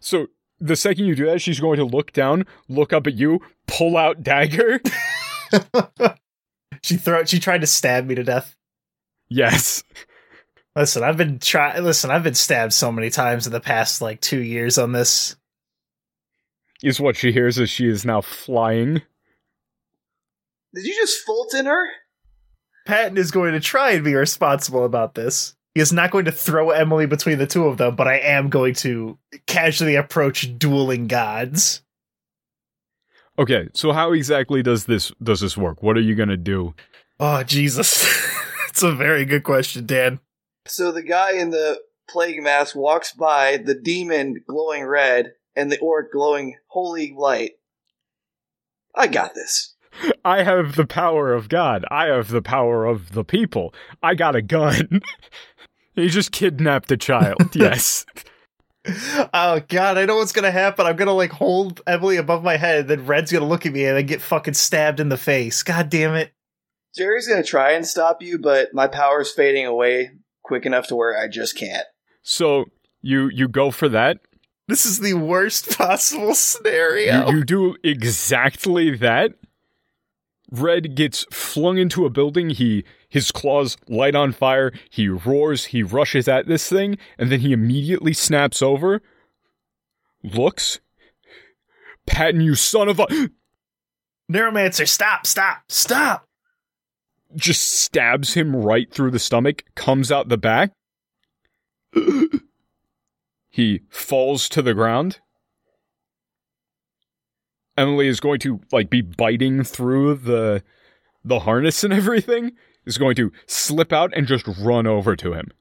[0.00, 0.28] So
[0.60, 3.96] the second you do that, she's going to look down, look up at you, pull
[3.96, 4.80] out dagger.
[6.82, 7.24] she throw.
[7.24, 8.56] She tried to stab me to death.
[9.28, 9.82] yes.
[10.74, 11.78] Listen, I've been try.
[11.80, 15.36] Listen, I've been stabbed so many times in the past like two years on this.
[16.82, 19.02] Is what she hears as she is now flying.
[20.74, 21.86] Did you just Fulton her?
[22.86, 25.54] Patton is going to try and be responsible about this.
[25.74, 28.50] He is not going to throw Emily between the two of them, but I am
[28.50, 31.82] going to casually approach dueling gods.
[33.38, 35.82] Okay, so how exactly does this does this work?
[35.82, 36.74] What are you gonna do?
[37.18, 38.06] Oh Jesus,
[38.68, 40.20] it's a very good question, Dan.
[40.66, 45.78] So the guy in the plague mask walks by, the demon glowing red, and the
[45.78, 47.52] orc glowing holy light.
[48.94, 49.74] I got this.
[50.24, 51.84] I have the power of God.
[51.90, 53.74] I have the power of the people.
[54.02, 55.02] I got a gun.
[55.94, 57.38] he just kidnapped a child.
[57.54, 58.06] yes.
[59.32, 60.86] Oh God, I know what's gonna happen.
[60.86, 63.84] I'm gonna like hold Emily above my head, and then Red's gonna look at me
[63.84, 65.62] and then get fucking stabbed in the face.
[65.62, 66.32] God damn it.
[66.96, 70.10] Jerry's gonna try and stop you, but my power's fading away
[70.42, 71.86] quick enough to where I just can't.
[72.22, 72.64] So
[73.02, 74.18] you you go for that.
[74.68, 77.28] This is the worst possible scenario.
[77.28, 79.34] You, you do exactly that.
[80.50, 82.50] Red gets flung into a building.
[82.50, 84.72] He his claws light on fire.
[84.90, 85.66] He roars.
[85.66, 89.00] He rushes at this thing, and then he immediately snaps over.
[90.22, 90.80] Looks.
[92.06, 93.06] Patton, you son of a!
[94.30, 96.26] Neuromancer, stop, stop, stop.
[97.34, 99.64] Just stabs him right through the stomach.
[99.74, 100.72] Comes out the back.
[103.52, 105.20] He falls to the ground.
[107.76, 110.64] Emily is going to like be biting through the
[111.22, 112.52] the harness and everything.
[112.84, 115.52] Is going to slip out and just run over to him.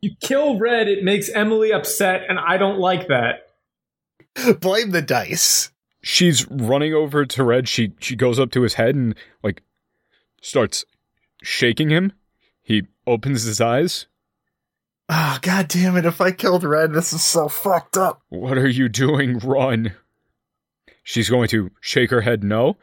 [0.00, 3.48] You kill Red, it makes Emily upset, and I don't like that.
[4.60, 5.72] Blame the dice.
[6.00, 7.68] She's running over to Red.
[7.68, 9.62] She she goes up to his head and like
[10.42, 10.84] starts
[11.42, 12.12] shaking him.
[12.62, 14.06] He opens his eyes.
[15.08, 18.22] Ah, oh god damn it, if I killed Red, this is so fucked up.
[18.30, 19.38] What are you doing?
[19.38, 19.92] Run.
[21.02, 22.76] She's going to shake her head no.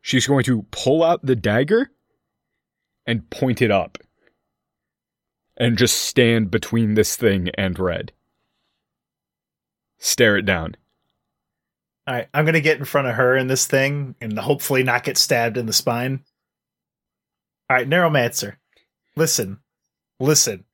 [0.00, 1.90] She's going to pull out the dagger
[3.06, 3.98] and point it up.
[5.56, 8.12] And just stand between this thing and Red.
[9.98, 10.76] Stare it down.
[12.08, 15.16] Alright, I'm gonna get in front of her in this thing and hopefully not get
[15.16, 16.24] stabbed in the spine.
[17.70, 18.56] Alright, Neuromancer.
[19.16, 19.60] Listen.
[20.20, 20.64] Listen.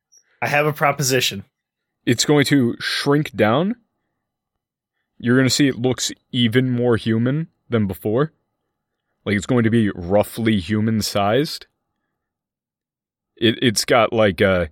[0.43, 1.45] I have a proposition.
[2.07, 3.77] It's going to shrink down.
[5.19, 8.33] You're going to see it looks even more human than before.
[9.25, 11.67] Like it's going to be roughly human sized.
[13.37, 14.71] It it's got like a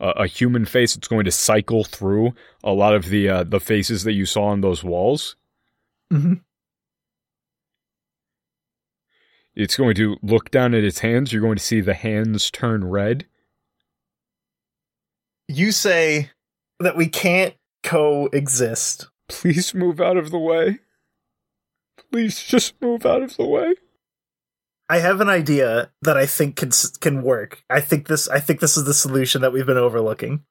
[0.00, 0.96] a, human face.
[0.96, 4.46] It's going to cycle through a lot of the uh, the faces that you saw
[4.46, 5.36] on those walls.
[6.12, 6.34] Mm-hmm.
[9.54, 11.32] It's going to look down at its hands.
[11.32, 13.26] You're going to see the hands turn red.
[15.48, 16.30] You say
[16.80, 19.08] that we can't coexist.
[19.28, 20.80] Please move out of the way.
[22.10, 23.74] Please just move out of the way.
[24.88, 26.70] I have an idea that I think can
[27.00, 27.62] can work.
[27.68, 30.44] I think this I think this is the solution that we've been overlooking.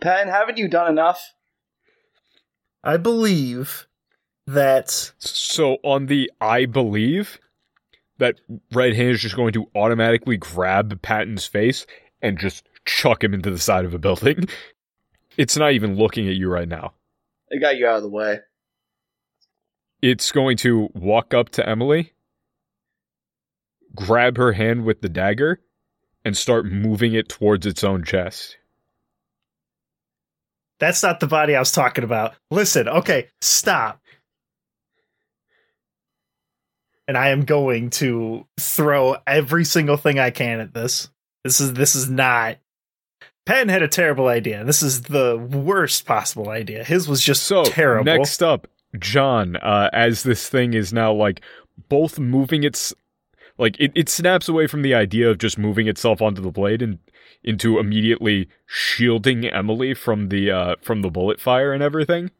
[0.00, 1.34] Patton, haven't you done enough?
[2.82, 3.86] I believe
[4.46, 7.38] that So on the I believe
[8.18, 8.40] that
[8.72, 11.86] red hand is just going to automatically grab Patton's face
[12.20, 14.48] and just chuck him into the side of a building.
[15.36, 16.92] It's not even looking at you right now.
[17.50, 18.38] It got you out of the way.
[20.00, 22.12] It's going to walk up to Emily,
[23.96, 25.60] grab her hand with the dagger,
[26.24, 28.58] and start moving it towards its own chest.
[30.78, 32.34] that's not the body I was talking about.
[32.52, 34.00] Listen, okay, stop.
[37.08, 41.08] And I am going to throw every single thing I can at this.
[41.42, 42.58] This is this is not
[43.46, 44.64] Patton had a terrible idea.
[44.64, 46.82] This is the worst possible idea.
[46.82, 48.04] His was just So terrible.
[48.04, 48.66] next up,
[48.98, 51.42] John, uh, as this thing is now like
[51.88, 52.94] both moving its
[53.58, 56.80] like it, it snaps away from the idea of just moving itself onto the blade
[56.80, 56.98] and
[57.42, 62.30] into immediately shielding Emily from the uh from the bullet fire and everything.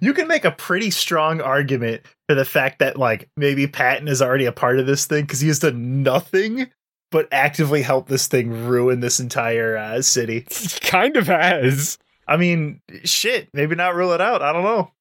[0.00, 4.20] you can make a pretty strong argument for the fact that like maybe Patton is
[4.20, 6.68] already a part of this thing because he has done nothing
[7.10, 10.46] but actively help this thing ruin this entire uh, city.
[10.82, 11.98] kind of has.
[12.26, 14.42] I mean, shit, maybe not rule it out.
[14.42, 14.92] I don't know.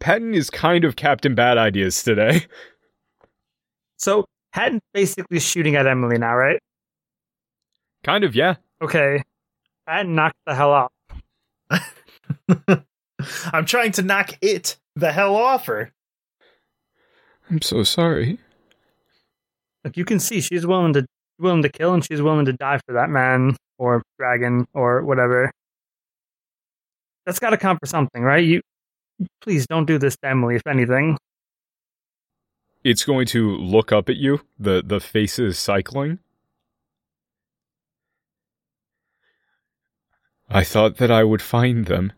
[0.00, 2.46] Patton is kind of Captain Bad Ideas today.
[4.00, 6.60] So Patton's basically shooting at Emily now, right?
[8.04, 8.54] Kind of, yeah.
[8.80, 9.24] Okay.
[9.88, 10.92] Patton knocked the hell out.
[13.52, 15.92] I'm trying to knock it the hell off her.
[17.50, 18.38] I'm so sorry.
[19.88, 21.06] Like you can see she's willing to
[21.38, 25.50] willing to kill and she's willing to die for that man or dragon or whatever.
[27.24, 28.44] That's gotta count for something, right?
[28.44, 28.60] You
[29.40, 31.16] please don't do this to Emily, if anything.
[32.84, 34.42] It's going to look up at you.
[34.58, 36.18] The the face is cycling.
[40.50, 42.12] I thought that I would find them.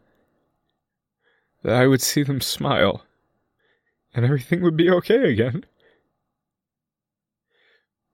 [1.63, 3.05] That I would see them smile.
[4.13, 5.65] And everything would be okay again.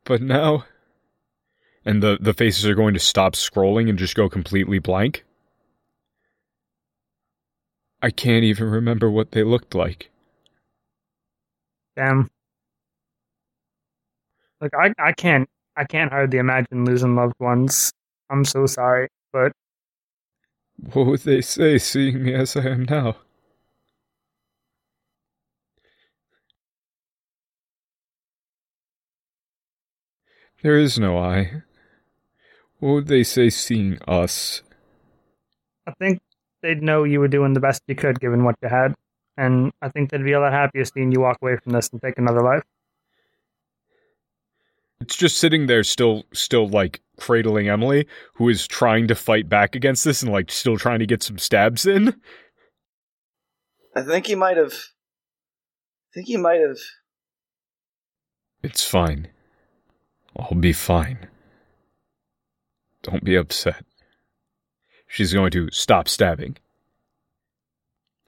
[0.07, 0.65] But now
[1.85, 5.25] and the, the faces are going to stop scrolling and just go completely blank.
[8.03, 10.11] I can't even remember what they looked like.
[11.97, 12.29] Damn.
[14.61, 17.93] Like I, I can't I can't hardly imagine losing loved ones.
[18.31, 19.09] I'm so sorry.
[19.33, 19.53] But
[20.93, 23.17] What would they say seeing me as I am now?
[30.63, 31.63] There is no I.
[32.79, 34.63] What would they say seeing us?
[35.87, 36.21] I think
[36.63, 38.95] they'd know you were doing the best you could given what you had.
[39.37, 42.01] And I think they'd be a lot happier seeing you walk away from this and
[42.01, 42.63] take another life.
[45.01, 49.75] It's just sitting there still still like cradling Emily, who is trying to fight back
[49.75, 52.15] against this and like still trying to get some stabs in.
[53.95, 54.73] I think he might have.
[54.73, 56.79] I think he might have.
[58.63, 59.29] It's fine.
[60.39, 61.29] I'll be fine.
[63.03, 63.85] Don't be upset.
[65.07, 66.57] She's going to stop stabbing.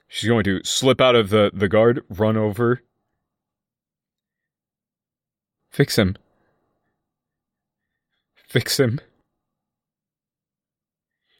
[0.07, 2.81] She's going to slip out of the, the guard, run over.
[5.69, 6.15] Fix him.
[8.33, 8.99] Fix him.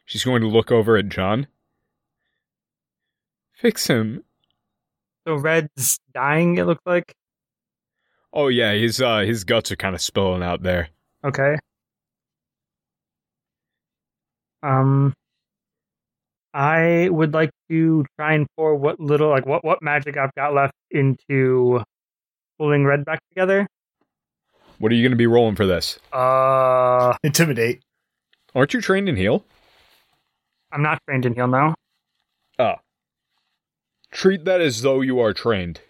[0.06, 1.48] She's going to look over at John.
[3.54, 4.24] Fix him.
[5.28, 7.16] So Red's dying, it looked like.
[8.34, 10.90] Oh yeah, his uh his guts are kind of spilling out there.
[11.24, 11.56] Okay.
[14.62, 15.14] Um
[16.54, 20.54] I would like to try and pour what little like what what magic I've got
[20.54, 21.82] left into
[22.58, 23.68] pulling Red back together.
[24.80, 26.00] What are you going to be rolling for this?
[26.12, 27.82] Uh Intimidate.
[28.56, 29.46] Aren't you trained in heal?
[30.72, 31.76] I'm not trained in heal now.
[32.58, 32.76] Oh.
[34.12, 35.82] Treat that as though you are trained.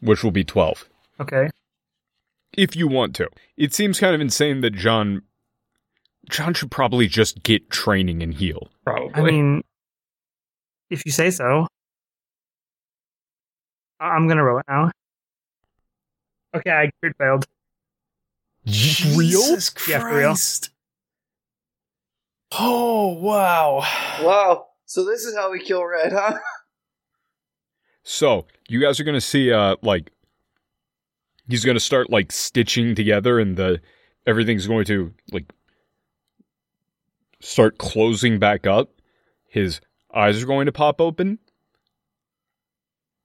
[0.00, 0.88] Which will be 12.
[1.20, 1.50] Okay.
[2.56, 3.28] If you want to.
[3.56, 5.22] It seems kind of insane that John.
[6.28, 8.68] John should probably just get training and heal.
[8.84, 9.12] Probably.
[9.14, 9.62] I mean
[10.90, 11.66] if you say so.
[14.00, 14.90] I- I'm gonna roll it now.
[16.54, 17.44] Okay, I crit failed.
[18.66, 18.72] Real?
[19.14, 20.34] Jesus Yeah, for real.
[22.52, 23.82] Oh wow.
[24.22, 24.66] Wow.
[24.86, 26.38] So this is how we kill Red, huh?
[28.08, 30.12] So you guys are gonna see, uh, like
[31.48, 33.80] he's gonna start like stitching together, and the
[34.24, 35.46] everything's going to like
[37.40, 38.90] start closing back up.
[39.48, 39.80] His
[40.14, 41.40] eyes are going to pop open.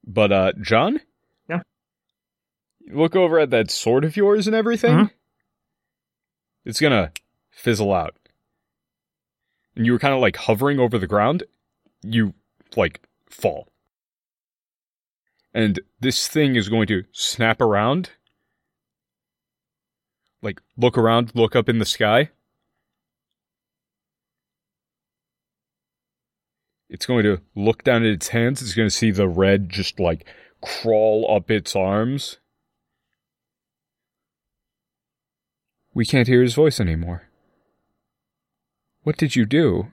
[0.04, 1.00] But uh, John,
[1.48, 1.62] Yeah?
[2.92, 4.96] look over at that sword of yours and everything.
[4.96, 5.10] Mhm.
[6.64, 7.12] It's gonna
[7.52, 8.16] fizzle out.
[9.76, 11.44] And you were kind of like hovering over the ground.
[12.02, 12.34] You
[12.74, 13.00] like
[13.30, 13.68] fall.
[15.54, 18.10] And this thing is going to snap around.
[20.40, 22.30] Like, look around, look up in the sky.
[26.88, 28.60] It's going to look down at its hands.
[28.60, 30.26] It's going to see the red just like
[30.60, 32.38] crawl up its arms.
[35.94, 37.28] We can't hear his voice anymore.
[39.02, 39.90] What did you do?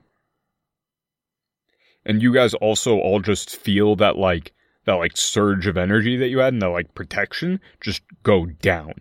[2.04, 4.52] And you guys also all just feel that like
[4.84, 8.94] that like surge of energy that you had and that like protection just go down.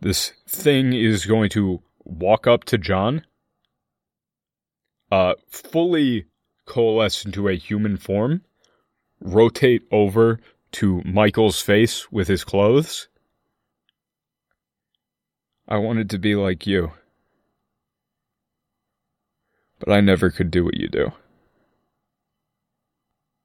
[0.00, 3.24] This thing is going to walk up to John,
[5.12, 6.26] uh, fully
[6.66, 8.42] coalesce into a human form,
[9.20, 10.40] rotate over
[10.72, 13.08] to Michael's face with his clothes.
[15.68, 16.92] I wanted to be like you.
[19.78, 21.12] But I never could do what you do.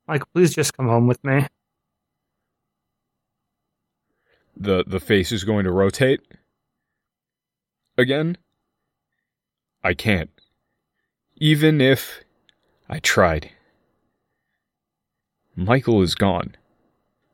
[0.07, 1.47] Michael, please just come home with me.
[4.55, 6.21] the the face is going to rotate
[7.97, 8.37] again
[9.83, 10.31] i can't
[11.37, 12.23] even if
[12.89, 13.51] i tried
[15.55, 16.55] michael is gone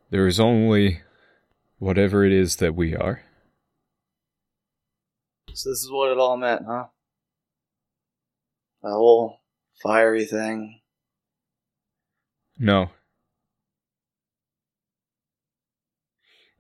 [0.10, 1.02] there is only
[1.80, 3.22] whatever it is that we are
[5.54, 6.86] So this is what it all meant, huh?
[8.82, 9.40] That whole
[9.82, 10.82] fiery thing.
[12.58, 12.90] No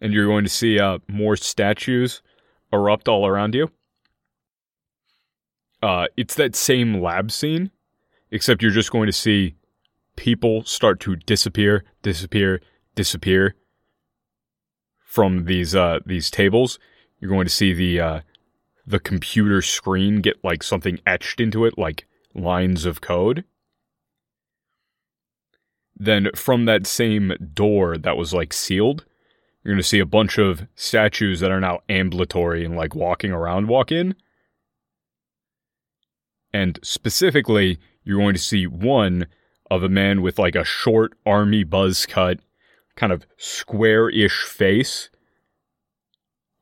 [0.01, 2.21] and you're going to see uh, more statues
[2.71, 3.69] erupt all around you
[5.81, 7.69] uh, it's that same lab scene
[8.31, 9.55] except you're just going to see
[10.15, 12.61] people start to disappear, disappear,
[12.95, 13.55] disappear
[15.05, 16.79] from these uh these tables.
[17.19, 18.21] You're going to see the uh
[18.85, 23.45] the computer screen get like something etched into it like lines of code.
[25.95, 29.05] Then from that same door that was like sealed,
[29.63, 33.31] you're going to see a bunch of statues that are now ambulatory and like walking
[33.31, 34.15] around walk in.
[36.51, 39.27] And specifically, you're going to see one
[39.71, 42.39] of a man with like a short army buzz cut,
[42.95, 45.09] kind of square ish face,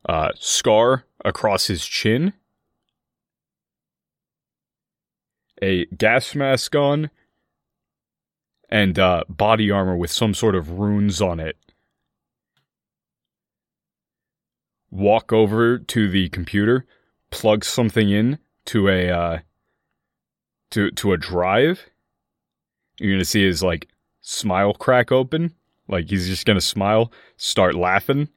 [0.08, 2.34] uh, scar across his chin,
[5.62, 7.10] a gas mask on,
[8.72, 11.58] and uh, body armor with some sort of runes on it.
[14.90, 16.86] Walk over to the computer,
[17.30, 19.40] plug something in to a uh,
[20.72, 21.90] to to a drive.
[23.00, 23.88] You're gonna see his like
[24.22, 25.54] smile crack open,
[25.88, 28.28] like he's just gonna smile, start laughing,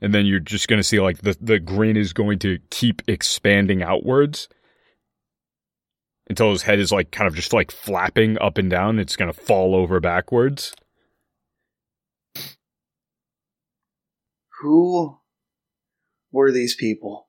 [0.00, 3.82] and then you're just gonna see like the the grin is going to keep expanding
[3.82, 4.48] outwards
[6.28, 8.98] until his head is like kind of just like flapping up and down.
[8.98, 10.74] It's gonna fall over backwards.
[14.60, 15.18] Who
[16.32, 17.28] were these people?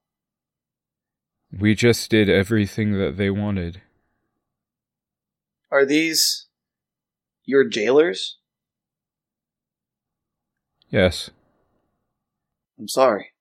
[1.51, 3.81] We just did everything that they wanted.
[5.71, 6.47] Are these
[7.43, 8.37] your jailers?
[10.89, 11.29] Yes,
[12.79, 13.33] I'm sorry.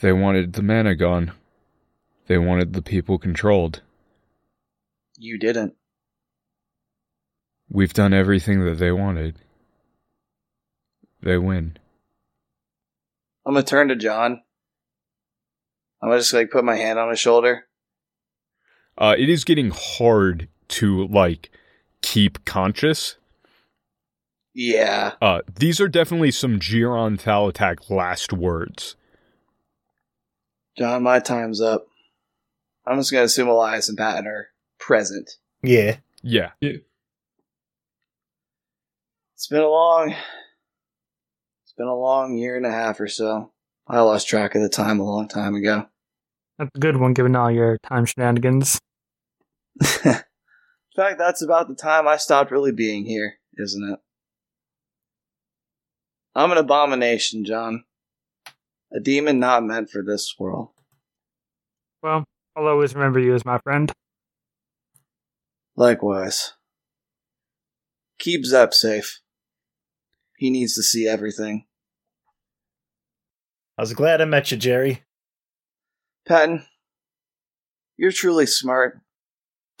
[0.00, 1.32] they wanted the mana gone.
[2.30, 3.82] They wanted the people controlled.
[5.18, 5.74] You didn't.
[7.68, 9.40] We've done everything that they wanted.
[11.20, 11.76] They win.
[13.44, 14.42] I'm gonna turn to John.
[16.00, 17.64] I'm gonna just like put my hand on his shoulder.
[18.96, 21.50] Uh, it is getting hard to like
[22.00, 23.16] keep conscious.
[24.54, 25.14] Yeah.
[25.20, 28.94] Uh, these are definitely some Giron Thalatak last words.
[30.78, 31.89] John, my time's up.
[32.90, 34.48] I'm just gonna assume Elias and Patton are
[34.80, 35.30] present.
[35.62, 35.98] Yeah.
[36.22, 36.82] Yeah, It's
[39.48, 43.52] been a long it's been a long year and a half or so.
[43.86, 45.86] I lost track of the time a long time ago.
[46.58, 48.78] That's a good one, given all your time shenanigans.
[50.04, 50.12] In
[50.94, 53.38] fact, that's about the time I stopped really being here.
[53.56, 53.98] isn't it?
[56.34, 57.84] I'm an abomination, John.
[58.92, 60.68] A demon not meant for this world.
[62.02, 62.24] Well,
[62.60, 63.90] I'll always remember you as my friend.
[65.76, 66.52] Likewise.
[68.18, 69.20] Keep Zep safe.
[70.36, 71.64] He needs to see everything.
[73.78, 75.04] I was glad I met you, Jerry.
[76.28, 76.66] Patton,
[77.96, 79.00] you're truly smart.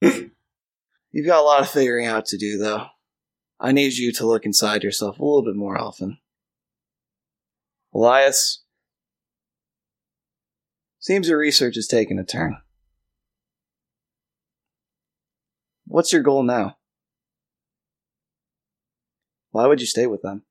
[0.00, 0.30] You've
[1.26, 2.86] got a lot of figuring out to do, though.
[3.58, 6.18] I need you to look inside yourself a little bit more often.
[7.92, 8.62] Elias,
[11.02, 12.56] seems your research is taking a turn.
[15.84, 16.76] What's your goal now?
[19.50, 20.44] Why would you stay with them?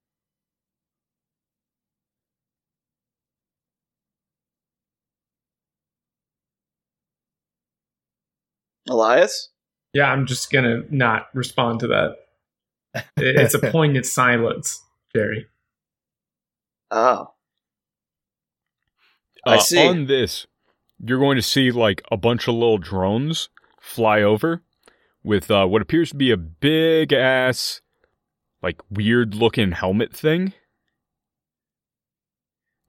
[8.89, 9.49] Elias?
[9.93, 12.15] Yeah, I'm just gonna not respond to that.
[13.17, 14.83] It's a poignant silence,
[15.15, 15.47] Jerry.
[16.91, 17.27] Oh.
[19.45, 19.87] I Uh, see.
[19.87, 20.47] On this,
[21.03, 23.49] you're going to see like a bunch of little drones
[23.79, 24.61] fly over
[25.23, 27.81] with uh, what appears to be a big ass,
[28.61, 30.53] like weird looking helmet thing.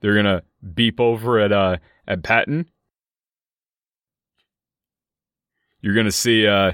[0.01, 0.43] They're gonna
[0.75, 1.77] beep over at uh
[2.09, 2.69] at Patton.
[5.81, 6.73] You're gonna see uh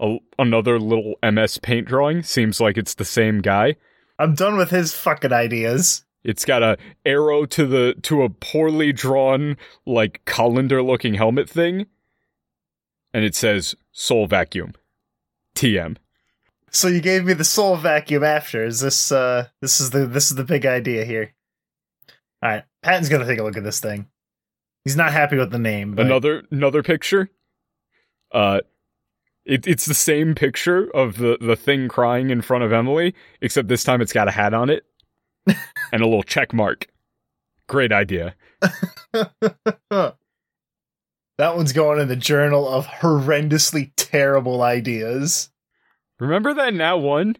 [0.00, 2.22] a, another little MS Paint drawing.
[2.22, 3.76] Seems like it's the same guy.
[4.18, 6.05] I'm done with his fucking ideas.
[6.26, 11.86] It's got a arrow to the to a poorly drawn like colander looking helmet thing,
[13.14, 14.74] and it says "Soul Vacuum."
[15.54, 15.96] TM.
[16.72, 18.64] So you gave me the soul vacuum after.
[18.64, 21.32] Is this uh this is the this is the big idea here.
[22.44, 24.08] Alright, Patton's gonna take a look at this thing.
[24.82, 27.30] He's not happy with the name, but Another another picture.
[28.32, 28.60] Uh,
[29.44, 33.68] it, it's the same picture of the the thing crying in front of Emily, except
[33.68, 34.84] this time it's got a hat on it
[35.92, 36.86] and a little check mark.
[37.68, 38.34] Great idea.
[39.12, 40.14] that
[41.38, 45.50] one's going in the journal of horrendously terrible ideas.
[46.18, 47.36] Remember that nat one?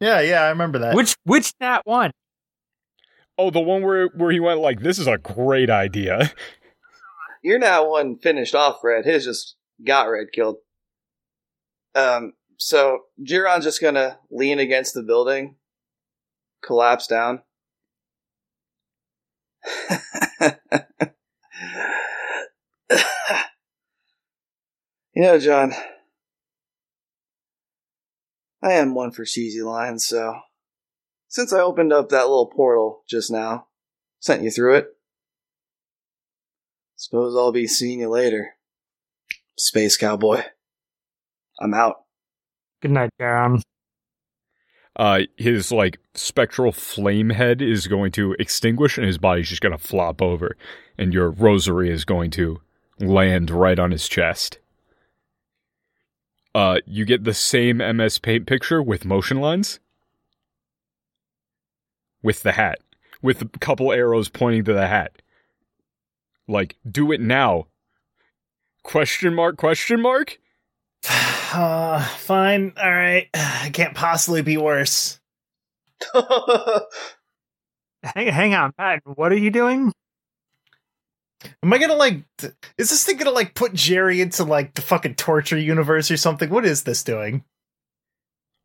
[0.00, 0.94] Yeah, yeah, I remember that.
[0.94, 2.12] which which nat one?
[3.36, 6.32] Oh, the one where where he went like, "This is a great idea."
[7.42, 9.04] You're nat one finished off red.
[9.04, 10.56] His just got red killed.
[11.94, 15.56] Um, so Giron's just gonna lean against the building,
[16.62, 17.42] collapse down.
[25.14, 25.72] you know, John,
[28.62, 30.40] I am one for cheesy lines, so
[31.28, 33.66] since I opened up that little portal just now,
[34.20, 34.88] sent you through it,
[36.98, 38.56] Suppose I'll be seeing you later.
[39.56, 40.42] Space Cowboy.
[41.60, 41.94] I'm out.
[42.82, 43.62] Good night, Giron.
[44.98, 49.76] Uh, his like spectral flame head is going to extinguish and his body's just going
[49.76, 50.56] to flop over
[50.98, 52.60] and your rosary is going to
[52.98, 54.58] land right on his chest.
[56.54, 59.78] Uh, you get the same ms paint picture with motion lines
[62.22, 62.80] with the hat.
[63.22, 65.22] With a couple arrows pointing to the hat.
[66.48, 67.66] Like do it now.
[68.82, 70.40] Question mark question mark
[71.52, 73.28] uh, fine, alright.
[73.64, 75.20] It can't possibly be worse.
[78.02, 79.02] Hang, hang on, Pat.
[79.04, 79.92] What are you doing?
[81.62, 84.82] Am I gonna like th- is this thing gonna like put Jerry into like the
[84.82, 86.50] fucking torture universe or something?
[86.50, 87.44] What is this doing?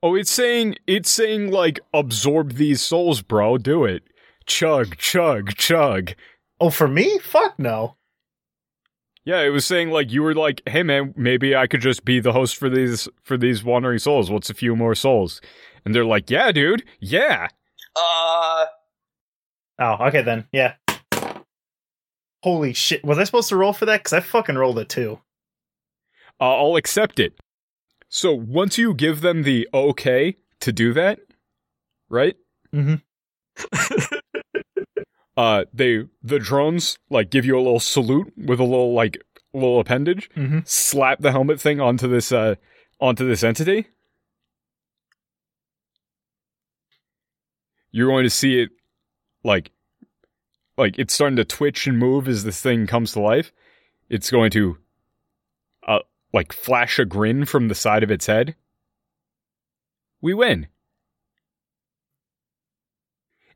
[0.02, 3.58] Oh, it's saying it's saying like absorb these souls, bro.
[3.58, 4.04] Do it.
[4.46, 6.14] Chug, chug, chug.
[6.60, 7.20] Oh, for me?
[7.20, 7.96] Fuck no.
[9.26, 12.20] Yeah, it was saying like you were like, "Hey man, maybe I could just be
[12.20, 14.30] the host for these for these wandering souls.
[14.30, 15.40] What's a few more souls?"
[15.86, 16.84] And they're like, "Yeah, dude.
[17.00, 17.48] Yeah."
[17.96, 18.66] uh,
[19.80, 20.48] Oh, okay then.
[20.52, 20.76] Yeah.
[22.44, 23.04] Holy shit.
[23.04, 24.02] Was I supposed to roll for that?
[24.02, 25.20] Because I fucking rolled a two.
[26.40, 27.34] Uh, I'll accept it.
[28.10, 31.20] So, once you give them the okay to do that,
[32.10, 32.36] right?
[32.74, 33.02] Mhm.
[35.38, 39.18] uh they the drones like give you a little salute with a little like
[39.54, 40.60] little appendage Mm-hmm.
[40.66, 42.56] slap the helmet thing onto this uh
[43.00, 43.88] onto this entity.
[47.92, 48.70] You're going to see it
[49.44, 49.72] like
[50.78, 53.52] like it's starting to twitch and move as this thing comes to life.
[54.10, 54.78] It's going to
[55.88, 56.00] uh
[56.34, 58.56] like flash a grin from the side of its head.
[60.22, 60.68] We win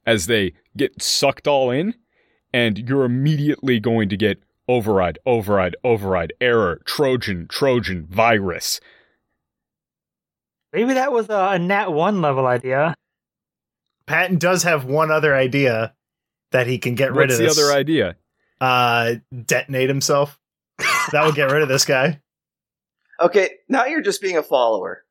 [0.08, 1.94] as they get sucked all in
[2.52, 8.80] and you're immediately going to get override override override error trojan trojan virus
[10.74, 12.94] Maybe that was a, a Nat 1 level idea.
[14.06, 15.96] Patton does have one other idea
[16.52, 17.40] that he can get rid of.
[17.40, 17.70] What's the this.
[17.70, 18.18] other idea?
[18.62, 19.16] uh,
[19.46, 20.40] detonate himself.
[21.12, 22.20] that would get rid of this guy.
[23.20, 25.04] Okay, now you're just being a follower.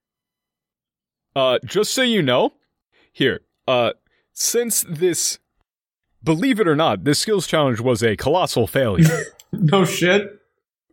[1.35, 2.53] Uh, just so you know,
[3.13, 3.93] here, uh,
[4.39, 5.39] since this,
[6.23, 9.25] believe it or not, this skills challenge was a colossal failure.
[9.53, 10.41] No shit.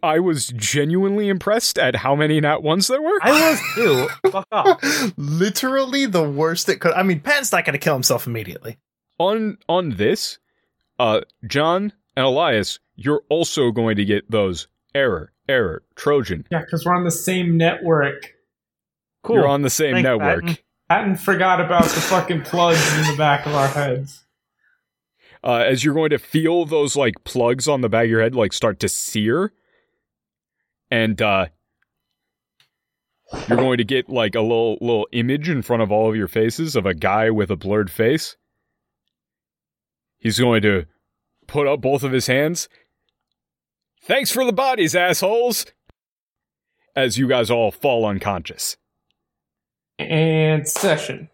[0.03, 3.17] I was genuinely impressed at how many nat ones there were.
[3.21, 4.07] I was too.
[4.31, 5.13] Fuck off.
[5.17, 6.93] Literally the worst that could.
[6.93, 8.77] I mean, Pat's not going to kill himself immediately.
[9.17, 10.37] on on this,
[10.99, 16.45] uh, John and Elias, you're also going to get those error, error, Trojan.
[16.51, 18.33] Yeah, because we're on the same network.
[19.23, 19.37] Cool.
[19.37, 20.41] You're on the same Thanks, network.
[20.45, 20.57] Patton.
[20.93, 24.25] Patton forgot about the fucking plugs in the back of our heads.
[25.43, 28.35] Uh, as you're going to feel those like plugs on the back of your head
[28.35, 29.51] like start to sear,
[30.91, 31.47] and uh,
[33.47, 36.27] you're going to get like a little little image in front of all of your
[36.27, 38.37] faces of a guy with a blurred face.
[40.19, 40.85] He's going to
[41.47, 42.69] put up both of his hands.
[44.03, 45.65] Thanks for the bodies, assholes!
[46.95, 48.77] As you guys all fall unconscious.
[50.09, 51.29] And session.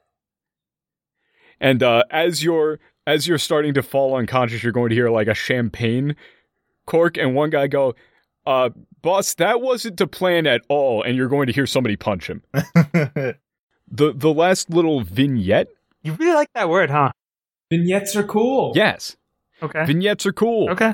[1.59, 5.27] And uh, as you're as you're starting to fall unconscious, you're going to hear like
[5.27, 6.15] a champagne
[6.85, 7.95] cork, and one guy go,
[8.45, 8.69] "Uh,
[9.01, 12.43] boss, that wasn't to plan at all." And you're going to hear somebody punch him.
[12.53, 13.35] the
[13.91, 15.67] The last little vignette,
[16.03, 17.11] You really like that word, huh?
[17.69, 18.71] Vignettes are cool.
[18.75, 19.15] yes,
[19.61, 19.85] Okay.
[19.85, 20.69] vignettes are cool.
[20.71, 20.93] Okay.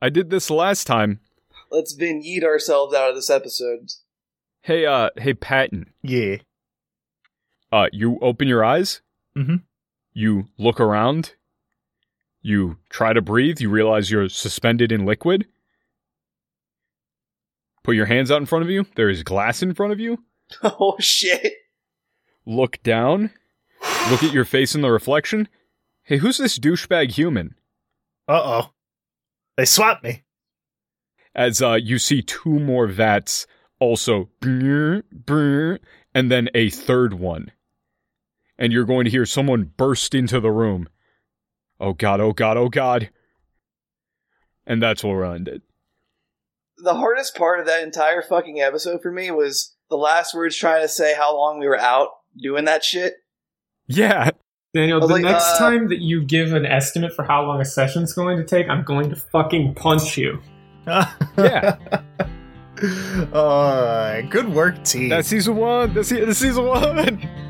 [0.00, 1.20] I did this last time.
[1.70, 3.90] Let's vignette ourselves out of this episode.
[4.62, 5.92] Hey, uh, hey, Patton.
[6.02, 6.36] yeah.
[7.74, 9.00] Uh, you open your eyes.
[9.36, 9.62] Mhm.
[10.12, 11.34] You look around.
[12.40, 13.60] You try to breathe.
[13.60, 15.46] You realize you're suspended in liquid.
[17.82, 18.86] Put your hands out in front of you.
[18.94, 20.24] There is glass in front of you.
[20.62, 21.52] Oh shit!
[22.46, 23.30] Look down.
[24.10, 25.48] Look at your face in the reflection.
[26.04, 27.56] Hey, who's this douchebag human?
[28.28, 28.70] Uh oh.
[29.56, 30.22] They swapped me.
[31.34, 33.46] As uh, you see two more vats,
[33.80, 35.80] also, brr, brr,
[36.14, 37.50] and then a third one.
[38.58, 40.88] And you're going to hear someone burst into the room.
[41.80, 43.10] Oh god, oh god, oh god.
[44.66, 45.62] And that's where we'll end it.
[46.78, 50.82] The hardest part of that entire fucking episode for me was the last words trying
[50.82, 52.08] to say how long we were out
[52.40, 53.14] doing that shit.
[53.86, 54.30] Yeah,
[54.74, 57.64] Daniel, the like, next uh, time that you give an estimate for how long a
[57.64, 60.40] session's going to take, I'm going to fucking punch you.
[61.38, 61.76] Yeah.
[63.32, 65.08] uh, good work, team.
[65.08, 65.94] that's season one.
[65.94, 67.28] That's, se- that's season one.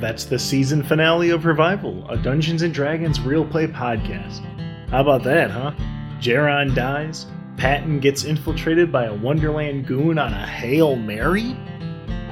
[0.00, 4.44] That's the season finale of Revival, a Dungeons and Dragons real play podcast.
[4.90, 5.72] How about that, huh?
[6.20, 11.56] Giron dies, Patton gets infiltrated by a Wonderland goon on a Hail Mary?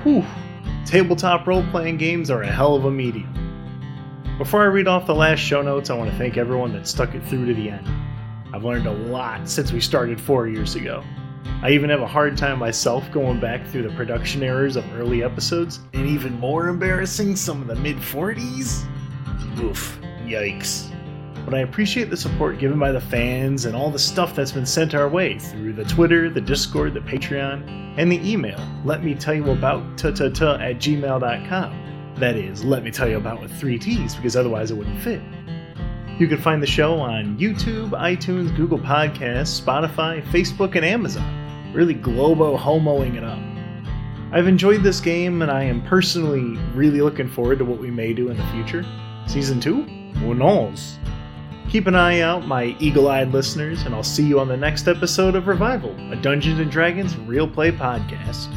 [0.02, 0.24] Whew.
[0.84, 3.32] Tabletop role playing games are a hell of a medium.
[4.36, 7.14] Before I read off the last show notes, I want to thank everyone that stuck
[7.14, 7.88] it through to the end.
[8.52, 11.02] I've learned a lot since we started four years ago.
[11.62, 15.22] I even have a hard time myself going back through the production errors of early
[15.22, 18.86] episodes, and even more embarrassing, some of the mid 40s.
[19.60, 20.90] Oof, yikes.
[21.44, 24.66] But I appreciate the support given by the fans and all the stuff that's been
[24.66, 28.58] sent our way through the Twitter, the Discord, the Patreon, and the email.
[28.84, 30.14] Let me tell you about ta at
[30.76, 32.14] gmail.com.
[32.16, 35.20] That is, let me tell you about with three T's, because otherwise it wouldn't fit.
[36.16, 41.72] You can find the show on YouTube, iTunes, Google Podcasts, Spotify, Facebook, and Amazon.
[41.74, 43.40] Really globo homoing it up.
[44.32, 48.12] I've enjoyed this game, and I am personally really looking forward to what we may
[48.12, 48.86] do in the future.
[49.26, 49.82] Season 2?
[50.20, 50.98] Who knows?
[51.68, 54.86] Keep an eye out, my eagle eyed listeners, and I'll see you on the next
[54.86, 58.54] episode of Revival, a Dungeons and Dragons real play podcast.